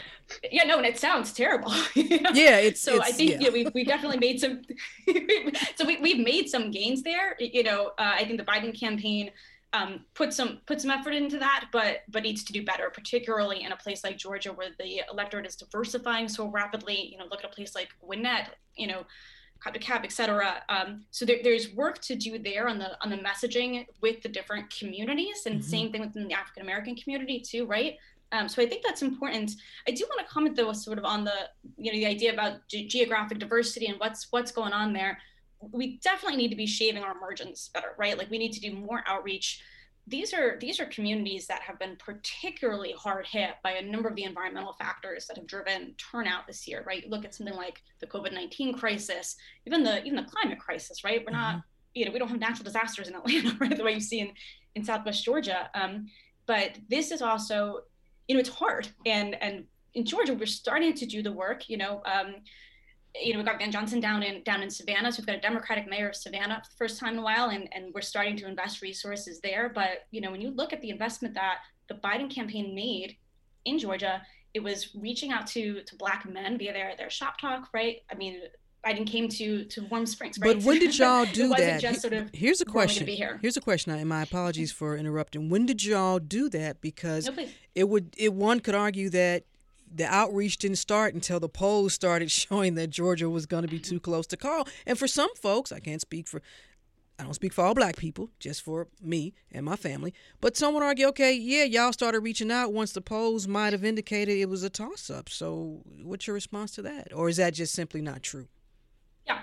Yeah 0.50 0.64
no 0.64 0.76
and 0.76 0.86
it 0.86 0.98
sounds 0.98 1.32
terrible 1.32 1.72
you 1.94 2.20
know? 2.20 2.30
Yeah, 2.34 2.58
it's 2.58 2.80
so 2.80 3.00
i 3.02 3.12
think 3.12 3.40
yeah. 3.40 3.48
know, 3.48 3.70
we, 3.74 3.84
definitely 3.84 4.18
made 4.18 4.40
some 4.40 4.62
so 5.76 5.84
we, 5.84 5.98
we've 5.98 6.24
made 6.24 6.48
some 6.48 6.70
gains 6.70 7.02
there 7.02 7.36
you 7.38 7.62
know 7.62 7.92
uh, 7.98 8.14
i 8.14 8.24
think 8.24 8.38
the 8.38 8.44
biden 8.44 8.78
campaign 8.78 9.30
um, 9.72 10.06
put 10.14 10.32
some 10.32 10.60
put 10.66 10.80
some 10.80 10.90
effort 10.90 11.12
into 11.12 11.38
that 11.38 11.66
but 11.72 11.98
but 12.08 12.22
needs 12.22 12.44
to 12.44 12.52
do 12.52 12.64
better 12.64 12.90
particularly 12.90 13.62
in 13.62 13.72
a 13.72 13.76
place 13.76 14.02
like 14.04 14.16
georgia 14.16 14.52
where 14.52 14.68
the 14.78 15.02
electorate 15.10 15.46
is 15.46 15.56
diversifying 15.56 16.28
so 16.28 16.48
rapidly 16.48 17.08
you 17.12 17.18
know 17.18 17.24
look 17.30 17.44
at 17.44 17.50
a 17.50 17.54
place 17.54 17.74
like 17.74 17.88
gwinnett 18.00 18.54
you 18.76 18.86
know 18.86 19.04
cab 19.62 19.74
to 19.74 19.80
cab, 19.80 20.02
et 20.04 20.12
cetera. 20.12 20.62
Um, 20.68 21.04
so 21.10 21.24
there, 21.24 21.38
there's 21.42 21.72
work 21.74 22.00
to 22.02 22.14
do 22.14 22.38
there 22.38 22.68
on 22.68 22.78
the 22.78 23.02
on 23.02 23.10
the 23.10 23.18
messaging 23.18 23.86
with 24.00 24.22
the 24.22 24.28
different 24.28 24.70
communities, 24.76 25.46
and 25.46 25.60
Mhm. 25.60 25.64
same 25.64 25.92
thing 25.92 26.02
within 26.02 26.28
the 26.28 26.34
African 26.34 26.62
American 26.62 26.94
community 26.96 27.40
too, 27.40 27.66
right? 27.66 27.98
Um, 28.32 28.48
so 28.48 28.62
I 28.62 28.66
think 28.66 28.84
that's 28.84 29.02
important. 29.02 29.52
I 29.86 29.92
do 29.92 30.04
want 30.08 30.26
to 30.26 30.32
comment 30.32 30.56
though, 30.56 30.72
sort 30.72 30.98
of 30.98 31.04
on 31.04 31.24
the 31.24 31.48
you 31.76 31.92
know 31.92 31.98
the 31.98 32.06
idea 32.06 32.32
about 32.32 32.66
ge- 32.68 32.88
geographic 32.88 33.38
diversity 33.38 33.86
and 33.86 33.98
what's 33.98 34.26
what's 34.30 34.52
going 34.52 34.72
on 34.72 34.92
there. 34.92 35.18
We 35.60 35.98
definitely 35.98 36.36
need 36.36 36.50
to 36.50 36.56
be 36.56 36.66
shaving 36.66 37.02
our 37.02 37.14
margins 37.18 37.70
better, 37.72 37.94
right? 37.96 38.18
Like 38.18 38.30
we 38.30 38.38
need 38.38 38.52
to 38.52 38.60
do 38.60 38.74
more 38.74 39.02
outreach. 39.06 39.62
These 40.08 40.34
are 40.34 40.58
these 40.60 40.80
are 40.80 40.86
communities 40.86 41.46
that 41.46 41.62
have 41.62 41.78
been 41.78 41.96
particularly 41.96 42.94
hard 42.98 43.26
hit 43.26 43.50
by 43.62 43.72
a 43.72 43.82
number 43.82 44.08
of 44.08 44.16
the 44.16 44.24
environmental 44.24 44.74
factors 44.74 45.26
that 45.26 45.36
have 45.36 45.46
driven 45.46 45.94
turnout 45.94 46.46
this 46.46 46.66
year, 46.66 46.84
right? 46.86 47.04
You 47.04 47.10
look 47.10 47.24
at 47.24 47.34
something 47.34 47.56
like 47.56 47.80
the 48.00 48.06
COVID 48.06 48.32
nineteen 48.32 48.76
crisis, 48.76 49.36
even 49.66 49.84
the 49.84 50.02
even 50.04 50.16
the 50.16 50.30
climate 50.30 50.58
crisis, 50.58 51.04
right? 51.04 51.24
We're 51.24 51.32
not 51.32 51.62
you 51.94 52.04
know 52.04 52.12
we 52.12 52.18
don't 52.18 52.28
have 52.28 52.40
natural 52.40 52.64
disasters 52.64 53.08
in 53.08 53.14
Atlanta, 53.14 53.56
right? 53.60 53.76
The 53.76 53.84
way 53.84 53.94
you 53.94 54.00
see 54.00 54.20
in 54.20 54.32
in 54.74 54.84
Southwest 54.84 55.24
Georgia. 55.24 55.70
Um, 55.74 56.08
but 56.46 56.78
this 56.88 57.10
is 57.10 57.22
also 57.22 57.80
you 58.28 58.34
know 58.34 58.40
it's 58.40 58.48
hard. 58.48 58.88
And 59.04 59.40
and 59.42 59.64
in 59.94 60.04
georgia 60.04 60.34
we're 60.34 60.46
starting 60.46 60.92
to 60.92 61.06
do 61.06 61.22
the 61.22 61.32
work 61.32 61.70
you 61.70 61.78
know 61.78 62.02
um, 62.04 62.36
you 63.18 63.32
know 63.32 63.38
we've 63.38 63.46
got 63.46 63.58
van 63.58 63.72
johnson 63.72 63.98
down 64.00 64.22
in 64.22 64.42
down 64.42 64.62
in 64.62 64.70
savannah. 64.70 65.10
So 65.10 65.20
we've 65.20 65.26
got 65.26 65.36
a 65.36 65.40
democratic 65.40 65.88
mayor 65.88 66.08
of 66.08 66.16
savannah 66.16 66.62
for 66.62 66.70
the 66.70 66.76
first 66.76 67.00
time 67.00 67.14
in 67.14 67.18
a 67.20 67.22
while 67.22 67.50
and, 67.50 67.68
and 67.72 67.92
we're 67.94 68.02
starting 68.02 68.36
to 68.36 68.46
invest 68.46 68.82
resources 68.82 69.40
there. 69.40 69.70
But 69.74 70.06
you 70.10 70.20
know 70.20 70.30
when 70.30 70.40
you 70.40 70.50
look 70.50 70.72
at 70.72 70.80
the 70.82 70.90
investment 70.90 71.34
that 71.34 71.58
the 71.88 71.94
biden 71.94 72.28
campaign 72.28 72.74
made 72.74 73.16
in 73.64 73.78
georgia 73.78 74.20
it 74.54 74.62
was 74.62 74.94
reaching 74.94 75.30
out 75.32 75.46
to 75.46 75.82
to 75.84 75.96
black 75.96 76.26
men 76.28 76.58
via 76.58 76.72
their 76.72 76.94
their 76.96 77.10
shop 77.10 77.38
talk 77.38 77.68
right? 77.72 77.98
I 78.10 78.14
mean 78.14 78.40
biden 78.84 79.06
came 79.06 79.28
to 79.28 79.64
to 79.64 79.84
warm 79.86 80.06
springs 80.06 80.38
right 80.38 80.54
But 80.56 80.64
when 80.64 80.78
did 80.78 80.96
y'all 80.98 81.24
do 81.24 81.48
that? 81.48 81.80
just 81.80 82.02
sort 82.02 82.12
of 82.14 82.30
Here's 82.32 82.60
a 82.60 82.64
"We're 82.66 82.82
only 82.82 82.86
gonna 82.94 83.04
question. 83.04 83.06
here." 83.08 83.38
Here's 83.42 83.56
a 83.56 83.60
question, 83.60 83.92
and 83.92 84.08
my 84.08 84.22
apologies 84.22 84.72
for 84.72 84.96
interrupting. 84.96 85.48
When 85.48 85.66
did 85.66 85.84
y'all 85.84 86.18
do 86.18 86.48
that? 86.50 86.80
Because 86.80 87.28
No, 87.28 87.46
it 87.74 87.88
would 87.88 88.14
it 88.16 88.32
one 88.32 88.60
could 88.60 88.74
argue 88.74 89.10
that 89.10 89.44
the 89.94 90.04
outreach 90.04 90.58
didn't 90.58 90.78
start 90.78 91.14
until 91.14 91.38
the 91.40 91.48
polls 91.48 91.94
started 91.94 92.30
showing 92.42 92.74
that 92.74 92.90
Georgia 92.90 93.30
was 93.30 93.46
going 93.46 93.62
to 93.62 93.68
be 93.68 93.78
too 93.78 94.00
close 94.00 94.26
to 94.28 94.36
call. 94.36 94.66
And 94.84 94.98
for 94.98 95.06
some 95.06 95.34
folks, 95.36 95.70
I 95.72 95.78
can't 95.80 96.00
speak 96.00 96.26
for 96.28 96.42
I 97.18 97.22
don't 97.24 97.32
speak 97.34 97.54
for 97.54 97.64
all 97.64 97.72
black 97.72 97.96
people, 97.96 98.28
just 98.38 98.60
for 98.62 98.88
me 99.00 99.32
and 99.50 99.64
my 99.64 99.76
family. 99.76 100.12
But 100.42 100.54
some 100.54 100.74
would 100.74 100.82
argue, 100.82 101.06
okay, 101.06 101.32
yeah, 101.32 101.64
y'all 101.64 101.92
started 101.94 102.20
reaching 102.20 102.50
out 102.50 102.74
once 102.74 102.92
the 102.92 103.00
polls 103.00 103.48
might 103.48 103.72
have 103.72 103.84
indicated 103.84 104.36
it 104.38 104.50
was 104.50 104.62
a 104.62 104.68
toss 104.68 105.08
up. 105.08 105.30
So 105.30 105.80
what's 106.02 106.26
your 106.26 106.34
response 106.34 106.72
to 106.72 106.82
that? 106.82 107.14
Or 107.14 107.30
is 107.30 107.38
that 107.38 107.54
just 107.54 107.72
simply 107.72 108.02
not 108.02 108.22
true? 108.22 108.48
Yeah. 109.26 109.40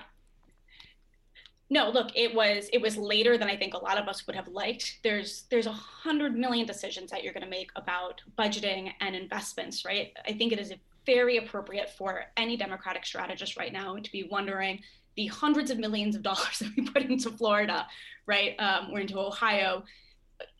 No, 1.69 1.89
look, 1.89 2.12
it 2.15 2.36
was 2.36 2.69
it 2.72 2.82
was 2.82 2.98
later 2.98 3.38
than 3.38 3.50
I 3.50 3.58
think 3.58 3.74
a 3.74 3.78
lot 3.80 3.98
of 3.98 4.08
us 4.08 4.28
would 4.28 4.36
have 4.36 4.48
liked. 4.48 5.00
There's 5.04 5.46
there's 5.50 5.65
a 5.65 5.72
hundred 5.72 6.36
million 6.36 6.67
decisions 6.67 7.10
that 7.12 7.24
you're 7.24 7.34
going 7.34 7.43
to 7.43 7.50
make 7.50 7.72
about 7.76 8.22
budgeting 8.38 8.91
and 9.02 9.15
investments, 9.15 9.84
right? 9.84 10.12
I 10.28 10.34
think 10.34 10.54
it 10.54 10.60
is 10.60 10.74
very 11.06 11.38
appropriate 11.38 11.89
for 11.89 12.26
any 12.38 12.58
Democratic 12.58 13.06
strategist 13.06 13.58
right 13.58 13.74
now 13.74 13.96
to 13.96 14.12
be 14.12 14.28
wondering 14.30 14.82
the 15.15 15.28
hundreds 15.28 15.72
of 15.72 15.80
millions 15.80 16.15
of 16.15 16.22
dollars 16.22 16.58
that 16.60 16.72
we 16.76 16.84
put 16.84 17.04
into 17.04 17.32
Florida, 17.32 17.88
right, 18.26 18.56
um, 18.60 18.89
or 18.91 19.00
into 19.00 19.19
Ohio. 19.19 19.84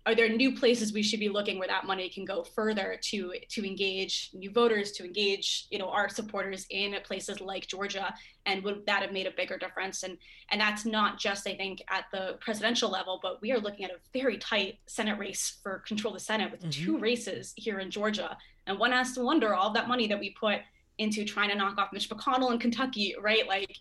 Are 0.06 0.16
there 0.16 0.28
new 0.28 0.54
places 0.54 0.92
we 0.92 1.02
should 1.02 1.22
be 1.22 1.30
looking 1.30 1.60
where 1.60 1.68
that 1.70 1.86
money 1.86 2.10
can 2.10 2.26
go 2.26 2.44
further 2.44 3.00
to 3.04 3.34
to 3.50 3.66
engage 3.66 4.32
new 4.34 4.52
voters, 4.52 4.92
to 4.94 5.06
engage 5.06 5.68
you 5.72 5.80
know 5.80 5.90
our 5.90 6.10
supporters 6.10 6.66
in 6.70 6.94
places 7.06 7.40
like 7.40 7.68
Georgia, 7.68 8.14
and 8.46 8.64
would 8.64 8.86
that 8.86 9.02
have 9.02 9.14
made 9.14 9.28
a 9.28 9.32
bigger 9.32 9.58
difference? 9.58 10.04
And 10.04 10.18
and 10.50 10.60
that's 10.60 10.86
not 10.86 11.20
just 11.20 11.48
I 11.48 11.56
think 11.56 11.82
at 11.90 12.06
the 12.12 12.38
presidential 12.42 12.90
level, 12.90 13.20
but 13.24 13.42
we 13.42 13.54
are 13.54 13.60
looking 13.60 13.86
at 13.86 13.92
a 13.92 14.00
very 14.12 14.38
tight 14.38 14.80
Senate 14.88 15.18
race 15.18 15.60
for 15.64 15.80
control 15.80 16.14
of 16.14 16.20
the 16.20 16.26
Senate 16.26 16.52
with 16.52 16.64
Mhm. 16.64 16.72
two 16.74 16.98
races 16.98 17.54
here 17.56 17.80
in 17.80 17.90
Georgia, 17.90 18.38
and 18.68 18.78
one 18.78 18.92
has 18.92 19.14
to 19.14 19.22
wonder 19.24 19.54
all 19.56 19.72
that 19.72 19.88
money 19.88 20.08
that 20.08 20.20
we 20.20 20.32
put 20.32 20.60
into 20.98 21.24
trying 21.24 21.50
to 21.50 21.56
knock 21.56 21.78
off 21.78 21.94
Mitch 21.94 22.10
McConnell 22.10 22.52
in 22.52 22.60
Kentucky, 22.60 23.16
right? 23.20 23.48
Like, 23.48 23.78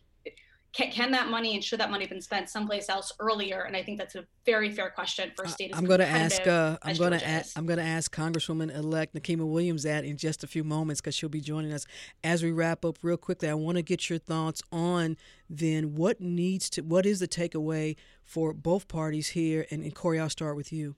can, 0.72 0.90
can 0.90 1.10
that 1.10 1.28
money 1.28 1.54
and 1.54 1.62
should 1.62 1.80
that 1.80 1.90
money 1.90 2.04
have 2.04 2.10
been 2.10 2.22
spent 2.22 2.48
someplace 2.48 2.88
else 2.88 3.12
earlier? 3.20 3.60
And 3.60 3.76
I 3.76 3.82
think 3.82 3.98
that's 3.98 4.14
a 4.14 4.24
very 4.46 4.70
fair 4.70 4.88
question 4.90 5.30
for 5.36 5.44
a 5.44 5.48
state. 5.48 5.76
I'm 5.76 5.84
going 5.84 6.00
to 6.00 6.08
ask. 6.08 6.46
Uh, 6.46 6.78
I'm 6.82 6.96
going 6.96 7.12
to. 7.12 7.26
Ask. 7.26 7.58
I'm 7.58 7.66
going 7.66 7.78
to 7.78 7.84
ask 7.84 8.14
Congresswoman 8.14 8.74
elect 8.74 9.14
Nikema 9.14 9.46
Williams 9.46 9.82
that 9.82 10.04
in 10.04 10.16
just 10.16 10.42
a 10.42 10.46
few 10.46 10.64
moments 10.64 11.00
because 11.02 11.14
she'll 11.14 11.28
be 11.28 11.42
joining 11.42 11.72
us 11.72 11.84
as 12.24 12.42
we 12.42 12.52
wrap 12.52 12.86
up 12.86 12.98
real 13.02 13.18
quickly. 13.18 13.50
I 13.50 13.54
want 13.54 13.76
to 13.76 13.82
get 13.82 14.08
your 14.08 14.18
thoughts 14.18 14.62
on 14.72 15.18
then 15.50 15.94
what 15.94 16.20
needs 16.20 16.70
to. 16.70 16.80
What 16.80 17.04
is 17.04 17.20
the 17.20 17.28
takeaway 17.28 17.96
for 18.24 18.54
both 18.54 18.88
parties 18.88 19.28
here? 19.28 19.66
And, 19.70 19.82
and 19.82 19.94
Corey, 19.94 20.18
I'll 20.18 20.30
start 20.30 20.56
with 20.56 20.72
you. 20.72 20.96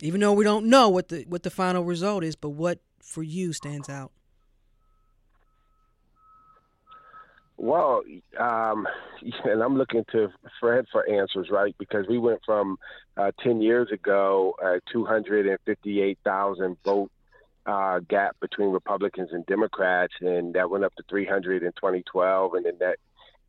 Even 0.00 0.20
though 0.20 0.32
we 0.32 0.44
don't 0.44 0.66
know 0.66 0.88
what 0.88 1.08
the 1.08 1.24
what 1.28 1.42
the 1.42 1.50
final 1.50 1.84
result 1.84 2.22
is, 2.22 2.36
but 2.36 2.50
what 2.50 2.78
for 3.02 3.24
you 3.24 3.52
stands 3.52 3.88
out. 3.88 4.12
Well, 7.60 8.02
um, 8.38 8.88
and 9.44 9.62
I'm 9.62 9.76
looking 9.76 10.04
to 10.12 10.28
Fred 10.58 10.86
for 10.90 11.06
answers, 11.08 11.48
right? 11.50 11.76
Because 11.78 12.06
we 12.08 12.16
went 12.16 12.40
from 12.44 12.78
uh, 13.18 13.32
10 13.44 13.60
years 13.60 13.90
ago, 13.92 14.54
uh, 14.64 14.78
258,000 14.90 16.76
vote 16.84 17.10
uh, 17.66 18.00
gap 18.08 18.36
between 18.40 18.70
Republicans 18.70 19.28
and 19.32 19.44
Democrats, 19.44 20.14
and 20.22 20.54
that 20.54 20.70
went 20.70 20.84
up 20.84 20.94
to 20.96 21.02
300 21.10 21.62
in 21.62 21.72
2012, 21.72 22.54
and 22.54 22.64
then 22.64 22.78
that 22.80 22.96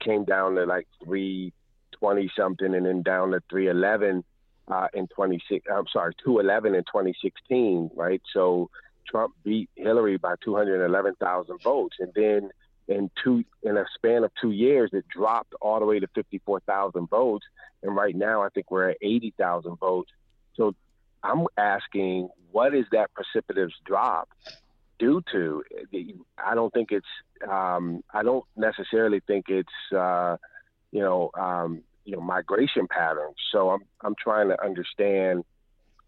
came 0.02 0.26
down 0.26 0.56
to 0.56 0.66
like 0.66 0.88
320 1.06 2.32
something, 2.38 2.76
and 2.76 2.86
then 2.86 3.04
down 3.04 3.32
to 3.32 3.40
311 3.50 4.26
uh, 4.68 4.88
in 4.94 5.08
26. 5.08 5.66
I'm 5.74 5.86
sorry, 5.92 6.14
211 6.22 6.76
in 6.76 6.84
2016, 6.84 7.92
right? 7.96 8.22
So 8.34 8.70
Trump 9.08 9.36
beat 9.46 9.70
Hillary 9.78 10.18
by 10.18 10.36
211,000 10.44 11.62
votes, 11.64 11.96
and 12.00 12.12
then 12.14 12.50
in 12.88 13.10
two 13.24 13.44
in 13.64 13.78
a 13.78 13.86
span 13.96 14.24
of 14.24 14.32
two 14.42 14.52
years, 14.52 14.90
it 14.94 15.06
dropped 15.08 15.54
all 15.62 15.80
the 15.80 15.86
way 15.86 16.00
to 16.00 16.08
54,000 16.16 17.10
votes, 17.10 17.46
and 17.84 17.96
right 17.96 18.16
now 18.16 18.42
I 18.42 18.50
think 18.50 18.72
we're 18.72 18.90
at 18.90 18.98
80,000 19.02 19.78
votes. 19.78 20.12
So 20.56 20.76
I'm 21.24 21.46
asking, 21.58 22.30
what 22.52 22.74
is 22.76 22.86
that 22.92 23.12
precipitous 23.14 23.72
drop 23.86 24.30
due 25.02 25.22
to. 25.32 25.64
I 26.38 26.56
don't 26.56 26.72
think 26.72 26.92
it's. 26.92 27.08
Um, 27.50 28.04
I 28.14 28.24
don't 28.24 28.46
necessarily 28.56 29.20
think 29.26 29.46
it's. 29.50 29.94
Uh, 29.94 30.38
you 30.92 31.02
know, 31.02 31.32
um, 31.38 31.82
you 32.06 32.16
know, 32.16 32.22
migration 32.22 32.88
patterns. 32.88 33.36
So 33.52 33.72
I'm 33.72 33.82
I'm 34.02 34.16
trying 34.16 34.50
to 34.50 34.64
understand 34.64 35.44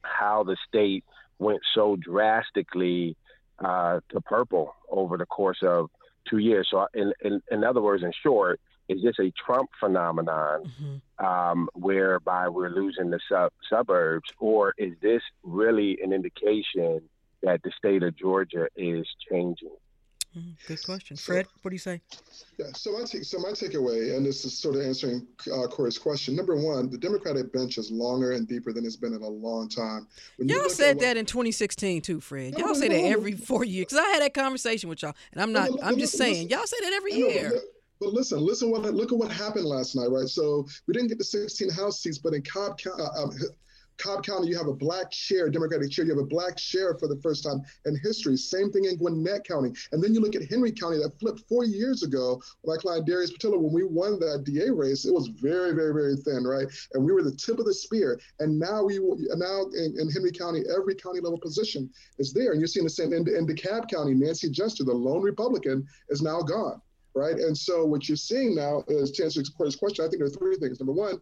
how 0.03 0.43
the 0.43 0.55
state 0.67 1.03
went 1.39 1.61
so 1.73 1.95
drastically 1.95 3.17
uh, 3.59 4.01
to 4.09 4.21
purple 4.21 4.75
over 4.89 5.17
the 5.17 5.25
course 5.25 5.63
of 5.63 5.89
two 6.29 6.37
years. 6.37 6.67
So, 6.71 6.87
in, 6.93 7.13
in, 7.21 7.41
in 7.51 7.63
other 7.63 7.81
words, 7.81 8.03
in 8.03 8.11
short, 8.23 8.59
is 8.89 9.01
this 9.01 9.15
a 9.19 9.31
Trump 9.31 9.69
phenomenon 9.79 10.63
mm-hmm. 10.63 11.25
um, 11.25 11.69
whereby 11.73 12.49
we're 12.49 12.69
losing 12.69 13.09
the 13.09 13.19
sub- 13.29 13.53
suburbs, 13.69 14.29
or 14.39 14.73
is 14.77 14.93
this 15.01 15.21
really 15.43 15.97
an 16.03 16.13
indication 16.13 17.01
that 17.41 17.61
the 17.63 17.71
state 17.77 18.03
of 18.03 18.15
Georgia 18.17 18.67
is 18.75 19.07
changing? 19.29 19.75
Mm-hmm. 20.37 20.51
Good 20.67 20.83
question, 20.83 21.15
Fred. 21.15 21.45
What 21.61 21.69
do 21.69 21.75
you 21.75 21.79
say? 21.79 22.01
Yeah. 22.57 22.65
So 22.73 22.91
my 22.97 23.03
take, 23.05 23.23
so 23.23 23.37
my 23.37 23.49
takeaway, 23.49 24.15
and 24.17 24.25
this 24.25 24.45
is 24.45 24.57
sort 24.57 24.75
of 24.75 24.81
answering 24.81 25.27
uh, 25.53 25.67
Corey's 25.67 25.99
question. 25.99 26.35
Number 26.35 26.55
one, 26.55 26.89
the 26.89 26.97
Democratic 26.97 27.53
bench 27.53 27.77
is 27.77 27.91
longer 27.91 28.31
and 28.31 28.47
deeper 28.47 28.73
than 28.73 28.83
it's 28.83 28.95
been 28.95 29.13
in 29.13 29.21
a 29.21 29.27
long 29.27 29.69
time. 29.69 30.07
When 30.37 30.49
y'all 30.49 30.69
said 30.69 30.99
that 31.01 31.17
in 31.17 31.25
2016 31.27 32.01
too, 32.01 32.19
Fred. 32.19 32.57
Y'all 32.57 32.67
no, 32.67 32.73
say 32.73 32.87
no, 32.87 32.95
that 32.95 33.03
no, 33.03 33.09
every 33.09 33.33
four 33.33 33.63
years. 33.63 33.85
Because 33.85 33.99
I 33.99 34.09
had 34.09 34.21
that 34.23 34.33
conversation 34.33 34.89
with 34.89 35.03
y'all, 35.03 35.15
and 35.33 35.41
I'm 35.41 35.53
not. 35.53 35.69
I'm 35.83 35.99
just 35.99 36.17
saying, 36.17 36.49
y'all 36.49 36.65
say 36.65 36.77
that 36.81 36.93
every 36.93 37.13
year. 37.13 37.53
But 37.99 38.13
listen, 38.13 38.39
listen. 38.39 38.71
What 38.71 38.81
look 38.81 39.11
at 39.11 39.17
what 39.17 39.31
happened 39.31 39.65
last 39.65 39.95
night, 39.95 40.09
right? 40.09 40.27
So 40.27 40.67
we 40.87 40.93
didn't 40.93 41.09
get 41.09 41.19
the 41.19 41.23
16 41.23 41.69
House 41.69 42.01
seats, 42.01 42.17
but 42.17 42.33
in 42.33 42.41
Cobb, 42.41 42.79
uh, 42.99 43.23
um, 43.23 43.31
Cobb 43.97 44.23
County, 44.23 44.47
you 44.47 44.57
have 44.57 44.67
a 44.67 44.73
black 44.73 45.11
chair, 45.11 45.49
Democratic 45.49 45.91
chair. 45.91 46.05
You 46.05 46.11
have 46.11 46.23
a 46.23 46.27
black 46.27 46.57
chair 46.57 46.95
for 46.95 47.07
the 47.07 47.19
first 47.21 47.43
time 47.43 47.61
in 47.85 47.97
history. 48.01 48.37
Same 48.37 48.71
thing 48.71 48.85
in 48.85 48.97
Gwinnett 48.97 49.45
County. 49.45 49.71
And 49.91 50.03
then 50.03 50.13
you 50.13 50.19
look 50.19 50.35
at 50.35 50.49
Henry 50.49 50.71
County 50.71 50.97
that 50.97 51.17
flipped 51.19 51.41
four 51.47 51.63
years 51.63 52.03
ago 52.03 52.41
by 52.65 52.77
client 52.77 53.05
Darius 53.05 53.31
Pattillo. 53.31 53.59
When 53.59 53.73
we 53.73 53.83
won 53.83 54.19
that 54.19 54.43
DA 54.43 54.69
race, 54.69 55.05
it 55.05 55.13
was 55.13 55.27
very, 55.27 55.73
very, 55.73 55.93
very 55.93 56.15
thin, 56.15 56.43
right? 56.43 56.67
And 56.93 57.03
we 57.03 57.11
were 57.11 57.23
the 57.23 57.35
tip 57.35 57.59
of 57.59 57.65
the 57.65 57.73
spear. 57.73 58.19
And 58.39 58.59
now 58.59 58.83
we 58.83 58.99
now 59.35 59.65
in, 59.73 59.95
in 59.99 60.09
Henry 60.09 60.31
County, 60.31 60.61
every 60.75 60.95
county 60.95 61.19
level 61.19 61.39
position 61.39 61.89
is 62.19 62.33
there. 62.33 62.51
And 62.51 62.59
you're 62.59 62.67
seeing 62.67 62.85
the 62.85 62.89
same 62.89 63.13
in, 63.13 63.27
in 63.27 63.47
DeKalb 63.47 63.89
County. 63.89 64.13
Nancy 64.13 64.49
Jester, 64.49 64.83
the 64.83 64.93
lone 64.93 65.21
Republican, 65.21 65.85
is 66.09 66.21
now 66.21 66.41
gone, 66.41 66.81
right? 67.15 67.35
And 67.35 67.57
so 67.57 67.85
what 67.85 68.07
you're 68.07 68.15
seeing 68.15 68.55
now 68.55 68.83
is 68.87 69.11
to 69.11 69.23
answer 69.23 69.41
Corey's 69.57 69.75
question, 69.75 70.05
I 70.05 70.09
think 70.09 70.19
there 70.19 70.27
are 70.27 70.29
three 70.29 70.55
things. 70.55 70.79
Number 70.79 70.93
one, 70.93 71.19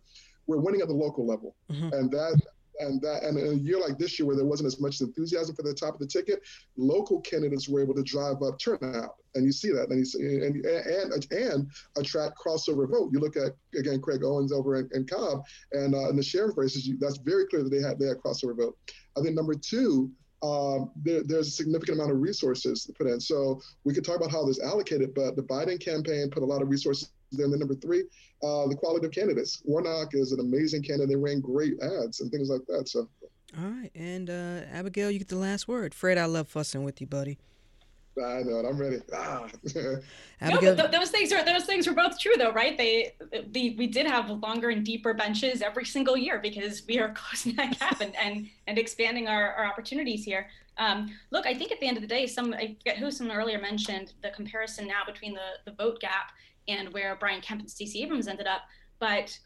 we're 0.47 0.59
winning 0.59 0.81
at 0.81 0.87
the 0.87 0.93
local 0.93 1.25
level, 1.25 1.55
mm-hmm. 1.71 1.93
and 1.93 2.11
that 2.11 2.41
and 2.81 3.01
that 3.01 3.23
and 3.23 3.37
in 3.37 3.47
a 3.47 3.55
year 3.55 3.79
like 3.79 3.97
this 3.97 4.17
year 4.17 4.25
where 4.25 4.35
there 4.35 4.45
wasn't 4.45 4.67
as 4.67 4.79
much 4.79 5.01
enthusiasm 5.01 5.55
for 5.55 5.63
the 5.63 5.73
top 5.73 5.93
of 5.93 5.99
the 5.99 6.07
ticket, 6.07 6.41
local 6.77 7.21
candidates 7.21 7.69
were 7.69 7.81
able 7.81 7.93
to 7.93 8.03
drive 8.03 8.41
up 8.41 8.59
turnout, 8.59 9.15
and 9.35 9.45
you 9.45 9.51
see 9.51 9.71
that, 9.71 9.89
and 9.89 9.99
you 9.99 10.05
see, 10.05 10.19
and 10.21 10.65
and 10.65 11.31
and 11.31 11.71
attract 11.97 12.37
crossover 12.37 12.89
vote. 12.89 13.11
You 13.13 13.19
look 13.19 13.37
at 13.37 13.53
again 13.77 14.01
Craig 14.01 14.23
Owens 14.23 14.51
over 14.51 14.75
in, 14.75 14.89
in 14.93 15.05
Cobb, 15.05 15.43
and 15.71 15.95
uh, 15.95 16.09
in 16.09 16.15
the 16.15 16.23
sheriff 16.23 16.57
races, 16.57 16.89
that's 16.99 17.17
very 17.17 17.45
clear 17.47 17.63
that 17.63 17.69
they 17.69 17.81
had 17.81 17.99
they 17.99 18.07
had 18.07 18.17
crossover 18.17 18.57
vote. 18.57 18.77
I 19.17 19.21
think 19.21 19.35
number 19.35 19.53
two, 19.53 20.11
um, 20.43 20.91
there, 20.95 21.21
there's 21.23 21.47
a 21.47 21.51
significant 21.51 21.97
amount 21.97 22.11
of 22.11 22.19
resources 22.19 22.89
put 22.97 23.07
in. 23.07 23.19
So 23.19 23.61
we 23.83 23.93
could 23.93 24.05
talk 24.05 24.17
about 24.17 24.31
how 24.31 24.45
this 24.45 24.61
allocated, 24.61 25.13
but 25.13 25.35
the 25.35 25.43
Biden 25.43 25.79
campaign 25.79 26.29
put 26.29 26.43
a 26.43 26.45
lot 26.45 26.61
of 26.61 26.69
resources 26.69 27.09
then 27.31 27.51
the 27.51 27.57
number 27.57 27.75
three, 27.75 28.03
uh, 28.43 28.67
the 28.67 28.75
quality 28.75 29.05
of 29.05 29.11
candidates. 29.11 29.61
Warnock 29.65 30.13
is 30.13 30.31
an 30.31 30.39
amazing 30.39 30.83
candidate. 30.83 31.09
They 31.09 31.15
ran 31.15 31.41
great 31.41 31.81
ads 31.81 32.21
and 32.21 32.31
things 32.31 32.49
like 32.49 32.65
that. 32.67 32.89
So. 32.89 33.07
All 33.57 33.69
right, 33.69 33.91
and 33.95 34.29
uh, 34.29 34.61
Abigail, 34.71 35.11
you 35.11 35.19
get 35.19 35.27
the 35.27 35.35
last 35.35 35.67
word. 35.67 35.93
Fred, 35.93 36.17
I 36.17 36.25
love 36.25 36.47
fussing 36.47 36.83
with 36.83 37.01
you, 37.01 37.07
buddy. 37.07 37.37
I 38.17 38.43
know 38.43 38.59
it. 38.59 38.65
I'm 38.65 38.77
ready. 38.77 38.99
Ah. 39.13 39.47
no, 40.41 40.75
but 40.75 40.91
those 40.91 41.11
things 41.11 41.31
are 41.31 41.45
those 41.45 41.63
things 41.63 41.87
were 41.87 41.93
both 41.93 42.19
true 42.19 42.33
though, 42.37 42.51
right? 42.51 42.77
They, 42.77 43.13
the, 43.51 43.75
we 43.77 43.87
did 43.87 44.05
have 44.05 44.29
longer 44.29 44.69
and 44.69 44.85
deeper 44.85 45.13
benches 45.13 45.61
every 45.61 45.85
single 45.85 46.17
year 46.17 46.39
because 46.39 46.83
we 46.87 46.99
are 46.99 47.09
closing 47.13 47.55
that 47.55 47.79
gap 47.79 48.01
and 48.01 48.13
and, 48.17 48.49
and 48.67 48.77
expanding 48.77 49.27
our, 49.27 49.53
our 49.53 49.65
opportunities 49.65 50.25
here. 50.25 50.49
Um, 50.77 51.15
look, 51.31 51.45
I 51.45 51.53
think 51.53 51.71
at 51.71 51.79
the 51.79 51.87
end 51.87 51.97
of 51.97 52.01
the 52.01 52.07
day, 52.07 52.27
some 52.27 52.53
I 52.53 52.75
forget 52.77 52.97
who 52.97 53.11
someone 53.11 53.37
earlier 53.37 53.59
mentioned 53.59 54.13
the 54.21 54.29
comparison 54.31 54.87
now 54.87 55.03
between 55.05 55.33
the 55.33 55.59
the 55.65 55.71
vote 55.71 56.01
gap 56.01 56.33
and 56.67 56.93
where 56.93 57.15
Brian 57.15 57.41
Kemp 57.41 57.61
and 57.61 57.69
Stacey 57.69 58.03
Abrams 58.03 58.27
ended 58.27 58.47
up. 58.47 58.61
But 58.99 59.37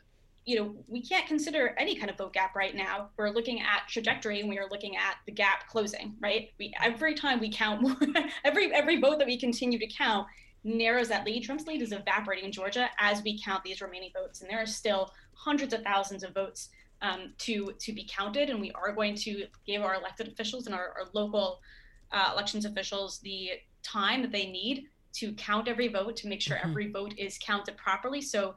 you 0.45 0.55
know, 0.55 0.75
we 0.87 1.01
can't 1.01 1.25
consider 1.27 1.73
any 1.77 1.95
kind 1.95 2.09
of 2.09 2.17
vote 2.17 2.33
gap 2.33 2.55
right 2.55 2.75
now. 2.75 3.09
We're 3.17 3.31
looking 3.31 3.61
at 3.61 3.87
trajectory 3.89 4.41
and 4.41 4.49
we 4.49 4.59
are 4.59 4.69
looking 4.69 4.95
at 4.95 5.15
the 5.25 5.31
gap 5.31 5.67
closing, 5.67 6.15
right? 6.19 6.49
We 6.59 6.71
every 6.83 7.15
time 7.15 7.39
we 7.39 7.51
count 7.51 7.97
every 8.45 8.71
every 8.73 9.01
vote 9.01 9.17
that 9.17 9.27
we 9.27 9.39
continue 9.39 9.79
to 9.79 9.87
count 9.87 10.27
narrows 10.63 11.07
that 11.09 11.25
lead. 11.25 11.43
Trump's 11.43 11.65
lead 11.65 11.81
is 11.81 11.91
evaporating 11.91 12.45
in 12.45 12.51
Georgia 12.51 12.89
as 12.99 13.23
we 13.23 13.39
count 13.41 13.63
these 13.63 13.81
remaining 13.81 14.11
votes, 14.13 14.41
and 14.41 14.49
there 14.49 14.61
are 14.61 14.67
still 14.67 15.11
hundreds 15.33 15.73
of 15.73 15.81
thousands 15.81 16.23
of 16.23 16.33
votes 16.33 16.69
um, 17.01 17.33
to 17.39 17.73
to 17.79 17.91
be 17.91 18.07
counted. 18.11 18.49
And 18.51 18.61
we 18.61 18.71
are 18.71 18.91
going 18.93 19.15
to 19.15 19.45
give 19.65 19.81
our 19.81 19.95
elected 19.95 20.27
officials 20.27 20.67
and 20.67 20.75
our, 20.75 20.93
our 20.97 21.05
local 21.13 21.59
uh, 22.11 22.31
elections 22.33 22.65
officials 22.65 23.19
the 23.19 23.51
time 23.81 24.21
that 24.21 24.31
they 24.31 24.45
need 24.45 24.85
to 25.15 25.33
count 25.33 25.67
every 25.67 25.87
vote 25.87 26.15
to 26.17 26.27
make 26.27 26.41
sure 26.41 26.57
mm-hmm. 26.57 26.69
every 26.69 26.91
vote 26.91 27.13
is 27.17 27.37
counted 27.37 27.77
properly. 27.77 28.21
So, 28.21 28.55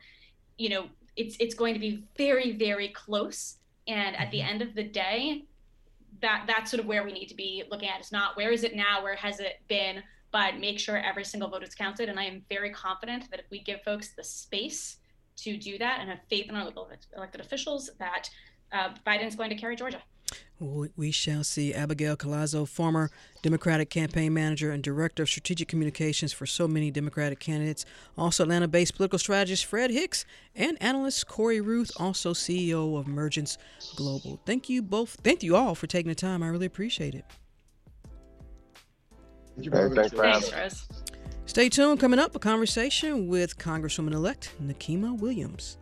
you 0.57 0.69
know, 0.69 0.87
it's 1.17 1.37
it's 1.41 1.55
going 1.55 1.75
to 1.75 1.81
be 1.81 2.05
very 2.17 2.53
very 2.53 2.89
close. 2.89 3.57
And 3.87 4.17
at 4.17 4.31
the 4.31 4.39
mm-hmm. 4.39 4.49
end 4.49 4.63
of 4.63 4.75
the 4.75 4.85
day, 4.85 5.45
that 6.21 6.45
that's 6.47 6.71
sort 6.71 6.81
of 6.81 6.87
where 6.87 7.05
we 7.05 7.13
need 7.13 7.27
to 7.27 7.35
be 7.35 7.65
looking 7.71 7.89
at. 7.89 8.01
It's 8.01 8.13
not 8.13 8.37
where 8.37 8.51
is 8.51 8.65
it 8.65 8.75
now, 8.75 9.03
where 9.03 9.17
has 9.17 9.41
it 9.41 9.61
been, 9.69 10.03
but 10.33 10.59
make 10.59 10.79
sure 10.79 10.99
every 10.99 11.25
single 11.25 11.49
vote 11.49 11.63
is 11.63 11.75
counted. 11.75 12.09
And 12.09 12.19
I 12.19 12.25
am 12.25 12.43
very 12.49 12.71
confident 12.71 13.31
that 13.31 13.41
if 13.41 13.47
we 13.51 13.63
give 13.63 13.83
folks 13.83 14.11
the 14.15 14.25
space 14.25 14.99
to 15.37 15.57
do 15.57 15.79
that 15.79 16.01
and 16.01 16.09
have 16.11 16.21
faith 16.29 16.49
in 16.49 16.57
our 16.57 16.71
elected 17.17 17.41
officials, 17.41 17.91
that 17.99 18.29
uh, 18.73 18.91
Biden's 19.07 19.37
going 19.37 19.51
to 19.51 19.57
carry 19.57 19.77
Georgia. 19.77 20.03
We 20.61 21.12
shall 21.12 21.45
see. 21.45 21.72
Abigail 21.72 22.16
Collazo, 22.16 22.66
former 22.66 23.11
Democratic 23.43 23.91
campaign 23.91 24.35
manager 24.35 24.72
and 24.72 24.83
director 24.83 25.22
of 25.22 25.29
strategic 25.29 25.68
communications 25.68 26.33
for 26.33 26.47
so 26.47 26.66
many 26.66 26.91
Democratic 26.91 27.39
candidates. 27.39 27.85
Also, 28.16 28.43
Atlanta 28.43 28.66
based 28.66 28.97
political 28.97 29.18
strategist 29.18 29.64
Fred 29.66 29.91
Hicks 29.91 30.24
and 30.57 30.76
analyst 30.83 31.29
Corey 31.29 31.61
Ruth, 31.61 31.93
also 31.97 32.33
CEO 32.33 32.99
of 32.99 33.07
Emergence 33.07 33.57
Global. 33.95 34.41
Thank 34.47 34.68
you 34.68 34.83
both. 34.83 35.16
Thank 35.22 35.45
you 35.45 35.55
all 35.55 35.76
for 35.76 35.87
taking 35.87 36.09
the 36.09 36.16
time. 36.16 36.43
I 36.43 36.49
really 36.49 36.66
appreciate 36.66 37.14
it. 37.14 37.24
Thank 39.55 39.64
you 39.64 39.70
very 39.70 39.91
much. 39.91 40.12
Thanks, 40.12 40.53
Rose. 40.53 40.89
Stay 41.47 41.68
tuned. 41.68 41.99
Coming 41.99 42.18
up, 42.18 42.35
a 42.35 42.39
conversation 42.39 43.29
with 43.29 43.59
Congresswoman 43.59 44.12
elect 44.12 44.55
Nikema 44.62 45.18
Williams. 45.18 45.79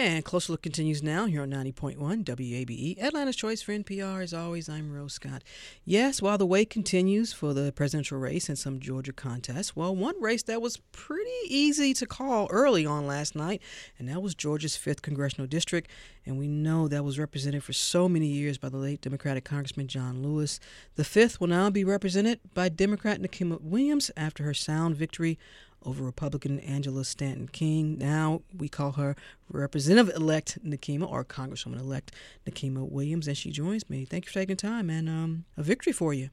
And 0.00 0.24
Closer 0.24 0.52
Look 0.52 0.62
continues 0.62 1.02
now 1.02 1.26
here 1.26 1.42
on 1.42 1.50
90.1 1.50 2.24
WABE. 2.24 3.02
Atlanta's 3.02 3.36
Choice 3.36 3.60
for 3.60 3.72
NPR. 3.72 4.22
As 4.22 4.32
always, 4.32 4.66
I'm 4.66 4.90
Rose 4.90 5.12
Scott. 5.12 5.44
Yes, 5.84 6.22
while 6.22 6.38
the 6.38 6.46
wait 6.46 6.70
continues 6.70 7.34
for 7.34 7.52
the 7.52 7.70
presidential 7.70 8.16
race 8.16 8.48
and 8.48 8.58
some 8.58 8.80
Georgia 8.80 9.12
contests, 9.12 9.76
well, 9.76 9.94
one 9.94 10.18
race 10.18 10.42
that 10.44 10.62
was 10.62 10.78
pretty 10.92 11.28
easy 11.48 11.92
to 11.92 12.06
call 12.06 12.48
early 12.50 12.86
on 12.86 13.06
last 13.06 13.36
night, 13.36 13.60
and 13.98 14.08
that 14.08 14.22
was 14.22 14.34
Georgia's 14.34 14.74
5th 14.74 15.02
Congressional 15.02 15.46
District. 15.46 15.90
And 16.24 16.38
we 16.38 16.48
know 16.48 16.88
that 16.88 17.04
was 17.04 17.18
represented 17.18 17.62
for 17.62 17.74
so 17.74 18.08
many 18.08 18.26
years 18.26 18.56
by 18.56 18.70
the 18.70 18.78
late 18.78 19.02
Democratic 19.02 19.44
Congressman 19.44 19.86
John 19.86 20.22
Lewis. 20.22 20.60
The 20.96 21.02
5th 21.02 21.40
will 21.40 21.48
now 21.48 21.68
be 21.68 21.84
represented 21.84 22.40
by 22.54 22.70
Democrat 22.70 23.20
Nikema 23.20 23.60
Williams 23.60 24.10
after 24.16 24.44
her 24.44 24.54
sound 24.54 24.96
victory 24.96 25.38
over 25.84 26.04
Republican 26.04 26.60
Angela 26.60 27.04
Stanton 27.04 27.48
King. 27.48 27.98
Now 27.98 28.42
we 28.56 28.68
call 28.68 28.92
her 28.92 29.16
Representative 29.48 30.14
elect 30.14 30.58
Nikema 30.64 31.10
or 31.10 31.24
Congresswoman 31.24 31.80
elect 31.80 32.12
Nikema 32.46 32.88
Williams, 32.88 33.26
and 33.26 33.36
she 33.36 33.50
joins 33.50 33.88
me. 33.88 34.04
Thank 34.04 34.26
you 34.26 34.28
for 34.28 34.38
taking 34.38 34.56
time 34.56 34.90
and 34.90 35.08
um, 35.08 35.44
a 35.56 35.62
victory 35.62 35.92
for 35.92 36.14
you. 36.14 36.30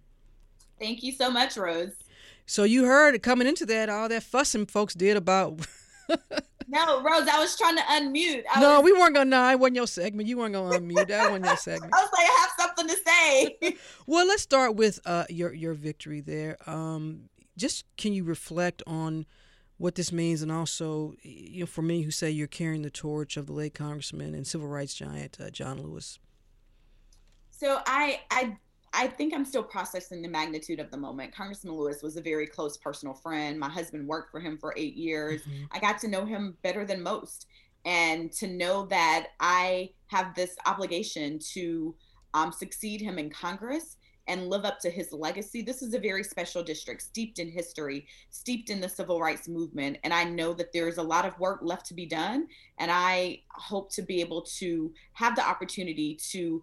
Thank 0.80 1.02
you 1.04 1.12
so 1.12 1.32
much, 1.32 1.58
Rose. 1.58 1.96
So 2.46 2.64
you 2.64 2.86
heard 2.86 3.22
coming 3.24 3.48
into 3.48 3.66
that 3.66 3.90
all 3.90 4.08
that 4.10 4.24
fussing 4.24 4.68
folks 4.68 4.94
did 4.94 5.18
about. 5.18 5.66
no, 6.68 7.02
Rose, 7.02 7.28
I 7.28 7.40
was 7.40 7.58
trying 7.58 7.76
to 7.76 7.82
unmute. 7.84 8.44
I 8.54 8.62
no, 8.62 8.82
was... 8.82 8.86
we 8.86 8.94
weren't 8.94 9.16
gonna. 9.16 9.30
No, 9.30 9.42
I 9.42 9.56
wasn't 9.56 9.78
your 9.78 9.88
segment. 9.88 10.30
You 10.30 10.38
weren't 10.38 10.54
gonna 10.54 10.80
unmute. 10.80 11.08
That 11.08 11.30
wasn't 11.30 11.46
your 11.46 11.58
segment. 11.58 11.94
I 11.98 12.02
was 12.02 12.10
like, 12.14 12.28
I 12.28 12.40
have 12.42 12.52
something 12.60 12.88
to 12.88 13.02
say. 13.06 13.78
well, 14.08 14.28
let's 14.28 14.42
start 14.42 14.76
with 14.76 15.00
uh, 15.06 15.26
your 15.30 15.54
your 15.54 15.74
victory 15.74 16.22
there. 16.22 16.58
Um, 16.68 17.30
just 17.58 17.86
can 17.98 18.14
you 18.14 18.24
reflect 18.24 18.84
on 18.86 19.26
what 19.78 19.96
this 19.96 20.12
means, 20.12 20.42
and 20.42 20.52
also, 20.52 21.14
you 21.22 21.62
know, 21.62 21.66
for 21.66 21.82
me 21.82 22.02
who 22.02 22.12
say 22.12 22.30
you're 22.32 22.48
carrying 22.48 22.82
the 22.82 22.90
torch 22.90 23.38
of 23.38 23.46
the 23.46 23.54
late 23.54 23.74
congressman 23.76 24.34
and 24.34 24.48
civil 24.48 24.68
rights 24.68 24.94
giant 24.96 25.38
uh, 25.40 25.50
John 25.50 25.82
Lewis. 25.82 26.20
So 27.52 27.80
I 27.86 28.22
I 28.32 28.58
I 28.94 29.08
think 29.08 29.34
I'm 29.34 29.46
still 29.46 29.64
processing 29.64 30.22
the 30.22 30.30
magnitude 30.30 30.80
of 30.80 30.90
the 30.90 30.98
moment. 30.98 31.36
Congressman 31.36 31.76
Lewis 31.76 32.02
was 32.02 32.18
a 32.18 32.22
very 32.22 32.48
close 32.48 32.78
personal 32.78 33.14
friend. 33.14 33.60
My 33.60 33.70
husband 33.70 34.08
worked 34.08 34.32
for 34.32 34.40
him 34.40 34.58
for 34.58 34.74
eight 34.78 34.96
years. 34.96 35.42
Mm-hmm. 35.42 35.66
I 35.72 35.80
got 35.80 36.00
to 36.00 36.08
know 36.08 36.26
him 36.26 36.58
better 36.64 36.86
than 36.86 37.04
most. 37.04 37.48
and 37.86 38.32
to 38.34 38.48
know 38.48 38.86
that 38.88 39.28
I 39.40 39.92
have 40.08 40.36
this 40.36 40.56
obligation 40.66 41.40
to 41.54 41.96
um, 42.34 42.52
succeed 42.52 43.02
him 43.02 43.18
in 43.18 43.30
Congress 43.30 43.97
and 44.28 44.50
live 44.50 44.66
up 44.66 44.80
to 44.82 44.90
his 44.90 45.12
legacy. 45.12 45.62
This 45.62 45.82
is 45.82 45.94
a 45.94 46.00
very 46.00 46.24
special 46.24 46.64
district, 46.64 47.02
steeped 47.02 47.40
in 47.40 47.50
history, 47.50 48.08
steeped 48.30 48.70
in 48.70 48.82
the 48.82 48.90
civil 48.90 49.20
rights 49.20 49.48
movement. 49.48 49.98
And 50.04 50.14
I 50.14 50.24
know 50.24 50.54
that 50.54 50.74
there's 50.74 50.98
a 50.98 51.04
lot 51.04 51.26
of 51.26 51.40
work 51.40 51.60
left 51.62 51.86
to 51.88 51.94
be 51.94 52.06
done. 52.06 52.48
And 52.78 52.92
I 52.92 53.42
hope 53.50 53.92
to 53.94 54.02
be 54.02 54.22
able 54.22 54.42
to 54.58 54.92
have 55.14 55.36
the 55.36 55.48
opportunity 55.48 56.16
to 56.32 56.62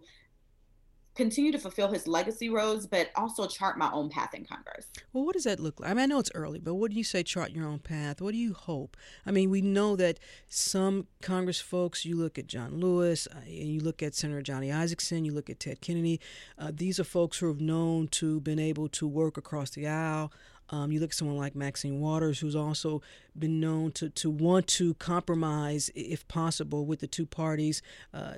continue 1.15 1.51
to 1.51 1.57
fulfill 1.57 1.91
his 1.91 2.07
legacy 2.07 2.49
roles, 2.49 2.85
but 2.85 3.09
also 3.15 3.47
chart 3.47 3.77
my 3.77 3.89
own 3.91 4.09
path 4.09 4.33
in 4.33 4.45
Congress. 4.45 4.87
Well, 5.13 5.25
what 5.25 5.33
does 5.33 5.45
that 5.45 5.59
look 5.59 5.79
like? 5.79 5.89
I 5.89 5.93
mean, 5.93 6.03
I 6.03 6.05
know 6.07 6.19
it's 6.19 6.31
early, 6.35 6.59
but 6.59 6.75
what 6.75 6.91
do 6.91 6.97
you 6.97 7.03
say 7.03 7.23
chart 7.23 7.51
your 7.51 7.65
own 7.65 7.79
path? 7.79 8.21
What 8.21 8.31
do 8.31 8.37
you 8.37 8.53
hope? 8.53 8.97
I 9.25 9.31
mean, 9.31 9.49
we 9.49 9.61
know 9.61 9.95
that 9.95 10.19
some 10.47 11.07
Congress 11.21 11.61
folks, 11.61 12.05
you 12.05 12.15
look 12.17 12.37
at 12.37 12.47
John 12.47 12.79
Lewis, 12.79 13.27
uh, 13.33 13.39
and 13.45 13.69
you 13.69 13.79
look 13.79 14.03
at 14.03 14.13
Senator 14.13 14.41
Johnny 14.41 14.69
Isakson, 14.69 15.25
you 15.25 15.31
look 15.31 15.49
at 15.49 15.59
Ted 15.59 15.81
Kennedy. 15.81 16.19
Uh, 16.59 16.71
these 16.73 16.99
are 16.99 17.05
folks 17.05 17.39
who 17.39 17.47
have 17.47 17.61
known 17.61 18.07
to 18.09 18.41
been 18.41 18.59
able 18.59 18.89
to 18.89 19.07
work 19.07 19.37
across 19.37 19.69
the 19.71 19.87
aisle. 19.87 20.31
Um, 20.69 20.91
you 20.91 20.99
look 20.99 21.11
at 21.11 21.15
someone 21.15 21.37
like 21.37 21.55
Maxine 21.55 21.99
Waters, 21.99 22.39
who's 22.39 22.55
also 22.55 23.01
been 23.37 23.59
known 23.59 23.91
to, 23.93 24.09
to 24.09 24.29
want 24.31 24.67
to 24.67 24.95
compromise, 24.95 25.91
if 25.95 26.27
possible, 26.27 26.85
with 26.85 26.99
the 26.99 27.07
two 27.07 27.25
parties. 27.25 27.81
Uh, 28.13 28.33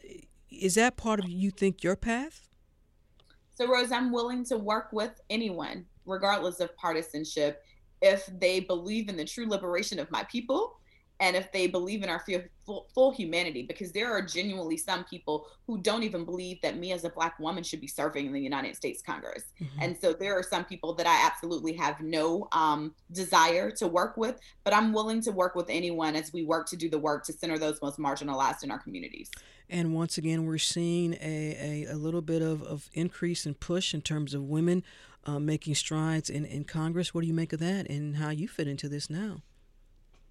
is 0.52 0.76
that 0.76 0.98
part 0.98 1.20
of 1.20 1.30
you 1.30 1.52
think 1.52 1.84
your 1.84 1.96
path? 1.96 2.47
So, 3.58 3.68
Rose, 3.68 3.92
I'm 3.92 4.12
willing 4.12 4.46
to 4.46 4.58
work 4.58 4.90
with 4.92 5.20
anyone, 5.32 5.84
regardless 6.06 6.60
of 6.60 6.78
partisanship, 6.78 7.64
if 8.04 8.30
they 8.40 8.60
believe 8.60 9.10
in 9.10 9.18
the 9.18 9.26
true 9.26 9.50
liberation 9.50 9.98
of 9.98 10.12
my 10.12 10.24
people 10.26 10.78
and 11.20 11.36
if 11.36 11.52
they 11.52 11.66
believe 11.66 12.04
in 12.04 12.10
our 12.10 12.24
full, 12.64 12.86
full, 12.94 13.12
humanity 13.12 13.64
because 13.64 13.92
there 13.92 14.12
are 14.12 14.22
genuinely 14.22 14.78
some 14.78 15.04
people 15.06 15.48
who 15.66 15.80
don't 15.80 16.04
even 16.04 16.24
believe 16.24 16.62
that 16.62 16.78
me 16.78 16.92
as 16.92 17.04
a 17.04 17.10
black 17.10 17.40
woman 17.40 17.64
should 17.64 17.82
be 17.82 17.88
serving 17.88 18.28
in 18.28 18.34
the 18.34 18.40
united 18.40 18.76
states 18.76 19.02
congress 19.02 19.46
mm-hmm. 19.60 19.82
and 19.82 19.98
so 20.00 20.14
there 20.14 20.38
are 20.38 20.44
some 20.44 20.64
people 20.64 20.94
that 20.94 21.08
i 21.08 21.26
absolutely 21.26 21.74
have 21.74 22.00
no 22.02 22.48
um, 22.52 22.94
desire 23.12 23.72
to 23.72 23.88
work 23.88 24.16
with 24.18 24.40
but 24.64 24.76
i'm 24.76 24.94
willing 24.94 25.20
to 25.20 25.32
work 25.32 25.56
with 25.56 25.66
anyone 25.70 26.16
as 26.16 26.32
we 26.32 26.44
work 26.44 26.68
to 26.68 26.76
do 26.76 26.90
the 26.90 27.00
work 27.00 27.26
to 27.26 27.34
center 27.34 27.58
those 27.58 27.82
most 27.82 27.98
marginalized 27.98 28.64
in 28.64 28.70
our 28.70 28.80
communities 28.80 29.32
and 29.70 29.94
once 29.94 30.18
again, 30.18 30.46
we're 30.46 30.58
seeing 30.58 31.14
a, 31.16 31.86
a, 31.90 31.94
a 31.94 31.96
little 31.96 32.22
bit 32.22 32.42
of, 32.42 32.64
of 32.64 32.90
increase 32.94 33.46
and 33.46 33.60
push 33.60 33.94
in 33.94 34.02
terms 34.02 34.34
of 34.34 34.44
women 34.44 34.84
uh, 35.26 35.40
making 35.40 35.76
strides 35.76 36.30
in, 36.30 36.46
in 36.46 36.64
Congress. 36.64 37.14
What 37.14 37.22
do 37.22 37.28
you 37.28 37.34
make 37.34 37.54
of 37.54 37.60
that 37.60 37.90
and 37.90 38.16
how 38.16 38.30
you 38.30 38.48
fit 38.48 38.68
into 38.68 38.88
this 38.88 39.10
now? 39.10 39.42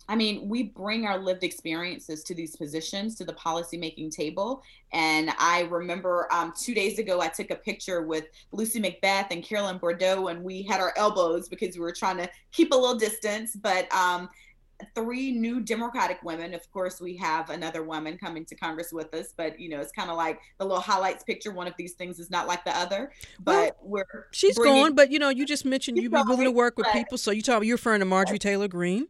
I 0.09 0.14
mean, 0.14 0.49
we 0.49 0.62
bring 0.62 1.05
our 1.05 1.18
lived 1.18 1.43
experiences 1.43 2.22
to 2.24 2.34
these 2.34 2.55
positions, 2.55 3.16
to 3.16 3.24
the 3.24 3.32
policymaking 3.32 4.14
table. 4.14 4.62
And 4.93 5.30
I 5.37 5.62
remember 5.62 6.28
um, 6.32 6.53
two 6.57 6.74
days 6.74 7.01
ago, 7.01 7.20
I 7.20 7.28
took 7.28 7.51
a 7.51 7.57
picture 7.57 8.03
with 8.03 8.26
Lucy 8.53 8.80
McBath 8.80 9.26
and 9.32 9.43
Carolyn 9.43 9.78
Bourdeaux, 9.78 10.28
and 10.28 10.45
we 10.45 10.62
had 10.62 10.80
our 10.80 10.95
elbows 10.97 11.49
because 11.49 11.74
we 11.74 11.80
were 11.80 11.93
trying 11.93 12.18
to 12.18 12.30
keep 12.53 12.72
a 12.72 12.76
little 12.76 12.95
distance. 12.97 13.57
But 13.57 13.93
um, 13.93 14.28
three 14.95 15.33
new 15.33 15.61
Democratic 15.61 16.22
women. 16.22 16.55
Of 16.55 16.70
course, 16.70 17.01
we 17.01 17.16
have 17.16 17.51
another 17.51 17.83
woman 17.83 18.18
coming 18.18 18.45
to 18.47 18.55
Congress 18.55 18.93
with 18.93 19.12
us, 19.14 19.33
but 19.37 19.59
you 19.59 19.68
know, 19.68 19.81
it's 19.81 19.93
kind 19.93 20.11
of 20.11 20.16
like 20.16 20.41
the 20.59 20.64
little 20.64 20.81
highlights 20.81 21.24
picture. 21.24 21.51
One 21.51 21.66
of 21.66 21.74
these 21.79 21.95
things 21.95 22.18
is 22.18 22.31
not 22.31 22.47
like 22.47 22.64
the 22.64 22.77
other, 22.77 23.12
but 23.41 23.77
well, 23.81 24.05
we're 24.07 24.27
she's 24.33 24.57
bringing, 24.57 24.83
gone. 24.83 24.95
But 24.95 25.11
you 25.11 25.18
know, 25.18 25.29
you 25.29 25.47
just 25.47 25.64
mentioned 25.64 25.99
you'd 25.99 26.12
be 26.12 26.22
willing 26.22 26.45
to 26.45 26.51
work 26.51 26.77
with 26.77 26.87
people, 26.93 27.18
so 27.18 27.31
you 27.31 27.43
talk. 27.43 27.64
You're 27.64 27.77
referring 27.77 28.01
to 28.01 28.07
Marjorie 28.07 28.39
Taylor 28.39 28.68
Greene. 28.68 29.09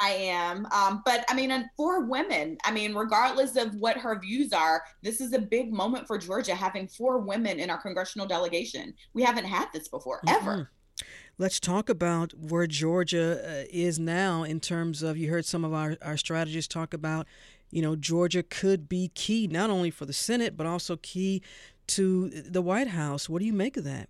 I 0.00 0.10
am. 0.10 0.66
Um, 0.72 1.02
but 1.04 1.24
I 1.28 1.34
mean, 1.34 1.70
for 1.76 2.04
women, 2.04 2.58
I 2.64 2.72
mean, 2.72 2.94
regardless 2.94 3.56
of 3.56 3.74
what 3.76 3.96
her 3.96 4.18
views 4.18 4.52
are, 4.52 4.82
this 5.02 5.20
is 5.20 5.32
a 5.32 5.38
big 5.38 5.72
moment 5.72 6.06
for 6.06 6.18
Georgia 6.18 6.54
having 6.54 6.88
four 6.88 7.18
women 7.18 7.60
in 7.60 7.70
our 7.70 7.78
congressional 7.78 8.26
delegation. 8.26 8.94
We 9.12 9.22
haven't 9.22 9.44
had 9.44 9.68
this 9.72 9.88
before, 9.88 10.20
mm-hmm. 10.26 10.36
ever. 10.36 10.70
Let's 11.36 11.58
talk 11.58 11.88
about 11.88 12.32
where 12.38 12.68
Georgia 12.68 13.40
uh, 13.44 13.64
is 13.68 13.98
now 13.98 14.44
in 14.44 14.60
terms 14.60 15.02
of 15.02 15.16
you 15.16 15.30
heard 15.30 15.44
some 15.44 15.64
of 15.64 15.74
our, 15.74 15.96
our 16.00 16.16
strategists 16.16 16.72
talk 16.72 16.94
about, 16.94 17.26
you 17.70 17.82
know, 17.82 17.96
Georgia 17.96 18.44
could 18.44 18.88
be 18.88 19.10
key 19.14 19.48
not 19.48 19.68
only 19.68 19.90
for 19.90 20.06
the 20.06 20.12
Senate, 20.12 20.56
but 20.56 20.64
also 20.64 20.96
key 20.96 21.42
to 21.88 22.30
the 22.30 22.62
White 22.62 22.88
House. 22.88 23.28
What 23.28 23.40
do 23.40 23.46
you 23.46 23.52
make 23.52 23.76
of 23.76 23.82
that? 23.82 24.08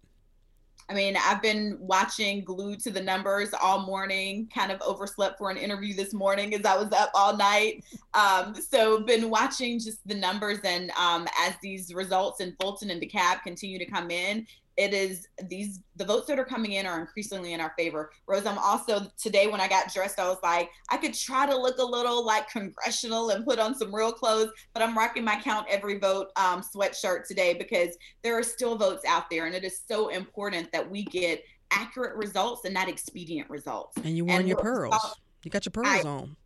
I 0.91 0.93
mean, 0.93 1.17
I've 1.17 1.41
been 1.41 1.79
watching 1.81 2.45
glued 2.45 2.81
to 2.81 2.91
the 2.91 3.01
numbers 3.01 3.55
all 3.59 3.87
morning, 3.87 4.51
kind 4.55 4.71
of 4.71 4.83
overslept 4.83 5.39
for 5.39 5.51
an 5.51 5.57
interview 5.57 5.95
this 5.95 6.13
morning 6.13 6.55
as 6.55 6.67
I 6.67 6.77
was 6.77 6.93
up 6.93 7.11
all 7.15 7.35
night. 7.35 7.85
Um, 8.13 8.55
so 8.55 9.01
been 9.01 9.31
watching 9.31 9.79
just 9.79 10.07
the 10.07 10.15
numbers 10.15 10.59
and 10.63 10.91
um, 10.91 11.27
as 11.41 11.55
these 11.63 11.95
results 11.95 12.41
in 12.41 12.55
Fulton 12.61 12.91
and 12.91 13.01
DeKalb 13.01 13.43
continue 13.43 13.79
to 13.79 13.87
come 13.87 14.11
in, 14.11 14.47
it 14.77 14.93
is 14.93 15.29
these 15.49 15.81
the 15.97 16.05
votes 16.05 16.27
that 16.27 16.39
are 16.39 16.45
coming 16.45 16.73
in 16.73 16.87
are 16.87 17.01
increasingly 17.01 17.53
in 17.53 17.61
our 17.61 17.73
favor. 17.79 18.11
Rose, 18.27 18.47
I'm 18.47 18.59
also 18.59 19.07
today 19.17 19.47
when 19.47 19.61
I 19.61 19.69
got 19.69 19.93
dressed, 19.93 20.19
I 20.19 20.29
was 20.29 20.39
like, 20.43 20.71
I 20.91 20.97
could 20.97 21.15
try 21.15 21.47
to 21.47 21.57
look 21.57 21.79
a 21.79 21.85
little 21.85 22.25
like 22.25 22.51
congressional 22.51 23.31
and 23.31 23.45
put 23.45 23.59
on 23.59 23.75
some 23.75 23.95
real 23.95 24.13
clothes, 24.13 24.51
but 24.73 24.83
I'm 24.83 24.97
rocking 24.97 25.25
my 25.25 25.41
count 25.41 25.67
every 25.69 25.99
vote 25.99 26.29
um, 26.37 26.63
sweatshirt 26.63 27.27
today 27.27 27.55
because 27.55 27.97
there 28.23 28.39
are 28.39 28.43
still 28.43 28.77
votes 28.77 29.05
out 29.07 29.31
there, 29.31 29.47
and 29.47 29.55
it 29.55 29.65
is 29.65 29.81
so 29.87 30.09
important 30.09 30.71
that 30.73 30.89
we 30.89 31.05
get 31.05 31.43
accurate 31.71 32.17
results 32.17 32.65
and 32.65 32.75
not 32.75 32.89
expedient 32.89 33.49
results. 33.51 33.97
And 34.05 34.17
you 34.17 34.25
won 34.25 34.47
your 34.47 34.57
pearls. 34.57 35.17
You 35.45 35.51
got 35.51 35.67
your 35.67 35.73
pearls 35.73 36.05
I, 36.05 36.09
on. 36.09 36.37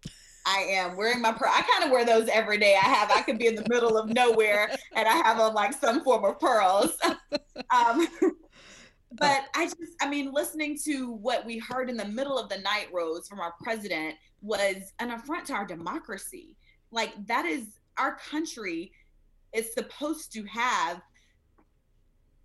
I 0.49 0.61
am 0.71 0.97
wearing 0.97 1.21
my 1.21 1.33
pearl. 1.33 1.51
I 1.53 1.61
kind 1.61 1.85
of 1.85 1.91
wear 1.91 2.07
those 2.07 2.27
every 2.29 2.57
day. 2.57 2.75
I 2.75 2.87
have. 2.87 3.11
I 3.11 3.21
could 3.21 3.39
be 3.39 3.49
in 3.49 3.55
the 3.55 3.67
middle 3.69 3.99
of 3.99 4.09
nowhere 4.09 4.71
and 4.97 5.07
I 5.07 5.17
have 5.17 5.39
on 5.39 5.53
like 5.53 5.75
some 5.75 6.03
form 6.03 6.25
of 6.25 6.41
pearls. 6.41 6.97
um, 7.71 8.09
but 9.13 9.43
I 9.55 9.67
just, 9.67 9.93
I 10.01 10.09
mean, 10.09 10.33
listening 10.33 10.79
to 10.85 11.13
what 11.13 11.45
we 11.45 11.59
heard 11.59 11.91
in 11.91 11.99
the 11.99 12.07
middle 12.07 12.39
of 12.39 12.49
the 12.49 12.59
night, 12.59 12.89
Rose, 12.93 13.29
from 13.29 13.41
our 13.41 13.53
president 13.63 14.15
was 14.41 14.95
an 15.01 15.11
affront 15.11 15.47
to 15.49 15.53
our 15.53 15.67
democracy. 15.67 16.57
Like 16.91 17.13
that 17.27 17.45
is 17.45 17.67
our 17.99 18.17
country 18.17 18.93
is 19.53 19.75
supposed 19.75 20.33
to 20.33 20.45
have 20.45 21.03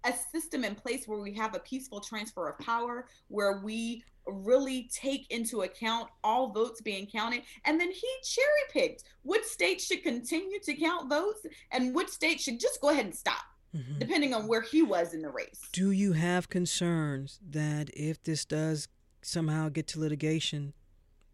a 0.04 0.14
system 0.34 0.66
in 0.66 0.76
place 0.76 1.08
where 1.08 1.20
we 1.20 1.34
have 1.36 1.56
a 1.56 1.60
peaceful 1.60 2.02
transfer 2.02 2.50
of 2.50 2.60
power, 2.60 3.08
where 3.30 3.62
we 3.64 4.04
really 4.26 4.90
take 4.94 5.30
into 5.32 5.62
account 5.62 6.10
all 6.24 6.52
votes 6.52 6.82
being 6.82 7.08
counted. 7.08 7.44
And 7.66 7.80
then 7.80 7.92
he 7.92 8.08
cherry 8.24 8.48
picked 8.72 9.04
which 9.24 9.44
states 9.44 9.86
should 9.86 10.04
continue 10.04 10.60
to 10.64 10.74
count 10.76 11.10
votes 11.10 11.46
and 11.72 11.96
which 11.96 12.10
states 12.10 12.44
should 12.44 12.60
just 12.60 12.82
go 12.82 12.90
ahead 12.90 13.06
and 13.06 13.16
stop. 13.16 13.44
Mm-hmm. 13.76 14.00
Depending 14.00 14.34
on 14.36 14.48
where 14.48 14.62
he 14.62 14.84
was 14.84 15.16
in 15.16 15.24
the 15.24 15.32
race. 15.32 15.60
Do 15.72 15.90
you 15.90 16.14
have 16.14 16.48
concerns 16.48 17.40
that 17.50 17.90
if 17.96 18.22
this 18.22 18.46
does 18.46 18.88
somehow 19.24 19.70
get 19.70 19.88
to 19.88 20.00
litigation, 20.00 20.74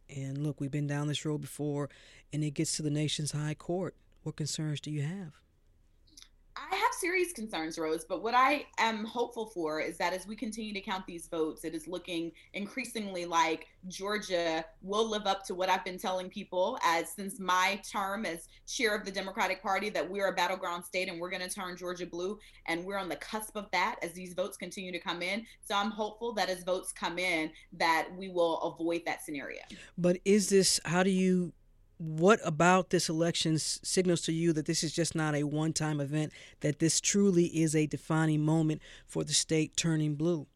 and 0.09 0.37
look, 0.37 0.61
we've 0.61 0.71
been 0.71 0.87
down 0.87 1.07
this 1.07 1.25
road 1.25 1.41
before, 1.41 1.89
and 2.31 2.41
it 2.43 2.51
gets 2.51 2.77
to 2.77 2.81
the 2.81 2.89
nation's 2.89 3.33
high 3.33 3.55
court, 3.55 3.93
what 4.23 4.37
concerns 4.37 4.79
do 4.79 4.89
you 4.89 5.01
have? 5.01 5.33
Serious 6.99 7.31
concerns, 7.31 7.79
Rose, 7.79 8.03
but 8.03 8.21
what 8.21 8.33
I 8.33 8.65
am 8.77 9.05
hopeful 9.05 9.45
for 9.45 9.79
is 9.79 9.97
that 9.99 10.11
as 10.11 10.27
we 10.27 10.35
continue 10.35 10.73
to 10.73 10.81
count 10.81 11.07
these 11.07 11.27
votes, 11.27 11.63
it 11.63 11.73
is 11.73 11.87
looking 11.87 12.33
increasingly 12.53 13.25
like 13.25 13.67
Georgia 13.87 14.65
will 14.81 15.09
live 15.09 15.25
up 15.25 15.45
to 15.45 15.55
what 15.55 15.69
I've 15.69 15.85
been 15.85 15.97
telling 15.97 16.29
people 16.29 16.77
as 16.83 17.09
since 17.09 17.39
my 17.39 17.79
term 17.89 18.25
as 18.25 18.49
chair 18.67 18.93
of 18.93 19.05
the 19.05 19.11
Democratic 19.11 19.63
Party 19.63 19.89
that 19.91 20.09
we're 20.09 20.27
a 20.27 20.33
battleground 20.33 20.83
state 20.83 21.07
and 21.07 21.21
we're 21.21 21.29
going 21.29 21.41
to 21.41 21.49
turn 21.49 21.77
Georgia 21.77 22.05
blue. 22.05 22.37
And 22.65 22.83
we're 22.83 22.97
on 22.97 23.07
the 23.07 23.15
cusp 23.15 23.55
of 23.55 23.71
that 23.71 23.95
as 24.03 24.11
these 24.11 24.33
votes 24.33 24.57
continue 24.57 24.91
to 24.91 24.99
come 24.99 25.21
in. 25.21 25.45
So 25.63 25.75
I'm 25.75 25.91
hopeful 25.91 26.33
that 26.33 26.49
as 26.49 26.63
votes 26.63 26.91
come 26.91 27.17
in, 27.17 27.49
that 27.77 28.09
we 28.17 28.27
will 28.27 28.59
avoid 28.61 29.03
that 29.05 29.23
scenario. 29.23 29.61
But 29.97 30.17
is 30.25 30.49
this, 30.49 30.81
how 30.83 31.03
do 31.03 31.11
you 31.11 31.53
what 31.99 32.39
about 32.45 32.89
this 32.91 33.09
election 33.09 33.59
signals 33.59 34.21
to 34.21 34.31
you 34.31 34.53
that 34.53 34.65
this 34.65 34.83
is 34.83 34.93
just 34.93 35.15
not 35.15 35.35
a 35.35 35.43
one 35.43 35.73
time 35.73 35.99
event, 35.99 36.31
that 36.61 36.79
this 36.79 37.01
truly 37.01 37.45
is 37.47 37.75
a 37.75 37.85
defining 37.87 38.41
moment 38.41 38.81
for 39.05 39.23
the 39.25 39.33
state 39.33 39.75
turning 39.75 40.15
blue? 40.15 40.47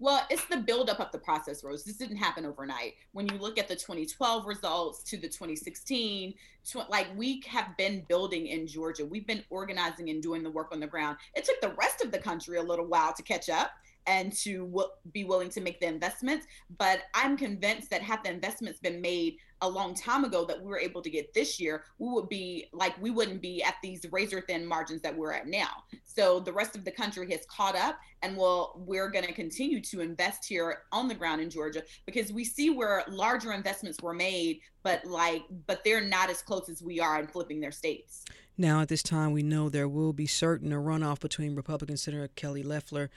Well, 0.00 0.26
it's 0.30 0.46
the 0.46 0.56
buildup 0.56 0.98
of 0.98 1.12
the 1.12 1.18
process, 1.18 1.62
Rose. 1.62 1.84
This 1.84 1.96
didn't 1.98 2.16
happen 2.16 2.46
overnight. 2.46 2.94
When 3.12 3.28
you 3.28 3.36
look 3.36 3.58
at 3.58 3.68
the 3.68 3.76
2012 3.76 4.46
results 4.46 5.04
to 5.04 5.18
the 5.18 5.28
2016, 5.28 6.34
tw- 6.64 6.90
like 6.90 7.06
we 7.16 7.42
have 7.46 7.76
been 7.76 8.04
building 8.08 8.46
in 8.46 8.66
Georgia. 8.66 9.04
We've 9.04 9.26
been 9.26 9.44
organizing 9.50 10.08
and 10.08 10.22
doing 10.22 10.42
the 10.42 10.50
work 10.50 10.72
on 10.72 10.80
the 10.80 10.86
ground. 10.86 11.18
It 11.34 11.44
took 11.44 11.60
the 11.60 11.76
rest 11.78 12.02
of 12.02 12.10
the 12.10 12.18
country 12.18 12.56
a 12.56 12.62
little 12.62 12.86
while 12.86 13.12
to 13.12 13.22
catch 13.22 13.48
up. 13.48 13.72
and 14.06 14.32
to 14.32 14.64
w- 14.66 14.88
be 15.12 15.24
willing 15.24 15.50
to 15.50 15.60
make 15.60 15.78
the 15.78 15.86
investments. 15.86 16.46
But 16.78 17.02
I'm 17.14 17.36
convinced 17.36 17.90
that 17.90 18.00
had 18.00 18.24
the 18.24 18.30
investments 18.30 18.80
been 18.80 19.00
made 19.00 19.36
a 19.62 19.68
long 19.68 19.94
time 19.94 20.24
ago 20.24 20.44
that 20.44 20.60
we 20.60 20.66
were 20.66 20.78
able 20.78 21.02
to 21.02 21.10
get 21.10 21.32
this 21.34 21.60
year, 21.60 21.84
we 21.98 22.08
would 22.08 22.28
be 22.28 22.66
like 22.72 23.00
we 23.00 23.10
wouldn't 23.10 23.42
be 23.42 23.62
at 23.62 23.74
these 23.82 24.04
razor 24.10 24.40
thin 24.40 24.66
margins 24.66 25.02
that 25.02 25.16
we're 25.16 25.32
at 25.32 25.46
now. 25.46 25.84
So 26.04 26.40
the 26.40 26.52
rest 26.52 26.76
of 26.76 26.84
the 26.84 26.90
country 26.90 27.30
has 27.30 27.46
caught 27.46 27.76
up, 27.76 27.98
and 28.22 28.36
well, 28.36 28.74
we're 28.76 29.10
going 29.10 29.24
to 29.24 29.32
continue 29.32 29.80
to 29.82 30.00
invest 30.00 30.46
here 30.46 30.82
on 30.92 31.08
the 31.08 31.14
ground 31.14 31.40
in 31.40 31.50
Georgia 31.50 31.82
because 32.06 32.32
we 32.32 32.44
see 32.44 32.70
where 32.70 33.04
larger 33.08 33.52
investments 33.52 33.98
were 34.02 34.14
made, 34.14 34.60
but 34.82 35.04
like 35.04 35.42
but 35.66 35.84
they're 35.84 36.00
not 36.00 36.30
as 36.30 36.42
close 36.42 36.68
as 36.68 36.82
we 36.82 37.00
are 37.00 37.20
in 37.20 37.26
flipping 37.26 37.60
their 37.60 37.72
states. 37.72 38.24
Now, 38.56 38.82
at 38.82 38.88
this 38.88 39.02
time, 39.02 39.32
we 39.32 39.42
know 39.42 39.70
there 39.70 39.88
will 39.88 40.12
be 40.12 40.26
certain 40.26 40.70
a 40.70 40.76
runoff 40.76 41.20
between 41.20 41.54
Republican 41.54 41.96
Senator 41.96 42.28
Kelly 42.28 42.62
Loeffler 42.62 43.08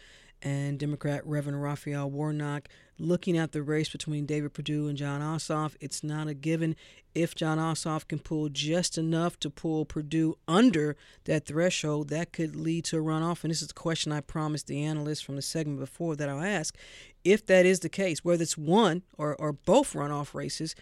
and 0.43 0.77
Democrat 0.77 1.25
Reverend 1.25 1.63
Raphael 1.63 2.11
Warnock. 2.11 2.67
Looking 2.99 3.37
at 3.37 3.53
the 3.53 3.63
race 3.63 3.89
between 3.89 4.25
David 4.25 4.53
Perdue 4.53 4.87
and 4.87 4.97
Jon 4.97 5.21
Ossoff, 5.21 5.75
it's 5.79 6.03
not 6.03 6.27
a 6.27 6.33
given. 6.33 6.75
If 7.15 7.33
Jon 7.33 7.57
Ossoff 7.57 8.07
can 8.07 8.19
pull 8.19 8.49
just 8.49 8.97
enough 8.97 9.39
to 9.39 9.49
pull 9.49 9.85
Perdue 9.85 10.35
under 10.47 10.95
that 11.23 11.45
threshold, 11.45 12.09
that 12.09 12.33
could 12.33 12.55
lead 12.55 12.85
to 12.85 12.97
a 12.97 13.01
runoff. 13.01 13.43
And 13.43 13.51
this 13.51 13.61
is 13.61 13.69
the 13.69 13.73
question 13.73 14.11
I 14.11 14.21
promised 14.21 14.67
the 14.67 14.83
analysts 14.83 15.21
from 15.21 15.37
the 15.37 15.41
segment 15.41 15.79
before 15.79 16.15
that 16.17 16.29
I'll 16.29 16.43
ask. 16.43 16.77
If 17.23 17.45
that 17.47 17.65
is 17.65 17.79
the 17.79 17.89
case, 17.89 18.23
whether 18.23 18.43
it's 18.43 18.57
one 18.57 19.03
or, 19.17 19.35
or 19.35 19.53
both 19.53 19.93
runoff 19.93 20.33
races, 20.33 20.75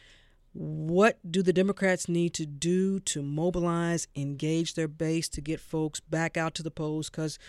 what 0.53 1.20
do 1.30 1.41
the 1.41 1.53
Democrats 1.53 2.09
need 2.09 2.34
to 2.34 2.45
do 2.45 2.99
to 3.01 3.22
mobilize, 3.22 4.07
engage 4.16 4.74
their 4.74 4.89
base 4.89 5.30
to 5.30 5.41
get 5.41 5.62
folks 5.62 6.01
back 6.01 6.36
out 6.36 6.55
to 6.55 6.64
the 6.64 6.72
polls? 6.72 7.09
Because 7.09 7.39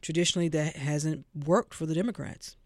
traditionally 0.00 0.48
that 0.48 0.76
hasn't 0.76 1.24
worked 1.34 1.74
for 1.74 1.86
the 1.86 1.94
Democrats. 1.94 2.56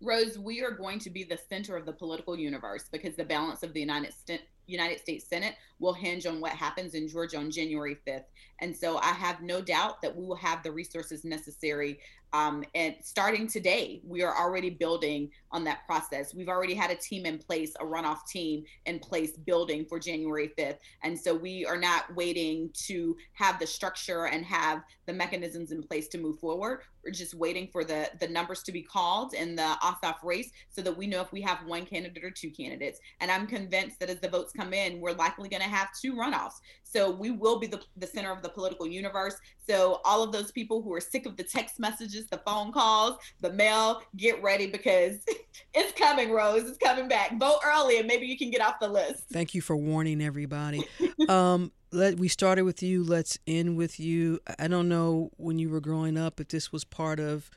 Rose, 0.00 0.38
we 0.38 0.62
are 0.62 0.70
going 0.70 0.98
to 1.00 1.10
be 1.10 1.24
the 1.24 1.38
center 1.48 1.76
of 1.76 1.84
the 1.84 1.92
political 1.92 2.38
universe 2.38 2.84
because 2.90 3.16
the 3.16 3.24
balance 3.24 3.62
of 3.62 3.72
the 3.72 3.80
United, 3.80 4.12
St- 4.14 4.42
United 4.68 5.00
States 5.00 5.26
Senate 5.28 5.54
will 5.80 5.92
hinge 5.92 6.26
on 6.26 6.40
what 6.40 6.52
happens 6.52 6.94
in 6.94 7.08
Georgia 7.08 7.38
on 7.38 7.50
January 7.50 7.96
5th. 8.06 8.24
And 8.60 8.76
so 8.76 8.98
I 8.98 9.12
have 9.12 9.40
no 9.40 9.60
doubt 9.60 10.02
that 10.02 10.14
we 10.14 10.24
will 10.24 10.36
have 10.36 10.62
the 10.62 10.72
resources 10.72 11.24
necessary 11.24 11.98
um, 12.32 12.62
and 12.74 12.96
starting 13.00 13.46
today, 13.46 14.02
we 14.06 14.22
are 14.22 14.36
already 14.36 14.70
building 14.70 15.30
on 15.50 15.64
that 15.64 15.86
process. 15.86 16.34
We've 16.34 16.48
already 16.48 16.74
had 16.74 16.90
a 16.90 16.94
team 16.94 17.24
in 17.24 17.38
place, 17.38 17.72
a 17.80 17.84
runoff 17.84 18.26
team 18.26 18.64
in 18.84 18.98
place, 18.98 19.32
building 19.32 19.86
for 19.86 19.98
January 19.98 20.52
5th. 20.58 20.76
And 21.02 21.18
so 21.18 21.34
we 21.34 21.64
are 21.64 21.78
not 21.78 22.14
waiting 22.14 22.70
to 22.86 23.16
have 23.32 23.58
the 23.58 23.66
structure 23.66 24.26
and 24.26 24.44
have 24.44 24.82
the 25.06 25.12
mechanisms 25.14 25.72
in 25.72 25.82
place 25.82 26.08
to 26.08 26.18
move 26.18 26.38
forward. 26.38 26.82
We're 27.02 27.12
just 27.12 27.34
waiting 27.34 27.68
for 27.72 27.82
the, 27.82 28.10
the 28.20 28.28
numbers 28.28 28.62
to 28.64 28.72
be 28.72 28.82
called 28.82 29.32
in 29.32 29.56
the 29.56 29.76
Ossoff 29.82 30.16
race 30.22 30.50
so 30.68 30.82
that 30.82 30.96
we 30.96 31.06
know 31.06 31.22
if 31.22 31.32
we 31.32 31.40
have 31.42 31.64
one 31.64 31.86
candidate 31.86 32.24
or 32.24 32.30
two 32.30 32.50
candidates. 32.50 33.00
And 33.20 33.30
I'm 33.30 33.46
convinced 33.46 34.00
that 34.00 34.10
as 34.10 34.20
the 34.20 34.28
votes 34.28 34.52
come 34.58 34.72
in, 34.72 35.00
we're 35.00 35.12
likely 35.12 35.48
going 35.48 35.62
to 35.62 35.68
have 35.68 35.88
two 36.00 36.14
runoffs. 36.14 36.60
So 36.82 37.10
we 37.10 37.30
will 37.30 37.58
be 37.58 37.66
the, 37.66 37.80
the 37.96 38.06
center 38.06 38.32
of 38.32 38.42
the 38.42 38.48
political 38.48 38.86
universe. 38.86 39.36
So 39.68 40.00
all 40.04 40.22
of 40.22 40.32
those 40.32 40.50
people 40.50 40.82
who 40.82 40.92
are 40.94 41.00
sick 41.00 41.26
of 41.26 41.36
the 41.36 41.44
text 41.44 41.78
messages, 41.78 42.26
the 42.26 42.38
phone 42.38 42.72
calls, 42.72 43.16
the 43.40 43.52
mail, 43.52 44.02
get 44.16 44.42
ready 44.42 44.66
because 44.66 45.16
it's 45.74 45.92
coming, 45.98 46.30
Rose. 46.30 46.68
It's 46.68 46.78
coming 46.78 47.08
back. 47.08 47.38
Vote 47.38 47.58
early 47.64 47.98
and 47.98 48.06
maybe 48.06 48.26
you 48.26 48.38
can 48.38 48.50
get 48.50 48.60
off 48.60 48.80
the 48.80 48.88
list. 48.88 49.24
Thank 49.30 49.54
you 49.54 49.60
for 49.60 49.76
warning 49.76 50.22
everybody. 50.22 50.84
um, 51.28 51.72
let 51.92 52.18
we 52.18 52.28
started 52.28 52.64
with 52.64 52.82
you. 52.82 53.04
Let's 53.04 53.38
end 53.46 53.76
with 53.76 54.00
you. 54.00 54.40
I 54.58 54.68
don't 54.68 54.88
know 54.88 55.30
when 55.36 55.58
you 55.58 55.70
were 55.70 55.80
growing 55.80 56.18
up 56.18 56.40
if 56.40 56.48
this 56.48 56.72
was 56.72 56.84
part 56.84 57.20
of 57.20 57.50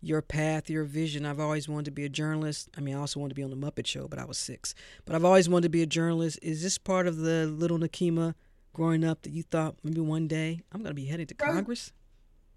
your 0.00 0.22
path, 0.22 0.70
your 0.70 0.84
vision. 0.84 1.26
I've 1.26 1.40
always 1.40 1.68
wanted 1.68 1.86
to 1.86 1.90
be 1.90 2.04
a 2.04 2.08
journalist. 2.08 2.68
I 2.76 2.80
mean, 2.80 2.94
I 2.96 3.00
also 3.00 3.20
wanted 3.20 3.30
to 3.30 3.34
be 3.34 3.42
on 3.42 3.50
the 3.50 3.56
Muppet 3.56 3.86
Show, 3.86 4.08
but 4.08 4.18
I 4.18 4.24
was 4.24 4.38
six. 4.38 4.74
But 5.04 5.14
I've 5.14 5.24
always 5.24 5.48
wanted 5.48 5.64
to 5.64 5.70
be 5.70 5.82
a 5.82 5.86
journalist. 5.86 6.38
Is 6.42 6.62
this 6.62 6.78
part 6.78 7.06
of 7.06 7.18
the 7.18 7.46
little 7.46 7.78
Nikema 7.78 8.34
growing 8.72 9.04
up 9.04 9.22
that 9.22 9.30
you 9.30 9.42
thought 9.42 9.76
maybe 9.82 10.00
one 10.00 10.28
day 10.28 10.62
I'm 10.72 10.82
going 10.82 10.94
to 10.94 11.00
be 11.00 11.06
headed 11.06 11.28
to 11.28 11.34
Congress? 11.34 11.92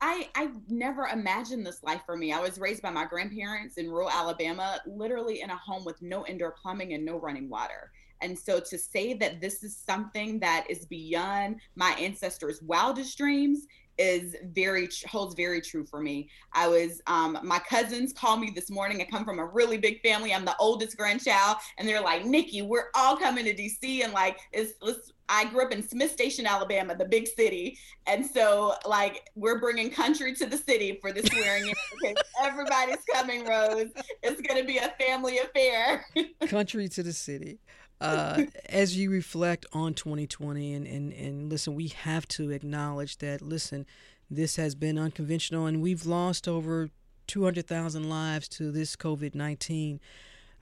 I, 0.06 0.28
I 0.36 0.50
never 0.68 1.08
imagined 1.08 1.66
this 1.66 1.82
life 1.82 2.02
for 2.06 2.18
me. 2.18 2.34
I 2.34 2.39
was 2.41 2.60
raised 2.60 2.82
by 2.82 2.89
my 2.89 3.06
grandparents 3.06 3.78
in 3.78 3.89
rural 3.89 4.10
Alabama, 4.10 4.82
literally 4.86 5.41
in 5.41 5.50
a 5.50 5.56
home 5.56 5.86
with 5.86 6.02
no 6.02 6.26
indoor 6.26 6.52
plumbing 6.52 6.94
and 6.94 7.06
no 7.06 7.18
running 7.18 7.50
water. 7.50 7.91
And 8.20 8.38
so 8.38 8.60
to 8.60 8.78
say 8.78 9.14
that 9.16 9.39
this 9.39 9.64
is 9.64 9.78
something 9.78 10.39
that 10.39 10.66
is 10.70 10.86
beyond 10.86 11.62
my 11.76 11.91
ancestors' 12.00 12.62
wildest 12.62 13.18
dreams 13.18 13.66
is 13.98 14.36
very 14.54 14.89
holds 15.08 15.36
very 15.36 15.62
true 15.62 15.86
for 15.86 16.02
me. 16.02 16.30
I 16.54 16.68
was 16.68 17.02
um, 17.08 17.39
my 17.44 17.60
cousins 17.60 18.14
called 18.14 18.39
me 18.39 18.52
this 18.54 18.70
morning. 18.70 19.02
I 19.02 19.06
come 19.06 19.26
from 19.26 19.39
a 19.39 19.46
really 19.46 19.78
big 19.78 20.02
family. 20.02 20.34
I'm 20.34 20.46
the 20.46 20.56
oldest 20.60 20.98
grandchild, 20.98 21.58
and 21.78 21.88
they're 21.88 22.02
like, 22.02 22.26
"Nikki, 22.26 22.62
we're 22.62 22.89
all 22.96 23.18
coming 23.18 23.46
to 23.46 23.54
DC." 23.54 24.04
And 24.04 24.14
like, 24.14 24.39
it's 24.52 24.74
let's. 24.82 25.12
I 25.30 25.46
grew 25.46 25.66
up 25.66 25.72
in 25.72 25.82
Smith 25.82 26.12
Station, 26.12 26.46
Alabama, 26.46 26.96
the 26.96 27.06
big 27.06 27.28
city, 27.28 27.78
and 28.08 28.26
so 28.26 28.74
like 28.86 29.30
we're 29.36 29.60
bringing 29.60 29.89
country 29.89 30.36
to 30.36 30.46
the 30.46 30.58
city 30.58 30.98
for 31.02 31.14
the 31.14 31.24
swearing 31.24 31.68
in 31.68 31.74
because 32.02 32.24
everybody's 32.41 33.04
coming. 33.12 33.46
Rose, 33.46 33.89
it's 34.22 34.41
going 34.41 34.60
to 34.60 34.68
be 34.68 34.78
a 34.78 34.94
family 35.00 35.39
affair. 35.39 36.06
country 36.48 36.89
to 36.89 37.04
the 37.04 37.14
city. 37.14 37.60
Uh, 38.04 38.43
as 38.68 38.97
you 38.97 39.10
reflect 39.10 39.66
on 39.72 39.93
2020 39.93 40.74
and, 40.74 40.86
and, 40.86 41.14
and 41.14 41.49
listen, 41.49 41.74
we 41.74 41.88
have 41.88 42.28
to 42.28 42.51
acknowledge 42.51 43.18
that, 43.20 43.41
listen, 43.41 43.86
this 44.30 44.58
has 44.58 44.76
been 44.76 44.97
unconventional 44.97 45.66
and 45.66 45.82
we've 45.82 46.06
lost 46.06 46.47
over 46.47 46.89
200,000 47.28 48.10
lives 48.10 48.49
to 48.49 48.72
this 48.72 48.95
COVID 48.97 49.36
19. 49.36 50.01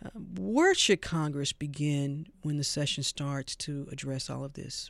Uh, 0.04 0.10
where 0.38 0.76
should 0.76 1.02
Congress 1.02 1.52
begin 1.52 2.28
when 2.44 2.58
the 2.58 2.64
session 2.64 3.04
starts 3.04 3.56
to 3.56 3.88
address 3.92 4.30
all 4.30 4.44
of 4.44 4.54
this? 4.54 4.90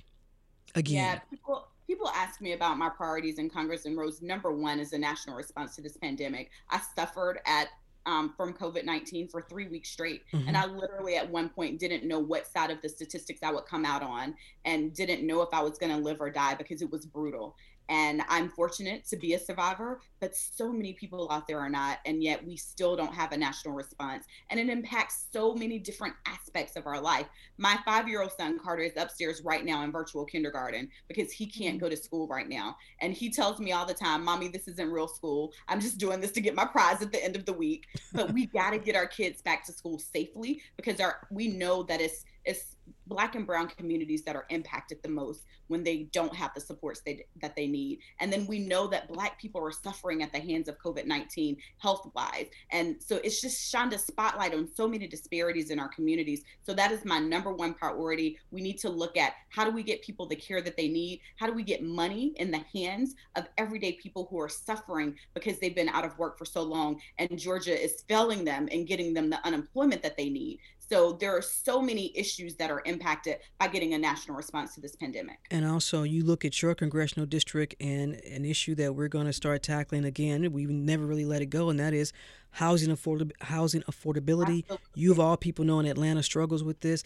Again. 0.75 0.95
Yeah, 0.95 1.19
people, 1.29 1.67
people 1.87 2.09
ask 2.15 2.41
me 2.41 2.53
about 2.53 2.77
my 2.77 2.89
priorities 2.89 3.37
in 3.37 3.49
Congress, 3.49 3.85
and 3.85 3.97
Rose, 3.97 4.21
number 4.21 4.51
one 4.51 4.79
is 4.79 4.91
the 4.91 4.97
national 4.97 5.35
response 5.35 5.75
to 5.75 5.81
this 5.81 5.97
pandemic. 5.97 6.49
I 6.69 6.81
suffered 6.95 7.39
at 7.45 7.67
um, 8.05 8.33
from 8.35 8.53
COVID 8.53 8.85
19 8.85 9.27
for 9.27 9.41
three 9.41 9.67
weeks 9.67 9.89
straight. 9.89 10.23
Mm-hmm. 10.33 10.47
And 10.47 10.57
I 10.57 10.65
literally, 10.65 11.15
at 11.15 11.29
one 11.29 11.49
point, 11.49 11.79
didn't 11.79 12.07
know 12.07 12.19
what 12.19 12.47
side 12.47 12.71
of 12.71 12.81
the 12.81 12.89
statistics 12.89 13.41
I 13.43 13.51
would 13.51 13.65
come 13.65 13.85
out 13.85 14.03
on 14.03 14.35
and 14.65 14.93
didn't 14.93 15.25
know 15.25 15.41
if 15.41 15.49
I 15.53 15.61
was 15.61 15.77
going 15.77 15.91
to 15.91 16.01
live 16.01 16.17
or 16.19 16.29
die 16.29 16.55
because 16.55 16.81
it 16.81 16.91
was 16.91 17.05
brutal. 17.05 17.55
And 17.91 18.21
I'm 18.29 18.47
fortunate 18.47 19.05
to 19.09 19.17
be 19.17 19.33
a 19.33 19.39
survivor, 19.39 19.99
but 20.21 20.33
so 20.33 20.71
many 20.71 20.93
people 20.93 21.29
out 21.29 21.45
there 21.45 21.59
are 21.59 21.69
not. 21.69 21.99
And 22.05 22.23
yet 22.23 22.41
we 22.43 22.55
still 22.55 22.95
don't 22.95 23.13
have 23.13 23.33
a 23.33 23.37
national 23.37 23.73
response. 23.73 24.27
And 24.49 24.57
it 24.61 24.69
impacts 24.69 25.25
so 25.33 25.53
many 25.53 25.77
different 25.77 26.15
aspects 26.25 26.77
of 26.77 26.87
our 26.87 27.01
life. 27.01 27.27
My 27.57 27.77
five 27.83 28.07
year 28.07 28.21
old 28.21 28.31
son, 28.31 28.57
Carter, 28.57 28.83
is 28.83 28.93
upstairs 28.95 29.41
right 29.43 29.65
now 29.65 29.83
in 29.83 29.91
virtual 29.91 30.23
kindergarten 30.23 30.87
because 31.09 31.33
he 31.33 31.45
can't 31.45 31.75
mm-hmm. 31.75 31.83
go 31.83 31.89
to 31.89 31.97
school 31.97 32.29
right 32.29 32.47
now. 32.47 32.77
And 33.01 33.13
he 33.13 33.29
tells 33.29 33.59
me 33.59 33.73
all 33.73 33.85
the 33.85 33.93
time, 33.93 34.23
Mommy, 34.23 34.47
this 34.47 34.69
isn't 34.69 34.89
real 34.89 35.09
school. 35.09 35.51
I'm 35.67 35.81
just 35.81 35.97
doing 35.97 36.21
this 36.21 36.31
to 36.31 36.41
get 36.41 36.55
my 36.55 36.65
prize 36.65 37.01
at 37.01 37.11
the 37.11 37.21
end 37.21 37.35
of 37.35 37.45
the 37.45 37.51
week. 37.51 37.87
But 38.13 38.31
we 38.31 38.45
got 38.53 38.69
to 38.69 38.77
get 38.77 38.95
our 38.95 39.07
kids 39.07 39.41
back 39.41 39.65
to 39.65 39.73
school 39.73 39.99
safely 39.99 40.61
because 40.77 41.01
our 41.01 41.27
we 41.29 41.49
know 41.49 41.83
that 41.83 41.99
it's 41.99 42.23
it's 42.45 42.75
black 43.07 43.35
and 43.35 43.45
brown 43.45 43.67
communities 43.67 44.23
that 44.23 44.35
are 44.35 44.45
impacted 44.49 44.97
the 45.03 45.09
most 45.09 45.45
when 45.67 45.83
they 45.83 46.09
don't 46.13 46.33
have 46.35 46.53
the 46.53 46.61
supports 46.61 47.01
they, 47.05 47.25
that 47.41 47.55
they 47.55 47.67
need. 47.67 47.99
And 48.19 48.31
then 48.31 48.45
we 48.47 48.59
know 48.59 48.87
that 48.87 49.11
black 49.11 49.39
people 49.39 49.61
are 49.63 49.71
suffering 49.71 50.23
at 50.23 50.31
the 50.31 50.39
hands 50.39 50.67
of 50.67 50.77
covid-19 50.79 51.57
health 51.77 52.09
wise 52.15 52.47
and 52.71 52.95
so 52.99 53.17
it's 53.23 53.41
just 53.41 53.69
shined 53.69 53.93
a 53.93 53.97
spotlight 53.97 54.53
on 54.53 54.67
so 54.73 54.87
many 54.87 55.07
disparities 55.07 55.69
in 55.69 55.79
our 55.79 55.89
communities. 55.89 56.43
So 56.63 56.73
that 56.73 56.91
is 56.91 57.05
my 57.05 57.19
number 57.19 57.51
one 57.53 57.73
priority. 57.73 58.37
We 58.51 58.61
need 58.61 58.77
to 58.79 58.89
look 58.89 59.17
at 59.17 59.33
how 59.49 59.65
do 59.65 59.71
we 59.71 59.83
get 59.83 60.01
people 60.01 60.25
the 60.25 60.35
care 60.35 60.61
that 60.61 60.77
they 60.77 60.87
need? 60.87 61.21
How 61.37 61.47
do 61.47 61.53
we 61.53 61.63
get 61.63 61.83
money 61.83 62.33
in 62.37 62.51
the 62.51 62.63
hands 62.73 63.15
of 63.35 63.47
everyday 63.57 63.93
people 63.93 64.27
who 64.29 64.39
are 64.39 64.49
suffering 64.49 65.15
because 65.33 65.59
they've 65.59 65.75
been 65.75 65.89
out 65.89 66.05
of 66.05 66.17
work 66.17 66.37
for 66.37 66.45
so 66.45 66.61
long 66.61 66.99
and 67.17 67.37
georgia 67.37 67.81
is 67.81 68.03
failing 68.07 68.43
them 68.43 68.67
and 68.71 68.87
getting 68.87 69.13
them 69.13 69.29
the 69.29 69.45
unemployment 69.45 70.01
that 70.03 70.17
they 70.17 70.29
need 70.29 70.59
so 70.91 71.13
there 71.13 71.35
are 71.35 71.41
so 71.41 71.81
many 71.81 72.11
issues 72.17 72.55
that 72.55 72.69
are 72.69 72.81
impacted 72.85 73.37
by 73.59 73.67
getting 73.69 73.93
a 73.93 73.97
national 73.97 74.35
response 74.35 74.75
to 74.75 74.81
this 74.81 74.93
pandemic. 74.95 75.37
And 75.49 75.65
also, 75.65 76.03
you 76.03 76.25
look 76.25 76.43
at 76.43 76.61
your 76.61 76.75
congressional 76.75 77.25
district 77.25 77.75
and 77.79 78.15
an 78.15 78.43
issue 78.43 78.75
that 78.75 78.93
we're 78.93 79.07
going 79.07 79.25
to 79.25 79.33
start 79.33 79.63
tackling 79.63 80.03
again. 80.03 80.51
We've 80.51 80.69
never 80.69 81.05
really 81.05 81.23
let 81.23 81.41
it 81.41 81.45
go, 81.45 81.69
and 81.69 81.79
that 81.79 81.93
is 81.93 82.11
housing 82.51 82.91
afford- 82.91 83.33
housing 83.39 83.83
affordability. 83.83 84.63
Absolutely. 84.63 84.87
You 84.95 85.11
of 85.13 85.19
all 85.19 85.37
people 85.37 85.63
know 85.63 85.79
in 85.79 85.85
Atlanta 85.85 86.23
struggles 86.23 86.61
with 86.63 86.81
this. 86.81 87.03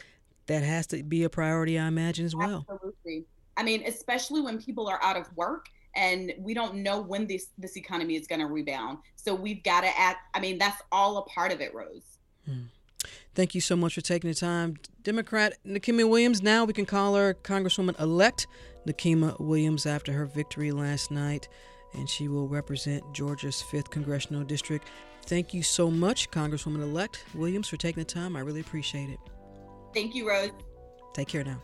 That 0.48 0.64
has 0.64 0.88
to 0.88 1.02
be 1.04 1.24
a 1.24 1.30
priority, 1.30 1.78
I 1.78 1.88
imagine, 1.88 2.26
as 2.26 2.36
well. 2.36 2.66
Absolutely. 2.70 3.26
I 3.58 3.64
mean, 3.64 3.84
especially 3.86 4.42
when 4.42 4.62
people 4.62 4.88
are 4.88 5.02
out 5.02 5.18
of 5.18 5.26
work 5.36 5.68
and 5.96 6.34
we 6.40 6.54
don't 6.54 6.76
know 6.76 7.02
when 7.02 7.26
this 7.26 7.48
this 7.58 7.78
economy 7.78 8.16
is 8.16 8.28
going 8.28 8.42
to 8.42 8.48
rebound. 8.48 9.00
So 9.16 9.34
we've 9.34 9.64
got 9.64 9.82
to 9.82 10.00
add. 10.00 10.18
I 10.34 10.40
mean, 10.40 10.58
that's 10.58 10.82
all 10.92 11.18
a 11.18 11.24
part 11.24 11.52
of 11.52 11.62
it, 11.62 11.74
Rose. 11.74 12.18
Hmm. 12.46 12.66
Thank 13.36 13.54
you 13.54 13.62
so 13.62 13.76
much 13.76 13.94
for 13.94 14.02
taking 14.02 14.30
the 14.30 14.36
time. 14.36 14.78
Democrat 15.04 15.58
Nikema 15.66 16.10
Williams, 16.10 16.42
now 16.42 16.64
we 16.64 16.74
can 16.74 16.86
call 16.86 17.16
her 17.16 17.34
Congresswoman 17.44 18.00
elect 18.00 18.48
Nikema 18.88 19.40
Williams 19.40 19.86
after 19.86 20.14
her 20.14 20.26
victory 20.26 20.72
last 20.72 21.12
night. 21.12 21.48
and 21.98 22.10
she 22.10 22.28
will 22.28 22.48
represent 22.48 23.04
Georgia's 23.14 23.64
5th 23.72 23.90
Congressional 23.90 24.44
District. 24.44 24.88
Thank 25.26 25.54
you 25.54 25.64
so 25.64 25.90
much, 25.90 26.30
Congresswoman 26.30 26.82
elect 26.82 27.24
Williams, 27.34 27.68
for 27.68 27.78
taking 27.78 28.02
the 28.02 28.06
time. 28.06 28.36
I 28.36 28.42
really 28.42 28.60
appreciate 28.62 29.10
it. 29.10 29.20
Thank 29.94 30.14
you, 30.14 30.28
Rose. 30.28 30.52
Take 31.14 31.30
care 31.30 31.44
now. 31.44 31.62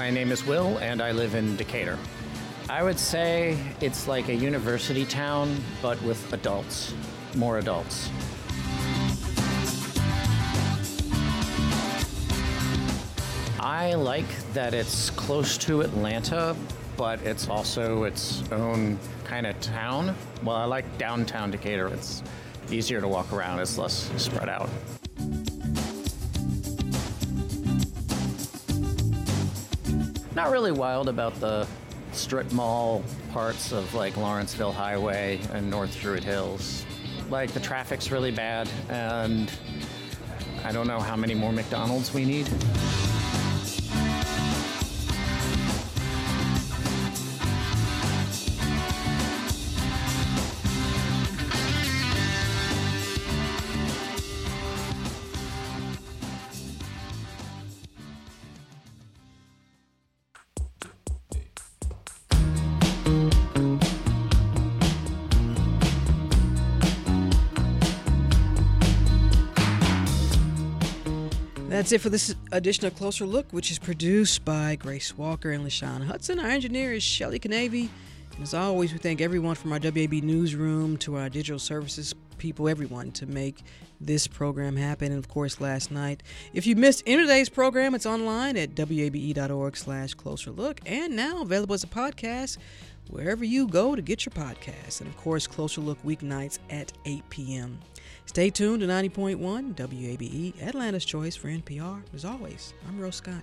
My 0.00 0.08
name 0.08 0.32
is 0.32 0.46
Will, 0.46 0.78
and 0.78 1.02
I 1.02 1.12
live 1.12 1.34
in 1.34 1.56
Decatur. 1.56 1.98
I 2.70 2.82
would 2.82 2.98
say 2.98 3.58
it's 3.82 4.08
like 4.08 4.30
a 4.30 4.34
university 4.34 5.04
town, 5.04 5.54
but 5.82 6.00
with 6.02 6.32
adults, 6.32 6.94
more 7.36 7.58
adults. 7.58 8.08
I 13.60 13.92
like 13.92 14.24
that 14.54 14.72
it's 14.72 15.10
close 15.10 15.58
to 15.58 15.82
Atlanta, 15.82 16.56
but 16.96 17.20
it's 17.20 17.50
also 17.50 18.04
its 18.04 18.42
own 18.52 18.98
kind 19.24 19.46
of 19.46 19.60
town. 19.60 20.16
Well, 20.42 20.56
I 20.56 20.64
like 20.64 20.96
downtown 20.96 21.50
Decatur. 21.50 21.88
It's 21.88 22.22
easier 22.70 23.02
to 23.02 23.06
walk 23.06 23.34
around, 23.34 23.60
it's 23.60 23.76
less 23.76 24.10
spread 24.16 24.48
out. 24.48 24.70
Not 30.40 30.52
really 30.52 30.72
wild 30.72 31.10
about 31.10 31.38
the 31.38 31.66
strip 32.12 32.50
mall 32.50 33.04
parts 33.30 33.72
of 33.72 33.92
like 33.92 34.16
Lawrenceville 34.16 34.72
Highway 34.72 35.38
and 35.52 35.70
North 35.70 36.00
Druid 36.00 36.24
Hills. 36.24 36.86
Like 37.28 37.50
the 37.50 37.60
traffic's 37.60 38.10
really 38.10 38.30
bad, 38.30 38.66
and 38.88 39.52
I 40.64 40.72
don't 40.72 40.86
know 40.86 40.98
how 40.98 41.14
many 41.14 41.34
more 41.34 41.52
McDonald's 41.52 42.14
we 42.14 42.24
need. 42.24 42.48
That's 71.80 71.92
it 71.92 72.02
for 72.02 72.10
this 72.10 72.34
edition 72.52 72.84
of 72.84 72.94
Closer 72.94 73.24
Look, 73.24 73.50
which 73.52 73.70
is 73.70 73.78
produced 73.78 74.44
by 74.44 74.76
Grace 74.76 75.16
Walker 75.16 75.50
and 75.50 75.64
LaShawn 75.64 76.04
Hudson. 76.04 76.38
Our 76.38 76.48
engineer 76.48 76.92
is 76.92 77.02
Shelly 77.02 77.38
Canavy. 77.38 77.88
And 78.34 78.42
as 78.42 78.52
always, 78.52 78.92
we 78.92 78.98
thank 78.98 79.22
everyone 79.22 79.54
from 79.54 79.72
our 79.72 79.78
WAB 79.82 80.22
newsroom 80.22 80.98
to 80.98 81.16
our 81.16 81.30
digital 81.30 81.58
services 81.58 82.14
people, 82.36 82.68
everyone, 82.68 83.12
to 83.12 83.24
make 83.24 83.62
this 83.98 84.26
program 84.26 84.76
happen. 84.76 85.10
And 85.10 85.18
of 85.18 85.28
course, 85.28 85.58
last 85.58 85.90
night. 85.90 86.22
If 86.52 86.66
you 86.66 86.76
missed 86.76 87.02
any 87.06 87.22
of 87.22 87.26
today's 87.26 87.48
program, 87.48 87.94
it's 87.94 88.04
online 88.04 88.58
at 88.58 88.78
wabe.org 88.78 89.74
slash 89.74 90.12
closer 90.12 90.50
look 90.50 90.82
and 90.84 91.16
now 91.16 91.40
available 91.40 91.72
as 91.72 91.82
a 91.82 91.86
podcast 91.86 92.58
wherever 93.08 93.42
you 93.42 93.66
go 93.66 93.96
to 93.96 94.02
get 94.02 94.26
your 94.26 94.34
podcast. 94.34 95.00
And 95.00 95.08
of 95.08 95.16
course, 95.16 95.46
Closer 95.46 95.80
Look 95.80 96.02
weeknights 96.02 96.58
at 96.68 96.92
8 97.06 97.22
p.m. 97.30 97.80
Stay 98.30 98.48
tuned 98.48 98.80
to 98.80 98.86
90.1 98.86 99.74
WABE, 99.74 100.62
Atlanta's 100.62 101.04
Choice 101.04 101.34
for 101.34 101.48
NPR. 101.48 102.00
As 102.14 102.24
always, 102.24 102.74
I'm 102.86 103.00
Rose 103.00 103.16
Scott. 103.16 103.42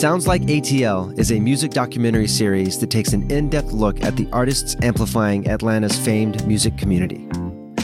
Sounds 0.00 0.26
Like 0.26 0.40
ATL 0.44 1.18
is 1.18 1.30
a 1.30 1.38
music 1.38 1.72
documentary 1.72 2.26
series 2.26 2.78
that 2.78 2.88
takes 2.88 3.12
an 3.12 3.30
in 3.30 3.50
depth 3.50 3.70
look 3.72 4.02
at 4.02 4.16
the 4.16 4.26
artists 4.32 4.74
amplifying 4.80 5.46
Atlanta's 5.46 5.94
famed 5.94 6.46
music 6.46 6.78
community. 6.78 7.28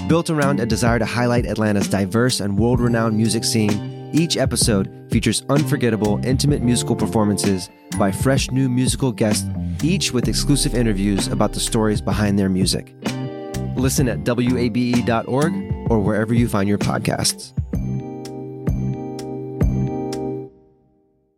Built 0.08 0.30
around 0.30 0.58
a 0.58 0.64
desire 0.64 0.98
to 0.98 1.04
highlight 1.04 1.44
Atlanta's 1.44 1.88
diverse 1.88 2.40
and 2.40 2.58
world 2.58 2.80
renowned 2.80 3.18
music 3.18 3.44
scene, 3.44 4.10
each 4.14 4.38
episode 4.38 4.90
features 5.10 5.44
unforgettable, 5.50 6.18
intimate 6.24 6.62
musical 6.62 6.96
performances 6.96 7.68
by 7.98 8.10
fresh 8.10 8.50
new 8.50 8.70
musical 8.70 9.12
guests, 9.12 9.46
each 9.82 10.12
with 10.12 10.26
exclusive 10.26 10.74
interviews 10.74 11.28
about 11.28 11.52
the 11.52 11.60
stories 11.60 12.00
behind 12.00 12.38
their 12.38 12.48
music. 12.48 12.94
Listen 13.76 14.08
at 14.08 14.26
wabe.org 14.26 15.52
or 15.90 16.00
wherever 16.00 16.32
you 16.32 16.48
find 16.48 16.66
your 16.66 16.78
podcasts. 16.78 17.52